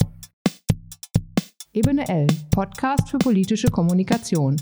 Ebene 1.80 2.06
L, 2.10 2.28
Podcast 2.52 3.08
für 3.08 3.20
politische 3.20 3.70
Kommunikation. 3.70 4.58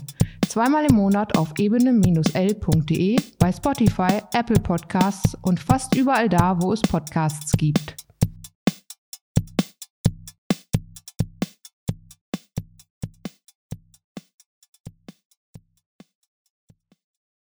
Zweimal 0.46 0.84
im 0.88 0.94
Monat 0.94 1.36
auf 1.36 1.52
ebene-l.de, 1.58 3.16
bei 3.40 3.52
Spotify, 3.52 4.22
Apple 4.34 4.60
Podcasts 4.60 5.36
und 5.42 5.58
fast 5.58 5.96
überall 5.96 6.28
da, 6.28 6.62
wo 6.62 6.72
es 6.72 6.80
Podcasts 6.80 7.56
gibt. 7.56 8.07